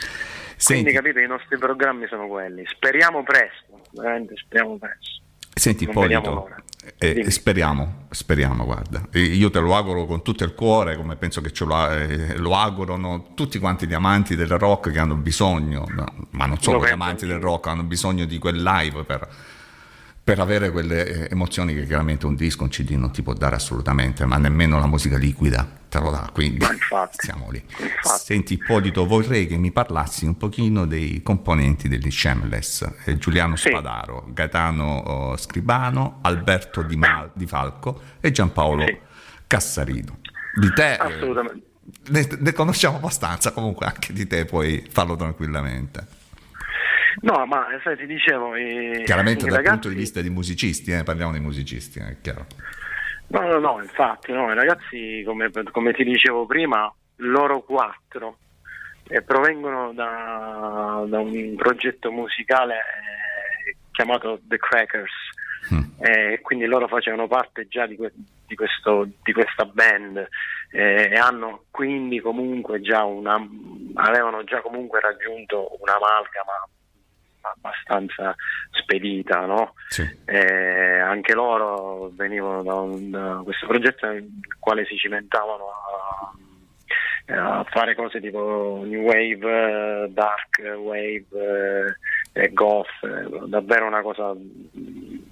Senti, 0.57 0.91
capito, 0.93 1.19
i 1.19 1.27
nostri 1.27 1.57
programmi 1.57 2.07
sono 2.07 2.27
quelli. 2.27 2.63
Speriamo 2.67 3.23
presto, 3.23 3.81
veramente 3.91 4.35
speriamo 4.37 4.77
presto. 4.77 5.21
senti 5.53 5.85
non 5.85 5.95
vediamo 6.01 6.47
Dimmi. 6.97 7.31
speriamo, 7.31 8.05
speriamo, 8.09 8.63
guarda. 8.65 9.07
E 9.11 9.21
Io 9.21 9.49
te 9.49 9.59
lo 9.59 9.75
auguro 9.75 10.05
con 10.05 10.21
tutto 10.21 10.43
il 10.43 10.53
cuore, 10.53 10.95
come 10.95 11.15
penso 11.15 11.41
che 11.41 11.51
ce 11.51 11.65
lo, 11.65 11.89
eh, 11.89 12.37
lo 12.37 12.55
augurano 12.55 13.33
tutti 13.33 13.59
quanti 13.59 13.87
gli 13.87 13.93
amanti 13.93 14.35
del 14.35 14.57
rock 14.57 14.91
che 14.91 14.99
hanno 14.99 15.15
bisogno, 15.15 15.85
no, 15.89 16.27
ma 16.31 16.45
non 16.45 16.61
solo 16.61 16.79
Lo 16.79 16.85
gli 16.85 16.91
amanti 16.91 17.25
del 17.25 17.39
rock, 17.39 17.67
hanno 17.67 17.83
bisogno 17.83 18.25
di 18.25 18.37
quel 18.37 18.61
live 18.61 19.03
per, 19.03 19.27
per 20.23 20.39
avere 20.39 20.71
quelle 20.71 21.05
eh, 21.05 21.27
emozioni 21.31 21.73
che 21.73 21.85
chiaramente 21.85 22.25
un 22.25 22.35
disco, 22.35 22.63
un 22.63 22.69
CD 22.69 22.91
non 22.91 23.11
ti 23.11 23.21
può 23.21 23.33
dare 23.33 23.55
assolutamente, 23.55 24.25
ma 24.25 24.37
nemmeno 24.37 24.79
la 24.79 24.87
musica 24.87 25.17
liquida 25.17 25.81
te 25.89 25.99
lo 25.99 26.11
dà, 26.11 26.29
quindi 26.31 26.65
siamo 27.11 27.51
lì. 27.51 27.61
Senti 28.01 28.53
Ippolito, 28.53 29.05
vorrei 29.05 29.45
che 29.47 29.57
mi 29.57 29.71
parlassi 29.71 30.25
un 30.25 30.37
pochino 30.37 30.85
dei 30.85 31.21
componenti 31.21 31.89
degli 31.89 32.09
Shameless, 32.09 32.89
eh, 33.03 33.17
Giuliano 33.17 33.57
Sì. 33.57 33.67
Spadaro, 33.67 34.25
Gaetano 34.29 34.95
oh, 34.95 35.37
Scribano, 35.37 36.19
Alberto 36.21 36.83
Di, 36.83 36.95
Ma- 36.95 37.29
Di 37.33 37.45
Falco 37.45 38.01
e 38.21 38.31
Giampaolo 38.31 38.85
Sì. 38.85 38.97
Cassarino. 39.45 40.19
Di 40.55 40.71
te 40.73 40.93
eh, 40.93 41.61
ne, 42.11 42.29
ne 42.39 42.53
conosciamo 42.53 42.95
abbastanza, 42.95 43.51
comunque 43.51 43.85
anche 43.87 44.13
di 44.13 44.25
te 44.25 44.45
puoi 44.45 44.87
farlo 44.89 45.17
tranquillamente. 45.17 46.21
No, 47.21 47.45
ma 47.45 47.67
sai, 47.83 47.95
ti 47.97 48.05
dicevo, 48.05 48.55
i, 48.55 49.03
Chiaramente 49.05 49.45
i 49.45 49.47
dal 49.47 49.57
ragazzi, 49.57 49.71
punto 49.73 49.89
di 49.89 49.95
vista 49.95 50.21
di 50.21 50.29
musicisti, 50.29 50.91
eh, 50.91 51.03
parliamo 51.03 51.31
di 51.31 51.39
musicisti, 51.39 51.99
è 51.99 52.17
chiaro. 52.21 52.45
No, 53.27 53.41
no, 53.41 53.59
no, 53.59 53.81
infatti, 53.81 54.31
no, 54.31 54.51
i 54.51 54.55
ragazzi, 54.55 55.23
come, 55.25 55.49
come 55.71 55.93
ti 55.93 56.03
dicevo 56.03 56.45
prima, 56.45 56.91
loro 57.17 57.61
quattro 57.61 58.37
eh, 59.07 59.21
provengono 59.21 59.93
da, 59.93 61.03
da 61.07 61.19
un 61.19 61.55
progetto 61.55 62.11
musicale 62.11 62.75
eh, 62.75 63.75
chiamato 63.91 64.39
The 64.43 64.57
Crackers. 64.57 65.11
Mm. 65.73 65.81
Eh, 65.99 66.39
quindi 66.41 66.65
loro 66.65 66.87
facevano 66.87 67.27
parte 67.27 67.67
già 67.69 67.85
di, 67.87 67.95
que- 67.95 68.11
di 68.45 68.55
questo- 68.55 69.07
di 69.23 69.31
questa 69.31 69.63
band 69.65 70.27
eh, 70.71 71.09
e 71.11 71.15
hanno 71.15 71.63
quindi 71.71 72.19
comunque 72.19 72.81
già 72.81 73.03
una 73.05 73.39
avevano 73.95 74.43
già 74.43 74.59
comunque 74.59 74.99
raggiunto 74.99 75.77
un'amalgama 75.79 76.67
abbastanza 77.55 78.35
spedita, 78.71 79.45
no? 79.45 79.73
Sì. 79.87 80.01
Eh, 80.25 80.99
anche 80.99 81.33
loro 81.33 82.09
venivano 82.13 82.63
da, 82.63 82.73
un- 82.75 83.09
da 83.11 83.41
questo 83.43 83.67
progetto 83.67 84.07
nel 84.07 84.27
quale 84.59 84.85
si 84.85 84.97
cimentavano 84.97 85.65
a, 87.27 87.57
a 87.59 87.63
fare 87.69 87.95
cose 87.95 88.19
tipo 88.19 88.81
New 88.85 89.01
Wave, 89.03 90.03
eh, 90.05 90.09
Dark 90.09 90.59
Wave 90.77 91.25
eh, 92.33 92.41
e 92.41 92.53
Goth, 92.53 92.87
eh, 93.03 93.47
davvero 93.47 93.85
una 93.87 94.01
cosa 94.01 94.33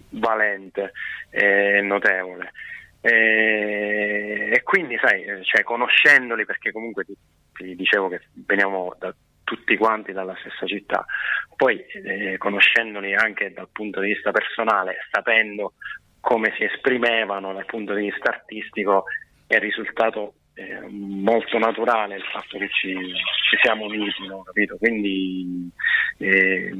valente 0.10 0.92
e 1.30 1.82
notevole. 1.82 2.52
E, 3.02 4.50
e 4.54 4.62
quindi, 4.64 4.98
sai, 5.02 5.24
cioè, 5.44 5.64
conoscendoli, 5.64 6.46
perché 6.46 6.72
comunque 6.72 7.04
ti, 7.04 7.16
ti 7.54 7.76
dicevo 7.76 8.08
che 8.10 8.22
veniamo 8.46 8.96
da 9.00 9.14
tutti 9.52 9.76
quanti 9.76 10.14
dalla 10.14 10.36
stessa 10.40 10.66
città, 10.66 11.06
poi 11.58 11.78
eh, 12.06 12.38
conoscendoli 12.38 13.14
anche 13.14 13.52
dal 13.52 13.68
punto 13.70 14.00
di 14.00 14.14
vista 14.14 14.32
personale, 14.32 14.96
sapendo 15.12 15.74
come 16.22 16.54
si 16.56 16.64
esprimevano 16.64 17.52
dal 17.52 17.66
punto 17.66 17.94
di 17.94 18.10
vista 18.10 18.30
artistico, 18.30 19.04
è 19.48 19.60
risultato 19.60 20.36
eh, 20.54 20.80
molto 20.88 21.58
naturale 21.58 22.16
il 22.16 22.24
fatto 22.32 22.58
che 22.58 22.70
ci, 22.70 22.96
ci 22.96 23.58
siamo 23.62 23.88
uniti, 23.88 24.26
no? 24.26 24.42
capito? 24.44 24.78
Quindi 24.78 25.70
eh, 26.20 26.72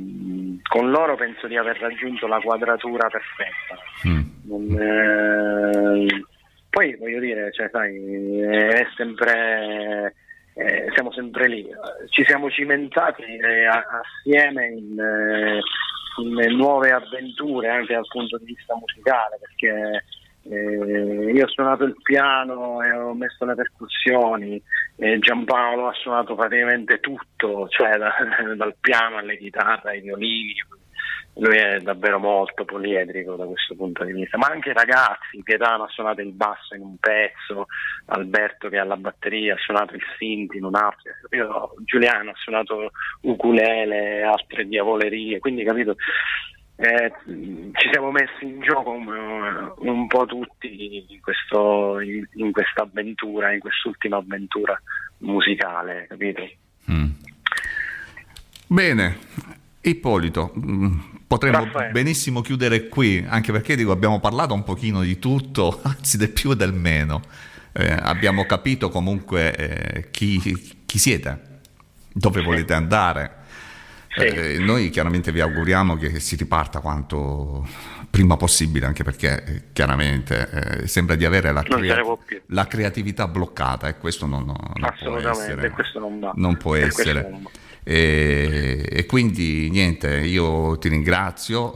con 0.64 0.92
loro 0.92 1.16
penso 1.18 1.48
di 1.48 1.58
aver 1.58 1.78
raggiunto 1.78 2.26
la 2.28 2.40
quadratura 2.40 3.10
perfetta. 3.10 3.78
Mm. 4.08 4.22
Non, 4.44 4.82
eh, 4.82 6.24
poi 6.70 6.96
voglio 6.96 7.20
dire, 7.20 7.52
cioè, 7.52 7.70
sai, 7.70 8.40
è 8.40 8.88
sempre, 8.96 10.16
eh, 10.54 10.90
siamo 10.94 11.12
sempre 11.12 11.48
lì, 11.48 11.68
ci 12.10 12.24
siamo 12.26 12.50
cimentati 12.50 13.24
eh, 13.24 13.66
assieme 13.66 14.68
in, 14.68 15.00
eh, 15.00 15.60
in 16.22 16.56
nuove 16.56 16.92
avventure 16.92 17.70
anche 17.70 17.94
dal 17.94 18.08
punto 18.08 18.38
di 18.38 18.46
vista 18.46 18.76
musicale, 18.76 19.40
perché 19.40 20.04
eh, 20.44 21.32
io 21.32 21.46
ho 21.46 21.50
suonato 21.50 21.84
il 21.86 21.96
piano 22.02 22.82
e 22.84 22.92
ho 22.92 23.14
messo 23.14 23.46
le 23.46 23.56
percussioni, 23.56 24.62
e 24.98 25.20
Giampaolo 25.20 25.88
ha 25.88 25.94
suonato 25.94 26.36
praticamente 26.36 27.00
tutto, 27.00 27.68
cioè 27.70 27.98
da- 27.98 28.14
dal 28.56 28.76
piano 28.80 29.18
alle 29.18 29.38
chitarre, 29.38 29.92
ai 29.92 30.02
violini. 30.02 30.54
Lui 31.36 31.56
è 31.58 31.80
davvero 31.80 32.20
molto 32.20 32.66
poliedrico 32.66 33.36
da 33.36 33.46
questo 33.46 33.74
punto 33.76 34.04
di 34.04 34.12
vista, 34.12 34.38
ma 34.38 34.48
anche 34.48 34.72
i 34.72 34.74
ragazzi, 34.74 35.42
Gaetano 35.42 35.84
ha 35.84 35.88
suonato 35.88 36.22
il 36.22 36.34
basso 36.34 36.76
in 36.76 36.82
un 36.82 36.98
pezzo, 36.98 37.68
Alberto 38.08 38.68
che 38.68 38.78
alla 38.78 38.98
batteria 38.98 39.54
ha 39.54 39.60
suonato 39.60 39.96
il 39.96 40.04
synth 40.18 40.54
in 40.56 40.66
un 40.66 40.76
altro, 40.76 41.12
Io- 41.32 41.74
Giuliano 41.86 42.32
ha 42.32 42.36
suonato 42.36 42.92
ukulele, 43.22 44.24
altre 44.24 44.68
diavolerie, 44.68 45.40
quindi 45.40 45.64
capito, 45.64 45.96
eh, 46.76 47.14
ci 47.26 47.90
siamo 47.92 48.12
messi 48.12 48.44
in 48.44 48.60
gioco 48.62 48.90
un, 48.90 49.72
un 49.78 50.08
po' 50.08 50.26
tutti 50.26 51.08
in, 51.10 51.22
questo, 51.22 52.00
in, 52.00 52.28
in 52.34 52.52
questa 52.52 52.82
avventura, 52.82 53.54
in 53.54 53.60
quest'ultima 53.60 54.18
avventura 54.18 54.80
musicale, 55.20 56.08
capito? 56.10 56.42
Mm. 56.92 57.10
Bene, 58.68 59.18
Ippolito, 59.84 60.54
mm, 60.58 61.00
potremmo 61.28 61.64
Raffaele. 61.64 61.92
benissimo 61.92 62.42
chiudere 62.42 62.88
qui, 62.88 63.26
anche 63.28 63.52
perché 63.52 63.76
dico, 63.76 63.92
abbiamo 63.92 64.20
parlato 64.20 64.54
un 64.54 64.64
pochino 64.64 65.02
di 65.02 65.18
tutto, 65.18 65.80
anzi 65.84 66.18
del 66.18 66.30
più 66.30 66.52
e 66.52 66.56
del 66.56 66.74
meno. 66.74 67.22
Eh, 67.74 67.90
abbiamo 67.92 68.46
capito 68.46 68.90
comunque 68.90 69.56
eh, 69.56 70.12
chi, 70.12 70.40
chi 70.86 70.98
siete, 71.00 71.60
dove 72.12 72.42
volete 72.42 72.74
andare. 72.74 73.40
Sì. 74.10 74.26
Eh, 74.26 74.58
noi 74.60 74.90
chiaramente 74.90 75.32
vi 75.32 75.40
auguriamo 75.40 75.96
che 75.96 76.20
si 76.20 76.36
riparta 76.36 76.80
quanto 76.82 77.66
prima 78.10 78.36
possibile, 78.36 78.86
anche 78.86 79.04
perché 79.06 79.44
eh, 79.46 79.62
chiaramente 79.72 80.82
eh, 80.82 80.88
sembra 80.88 81.16
di 81.16 81.24
avere 81.26 81.54
la, 81.54 81.64
Non 81.70 81.80
può 82.04 82.18
più. 82.18 82.42
la 82.48 82.68
creatività 82.68 83.28
bloccata 83.30 83.88
e 83.88 83.98
questo 83.98 84.26
non, 84.26 84.44
non 84.46 84.58
può 84.74 84.86
Assolutamente, 84.90 85.54
essere. 85.54 85.70
questo 85.70 86.00
non 86.00 86.20
va. 86.20 86.34
Non 86.36 86.58
può 86.58 86.76
essere. 86.76 87.40
E, 87.84 88.86
e 88.90 89.06
quindi 89.08 89.70
niente, 89.72 90.18
io 90.20 90.78
ti 90.78 90.88
ringrazio. 90.90 91.74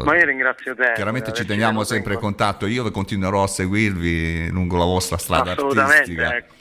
eh, 0.00 0.04
Ma 0.04 0.16
io 0.16 0.24
ringrazio 0.24 0.74
te. 0.74 0.92
Chiaramente 0.94 1.32
ci 1.32 1.44
teniamo 1.44 1.82
sempre 1.84 2.14
in 2.14 2.20
contatto, 2.20 2.66
io 2.66 2.88
continuerò 2.90 3.42
a 3.42 3.48
seguirvi 3.48 4.48
lungo 4.50 4.76
la 4.76 4.84
vostra 4.84 5.16
strada 5.18 5.52
Assolutamente. 5.52 5.96
artistica. 5.96 6.36
ecco. 6.36 6.54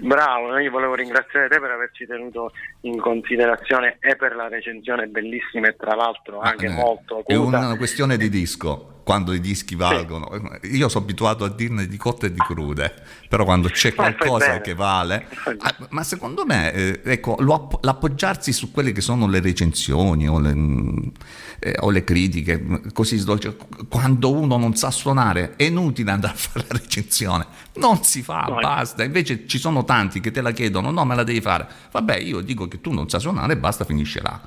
Bravo, 0.00 0.56
io 0.58 0.70
volevo 0.70 0.94
ringraziare 0.94 1.48
te 1.48 1.58
per 1.58 1.70
averci 1.72 2.06
tenuto 2.06 2.52
in 2.82 3.00
considerazione 3.00 3.96
e 4.00 4.14
per 4.14 4.36
la 4.36 4.46
recensione 4.46 5.06
bellissima 5.08 5.66
e 5.66 5.74
tra 5.76 5.96
l'altro 5.96 6.38
anche 6.38 6.66
Eh, 6.66 6.70
molto 6.70 7.24
È 7.26 7.34
acuta. 7.34 7.58
una 7.58 7.76
questione 7.76 8.16
di 8.16 8.28
disco, 8.28 8.95
quando 9.06 9.32
i 9.32 9.38
dischi 9.38 9.76
valgono. 9.76 10.28
Io 10.64 10.88
sono 10.88 11.04
abituato 11.04 11.44
a 11.44 11.48
dirne 11.48 11.86
di 11.86 11.96
cotte 11.96 12.26
e 12.26 12.32
di 12.32 12.40
crude, 12.40 12.92
però 13.28 13.44
quando 13.44 13.68
c'è 13.68 13.92
fai 13.92 14.16
qualcosa 14.16 14.60
che 14.60 14.74
vale... 14.74 15.28
Ah, 15.58 15.76
ma 15.90 16.02
secondo 16.02 16.44
me, 16.44 16.72
eh, 16.72 17.00
ecco, 17.04 17.36
app- 17.36 17.84
l'appoggiarsi 17.84 18.52
su 18.52 18.72
quelle 18.72 18.90
che 18.90 19.00
sono 19.00 19.28
le 19.28 19.38
recensioni 19.38 20.28
o 20.28 20.40
le, 20.40 21.12
eh, 21.60 21.76
o 21.82 21.90
le 21.90 22.02
critiche, 22.02 22.58
mm, 22.58 22.74
così 22.92 23.16
sdolce- 23.18 23.56
quando 23.88 24.32
uno 24.32 24.56
non 24.56 24.74
sa 24.74 24.90
suonare 24.90 25.54
è 25.54 25.62
inutile 25.62 26.10
andare 26.10 26.32
a 26.32 26.36
fare 26.36 26.66
la 26.68 26.76
recensione, 26.76 27.46
non 27.74 28.02
si 28.02 28.22
fa, 28.22 28.46
No, 28.48 28.56
basta. 28.56 29.04
Invece 29.04 29.46
ci 29.46 29.58
sono 29.58 29.84
tanti 29.84 30.18
che 30.18 30.32
te 30.32 30.40
la 30.40 30.50
chiedono, 30.50 30.90
no, 30.90 31.04
me 31.04 31.14
la 31.14 31.22
devi 31.22 31.40
fare. 31.40 31.68
Vabbè, 31.92 32.16
io 32.16 32.40
dico 32.40 32.66
che 32.66 32.80
tu 32.80 32.90
non 32.90 33.08
sai 33.08 33.20
suonare 33.20 33.52
e 33.52 33.56
basta, 33.56 33.84
finisce 33.84 34.20
là. 34.20 34.40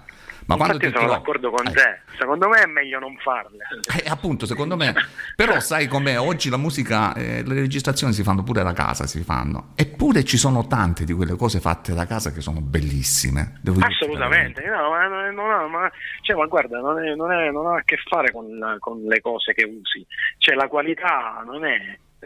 Ma 0.49 0.55
quando 0.55 0.73
Infatti 0.77 0.91
ti 0.93 0.97
sono 0.99 1.11
d'accordo 1.11 1.51
con 1.51 1.67
Eh, 1.67 1.71
te, 1.71 1.99
secondo 2.17 2.47
me 2.49 2.61
è 2.61 2.65
meglio 2.65 2.97
non 2.97 3.15
farle. 3.17 3.57
eh, 4.03 4.09
appunto, 4.09 4.47
secondo 4.47 4.75
me, 4.75 4.95
però 5.35 5.59
sai 5.59 5.87
com'è, 5.87 6.19
oggi 6.19 6.49
la 6.49 6.57
musica, 6.57 7.13
eh, 7.13 7.43
le 7.45 7.53
registrazioni 7.53 8.13
si 8.13 8.23
fanno 8.23 8.41
pure 8.41 8.63
da 8.63 8.73
casa, 8.73 9.05
si 9.05 9.21
fanno, 9.23 9.73
eppure 9.75 10.23
ci 10.23 10.37
sono 10.37 10.65
tante 10.65 11.03
di 11.03 11.13
quelle 11.13 11.35
cose 11.35 11.59
fatte 11.59 11.93
da 11.93 12.07
casa 12.07 12.31
che 12.31 12.41
sono 12.41 12.61
bellissime. 12.61 13.59
Assolutamente, 13.85 14.63
no, 14.65 14.89
ma, 14.89 15.07
non- 15.29 15.51
ha- 15.51 15.67
ma- 15.67 15.91
cioè, 16.21 16.35
ma 16.35 16.45
guarda, 16.47 16.79
non, 16.79 16.97
è- 17.03 17.13
non 17.13 17.31
è- 17.31 17.51
non 17.51 17.67
ha 17.67 17.77
a 17.77 17.83
che 17.85 17.97
fare 18.07 18.31
con, 18.31 18.47
con 18.79 19.01
le 19.03 19.21
cose 19.21 19.53
che 19.53 19.65
usi, 19.65 20.03
cioè 20.39 20.55
la 20.55 20.67
qualità 20.67 21.43
non 21.45 21.63
è 21.63 21.77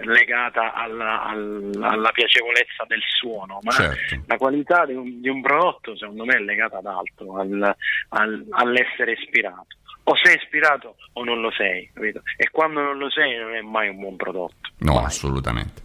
legata 0.01 0.73
alla, 0.73 1.23
al- 1.23 1.77
alla 1.81 2.11
piacevolezza 2.11 2.83
del 2.87 3.01
suono, 3.19 3.59
ma 3.61 3.71
Certo. 3.71 4.23
la 4.25 4.37
qualità 4.37 4.85
di 4.85 4.93
un, 4.93 5.21
di 5.21 5.29
un 5.29 5.41
prodotto 5.41 5.95
secondo 5.95 6.25
me 6.25 6.35
è 6.35 6.39
legata 6.39 6.77
ad 6.77 6.85
altro, 6.87 7.39
al- 7.39 7.75
al- 8.09 8.45
all'essere 8.49 9.11
ispirato. 9.13 9.67
o 10.05 10.13
sei 10.21 10.35
ispirato 10.35 10.95
o 11.13 11.23
non 11.23 11.39
lo 11.39 11.49
sei, 11.51 11.89
capito? 11.93 12.23
E 12.35 12.49
quando 12.51 12.81
non 12.81 12.97
lo 12.97 13.09
sei 13.09 13.37
non 13.37 13.53
è 13.55 13.61
mai 13.61 13.87
un 13.87 13.99
buon 13.99 14.15
prodotto. 14.17 14.55
No, 14.79 14.99
assolutamente. 15.01 15.81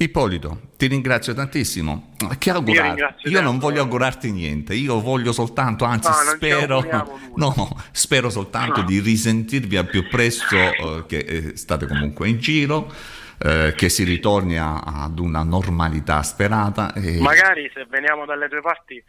Ippolito, 0.00 0.60
ti 0.76 0.86
ringrazio 0.86 1.34
tantissimo. 1.34 2.14
Che 2.38 2.50
Io 2.50 2.54
augurare? 2.56 3.16
Io 3.24 3.38
te, 3.38 3.40
non 3.40 3.58
voglio 3.58 3.80
augurarti 3.80 4.30
niente, 4.30 4.74
io 4.74 5.00
voglio 5.00 5.32
soltanto, 5.32 5.84
anzi 5.84 6.08
No, 6.08 6.14
spero, 6.36 6.84
no, 7.36 7.54
spero 7.90 8.30
soltanto 8.30 8.80
No. 8.82 8.86
di 8.86 9.00
risentirvi 9.00 9.76
al 9.76 9.86
più 9.88 10.06
presto, 10.08 10.54
eh, 10.54 11.04
che 11.08 11.16
eh, 11.18 11.56
state 11.56 11.86
comunque 11.86 12.28
in 12.28 12.38
giro, 12.38 12.92
eh, 13.40 13.72
che 13.76 13.88
si 13.88 14.04
ritorni 14.04 14.58
a- 14.58 14.80
ad 14.80 15.18
una 15.18 15.42
normalità 15.42 16.22
sperata. 16.22 16.92
e 16.94 17.18
Magari 17.20 17.70
se 17.74 17.86
veniamo 17.88 18.24
dalle 18.24 18.48
tue 18.48 18.60
parti, 18.60 19.02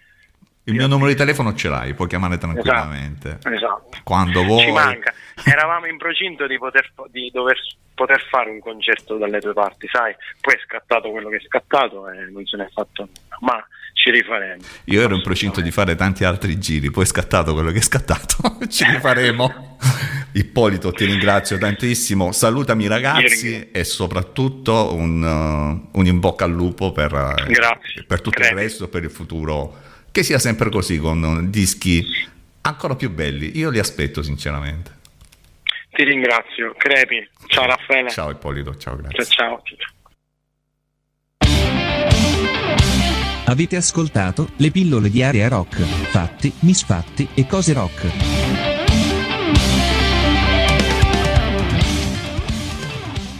il 0.65 0.75
mio 0.75 0.87
numero 0.87 1.07
di 1.09 1.15
telefono 1.15 1.55
ce 1.55 1.67
l'hai, 1.69 1.93
puoi 1.95 2.07
chiamare 2.07 2.37
tranquillamente. 2.37 3.39
esatto, 3.43 3.89
Quando 4.03 4.43
vuoi. 4.43 4.65
ci 4.65 4.71
manca. 4.71 5.13
Eravamo 5.45 5.87
in 5.87 5.97
procinto 5.97 6.45
di 6.47 6.57
poter, 6.57 6.91
di 7.09 7.29
dover 7.33 7.57
poter 7.95 8.21
fare 8.29 8.49
un 8.51 8.59
concerto 8.59 9.17
dalle 9.17 9.39
tue 9.39 9.53
parti, 9.53 9.87
sai? 9.91 10.15
Poi 10.39 10.53
è 10.53 10.59
scattato 10.65 11.09
quello 11.11 11.29
che 11.29 11.37
è 11.37 11.41
scattato 11.41 12.07
e 12.09 12.29
non 12.29 12.45
se 12.45 12.55
ne 12.57 12.65
è 12.65 12.69
fatto 12.71 13.01
nulla, 13.07 13.37
ma 13.41 13.67
ci 13.99 14.11
rifaremo. 14.11 14.63
Io 14.85 15.01
ero 15.01 15.13
in 15.13 15.21
procinto 15.21 15.59
di 15.59 15.71
fare 15.71 15.95
tanti 15.95 16.23
altri 16.23 16.57
giri, 16.57 16.89
poi 16.89 17.03
è 17.03 17.07
scattato 17.07 17.53
quello 17.53 17.69
che 17.71 17.79
è 17.79 17.81
scattato, 17.81 18.57
ci 18.71 18.85
rifaremo. 18.85 19.77
Ippolito, 20.33 20.93
ti 20.93 21.03
ringrazio 21.03 21.57
tantissimo, 21.57 22.31
salutami 22.31 22.87
ragazzi 22.87 23.71
e 23.71 23.83
soprattutto 23.83 24.93
un, 24.93 25.21
uh, 25.21 25.89
un 25.99 26.05
in 26.05 26.19
bocca 26.19 26.45
al 26.45 26.51
lupo 26.51 26.93
per, 26.93 27.09
Grazie. 27.09 28.03
per 28.07 28.21
tutto 28.21 28.39
Crepi. 28.39 28.53
il 28.53 28.59
resto, 28.59 28.87
per 28.87 29.03
il 29.03 29.09
futuro, 29.09 29.75
che 30.11 30.23
sia 30.23 30.39
sempre 30.39 30.69
così 30.69 30.97
con 30.97 31.21
uh, 31.21 31.49
dischi 31.49 32.05
ancora 32.61 32.95
più 32.95 33.09
belli. 33.09 33.57
Io 33.57 33.69
li 33.69 33.79
aspetto 33.79 34.21
sinceramente. 34.21 34.97
Ti 35.91 36.03
ringrazio, 36.05 36.73
Crepi. 36.77 37.27
Ciao 37.47 37.65
Raffaele. 37.65 38.09
Ciao 38.11 38.29
Ippolito, 38.29 38.77
ciao, 38.77 38.95
grazie. 38.95 39.25
ciao. 39.25 39.61
ciao. 39.65 39.97
Avete 43.49 43.77
ascoltato 43.77 44.49
le 44.57 44.69
pillole 44.69 45.09
di 45.09 45.23
Area 45.23 45.47
Rock, 45.47 45.81
fatti, 45.81 46.53
misfatti 46.59 47.29
e 47.33 47.47
cose 47.47 47.73
rock. 47.73 48.11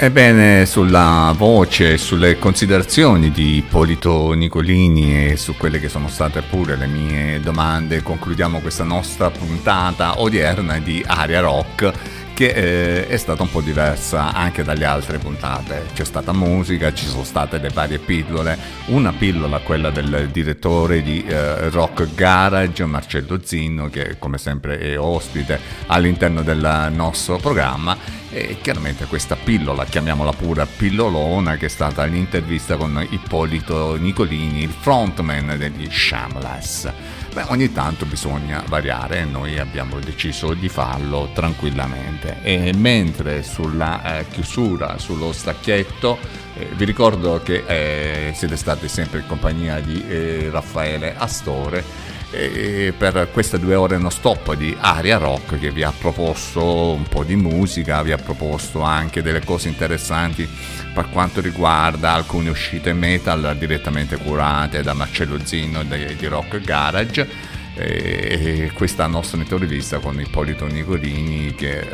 Ebbene, 0.02 0.66
sulla 0.66 1.32
voce, 1.38 2.00
sulle 2.00 2.40
considerazioni 2.40 3.30
di 3.30 3.58
Ippolito 3.58 4.32
Nicolini 4.32 5.28
e 5.28 5.38
su 5.38 5.56
quelle 5.56 5.80
che 5.80 5.90
sono 5.90 6.08
state 6.08 6.42
pure 6.42 6.76
le 6.76 6.88
mie 6.88 7.40
domande, 7.42 8.02
concludiamo 8.02 8.62
questa 8.62 8.86
nostra 8.86 9.30
puntata 9.30 10.22
odierna 10.22 10.80
di 10.80 11.04
Aria 11.06 11.42
Rock 11.42 11.92
che 12.40 12.54
eh, 12.54 13.08
è 13.10 13.18
stata 13.18 13.44
un 13.44 13.52
po' 13.52 13.60
diversa 13.60 14.32
anche 14.32 14.64
dalle 14.64 14.86
altre 14.86 15.18
puntate. 15.18 15.88
C'è 15.94 16.06
stata 16.06 16.32
musica, 16.32 16.94
ci 16.94 17.06
sono 17.06 17.26
state 17.26 17.58
le 17.58 17.68
varie 17.68 17.98
pillole, 17.98 18.58
una 18.86 19.12
pillola 19.12 19.60
quella 19.60 19.90
del 19.90 20.30
direttore 20.32 21.02
di 21.02 21.22
eh, 21.28 21.70
Rock 21.70 22.16
Garage, 22.16 22.86
Marcello 22.86 23.42
Zinno, 23.44 23.90
che 23.90 24.16
come 24.18 24.38
sempre 24.38 24.80
è 24.80 24.98
ospite 24.98 25.60
all'interno 25.88 26.42
del 26.42 26.90
nostro 26.94 27.36
programma 27.40 28.19
e 28.32 28.58
chiaramente 28.62 29.06
questa 29.06 29.36
pillola, 29.36 29.86
chiamiamola 29.86 30.32
pure 30.34 30.66
pillolona, 30.66 31.58
che 31.58 31.66
è 31.66 31.70
stata 31.70 32.04
l'intervista 32.06 32.78
con 32.78 33.06
Ippolito 33.10 33.96
Nicolini, 33.96 34.64
il 34.64 34.74
frontman 34.78 35.56
degli 35.58 35.90
Shameless. 35.90 36.92
Beh, 37.34 37.46
ogni 37.48 37.72
tanto 37.72 38.06
bisogna 38.06 38.64
variare 38.68 39.20
e 39.20 39.26
noi 39.26 39.60
abbiamo 39.60 40.00
deciso 40.00 40.54
di 40.54 40.70
farlo 40.70 41.30
tranquillamente. 41.34 42.38
E 42.42 42.74
mentre 42.76 43.44
sulla 43.44 44.20
eh, 44.20 44.26
chiusura, 44.30 44.98
sullo 44.98 45.32
stacchetto, 45.32 46.18
eh, 46.56 46.70
vi 46.76 46.86
ricordo 46.86 47.42
che 47.44 47.64
eh, 47.66 48.34
siete 48.34 48.58
stati 48.58 48.88
sempre 48.88 49.20
in 49.20 49.28
compagnia 49.28 49.80
di 49.80 50.04
eh, 50.08 50.50
Raffaele 50.52 51.16
Astore 51.18 52.09
e 52.32 52.94
per 52.96 53.30
queste 53.32 53.58
due 53.58 53.76
ore 53.76 53.98
non 53.98 54.12
stop 54.12 54.54
di 54.56 54.76
Aria 54.80 55.18
Rock 55.18 55.60
che 55.60 55.72
vi 55.72 55.84
ha 55.84 55.92
proposto 55.92 56.92
un 56.92 57.04
po' 57.04 57.24
di 57.24 57.36
musica, 57.36 58.04
vi 58.04 58.12
ha 58.12 58.18
proposto 58.18 58.82
anche 58.82 59.22
delle 59.22 59.44
cose 59.44 59.68
interessanti 59.68 60.48
per 60.94 61.10
quanto 61.10 61.42
riguarda 61.42 62.14
alcune 62.14 62.50
uscite 62.50 62.94
metal 62.94 63.56
direttamente 63.58 64.18
curate 64.18 64.84
da 64.84 64.94
Marcello 64.94 65.40
Zinno 65.44 65.84
di, 65.84 66.16
di 66.16 66.26
Rock 66.28 66.62
Garage 66.62 67.58
e 67.76 68.72
questa 68.74 69.08
nostra 69.08 69.38
intervista 69.38 70.00
con 70.00 70.20
Ippolito 70.20 70.66
Nicolini 70.66 71.56
che 71.56 71.80
eh, 71.80 71.88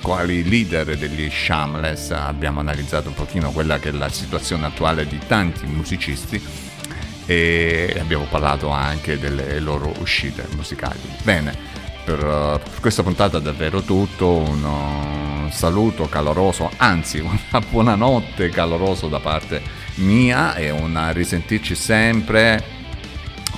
quali 0.00 0.48
leader 0.48 0.96
degli 0.96 1.28
Shameless 1.28 2.10
abbiamo 2.12 2.60
analizzato 2.60 3.08
un 3.08 3.14
pochino 3.14 3.50
quella 3.50 3.80
che 3.80 3.88
è 3.88 3.92
la 3.92 4.08
situazione 4.08 4.66
attuale 4.66 5.06
di 5.06 5.18
tanti 5.26 5.66
musicisti 5.66 6.40
e 7.26 7.96
abbiamo 7.98 8.24
parlato 8.24 8.70
anche 8.70 9.18
delle 9.18 9.58
loro 9.60 9.92
uscite 9.98 10.46
musicali. 10.54 10.98
Bene, 11.22 11.54
per, 12.04 12.62
questa 12.80 13.02
puntata 13.02 13.38
è 13.38 13.40
davvero 13.40 13.82
tutto, 13.82 14.28
un 14.28 14.62
uh, 14.64 15.50
saluto 15.50 16.08
caloroso, 16.08 16.70
anzi 16.76 17.18
una 17.20 17.60
buonanotte 17.68 18.48
caloroso 18.48 19.08
da 19.08 19.18
parte 19.18 19.60
mia 19.96 20.54
e 20.54 20.70
un 20.70 21.10
risentirci 21.12 21.74
sempre 21.74 22.62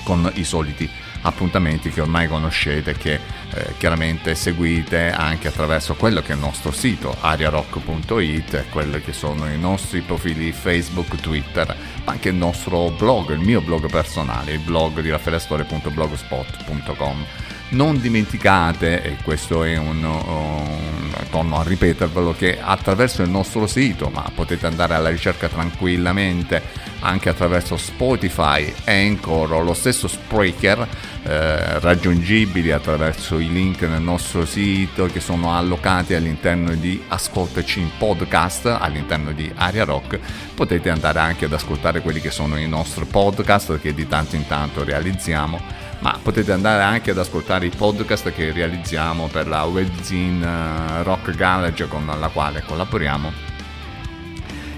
con 0.03 0.31
i 0.35 0.45
soliti 0.45 0.89
appuntamenti 1.23 1.91
che 1.91 2.01
ormai 2.01 2.29
conoscete 2.29 2.95
che 2.95 3.15
eh, 3.15 3.75
chiaramente 3.77 4.35
seguite 4.35 5.11
anche 5.11 5.49
attraverso 5.49 5.95
quello 5.95 6.21
che 6.21 6.33
è 6.33 6.35
il 6.35 6.41
nostro 6.41 6.71
sito 6.71 7.17
ariarock.it 7.21 8.67
quelli 8.71 9.01
che 9.01 9.13
sono 9.13 9.51
i 9.51 9.59
nostri 9.59 10.01
profili 10.01 10.53
Facebook, 10.53 11.17
Twitter, 11.17 11.77
ma 12.05 12.13
anche 12.13 12.29
il 12.29 12.37
nostro 12.37 12.91
blog, 12.91 13.31
il 13.31 13.41
mio 13.41 13.61
blog 13.61 13.91
personale, 13.91 14.53
il 14.53 14.61
blog 14.61 15.01
di 15.01 15.11
raffaellastore.blogspot.com. 15.11 17.27
Non 17.71 18.01
dimenticate, 18.01 19.03
e 19.03 19.17
questo 19.23 19.63
è 19.63 19.77
un, 19.77 20.03
un 20.03 21.13
torno 21.29 21.59
a 21.59 21.63
ripetervelo, 21.63 22.35
che 22.35 22.59
attraverso 22.59 23.23
il 23.23 23.29
nostro 23.29 23.67
sito, 23.67 24.11
ma 24.13 24.25
potete 24.35 24.67
andare 24.67 24.95
alla 24.95 25.11
ricerca 25.11 25.49
tranquillamente 25.49 26.63
anche 27.01 27.29
attraverso 27.29 27.77
Spotify, 27.77 28.73
Anchor 28.85 29.63
lo 29.63 29.75
stesso 29.75 30.09
Spreaker, 30.09 30.89
eh, 31.25 31.79
raggiungibili 31.81 32.73
attraverso 32.73 33.39
i 33.39 33.53
link 33.53 33.83
nel 33.83 34.01
nostro 34.01 34.47
sito 34.47 35.07
che 35.07 35.21
sono 35.21 35.55
allocati 35.55 36.15
all'interno 36.15 36.75
di 36.75 37.03
Ascoltaci 37.07 37.81
in 37.81 37.91
podcast, 37.99 38.79
all'interno 38.81 39.33
di 39.33 39.51
Aria 39.55 39.85
Rock, 39.85 40.19
potete 40.55 40.89
andare 40.89 41.19
anche 41.19 41.45
ad 41.45 41.53
ascoltare 41.53 42.01
quelli 42.01 42.21
che 42.21 42.31
sono 42.31 42.59
i 42.59 42.67
nostri 42.67 43.05
podcast 43.05 43.79
che 43.79 43.93
di 43.93 44.09
tanto 44.09 44.37
in 44.37 44.47
tanto 44.47 44.83
realizziamo 44.85 45.87
ma 46.01 46.19
potete 46.23 46.53
andare 46.53 46.83
anche 46.83 47.11
ad 47.11 47.19
ascoltare 47.19 47.67
i 47.67 47.73
podcast 47.75 48.33
che 48.33 48.53
realizziamo 48.53 49.29
per 49.29 49.49
la 49.49 49.65
webzine 49.65 50.47
eh, 50.47 51.03
Rock 51.03 51.35
Garage 51.35 51.89
con 51.89 52.07
la 52.07 52.29
quale 52.29 52.63
collaboriamo. 52.63 53.47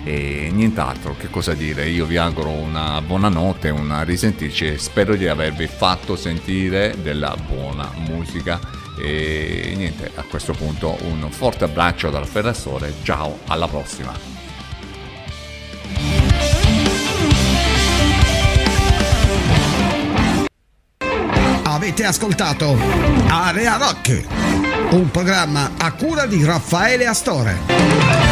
E 0.02 0.48
nient'altro 0.50 1.14
che 1.18 1.28
cosa 1.28 1.52
dire 1.52 1.86
io 1.86 2.06
vi 2.06 2.16
auguro 2.16 2.48
una 2.48 3.02
buona 3.02 3.28
notte 3.28 3.68
una 3.68 4.02
risentirci 4.02 4.66
e 4.68 4.78
spero 4.78 5.14
di 5.14 5.28
avervi 5.28 5.66
fatto 5.66 6.16
sentire 6.16 6.94
della 7.02 7.36
buona 7.46 7.90
musica. 7.96 8.58
E 8.98 9.74
niente 9.76 10.10
a 10.14 10.22
questo 10.22 10.52
punto 10.52 10.96
un 11.02 11.30
forte 11.30 11.64
abbraccio 11.64 12.10
dal 12.10 12.26
Ferrastore 12.26 12.94
ciao 13.02 13.38
alla 13.46 13.68
prossima 13.68 14.12
Avete 21.90 22.06
ascoltato 22.06 22.78
Area 23.26 23.76
Rock, 23.76 24.24
un 24.90 25.10
programma 25.10 25.72
a 25.76 25.90
cura 25.90 26.26
di 26.26 26.44
Raffaele 26.44 27.04
Astore. 27.04 28.29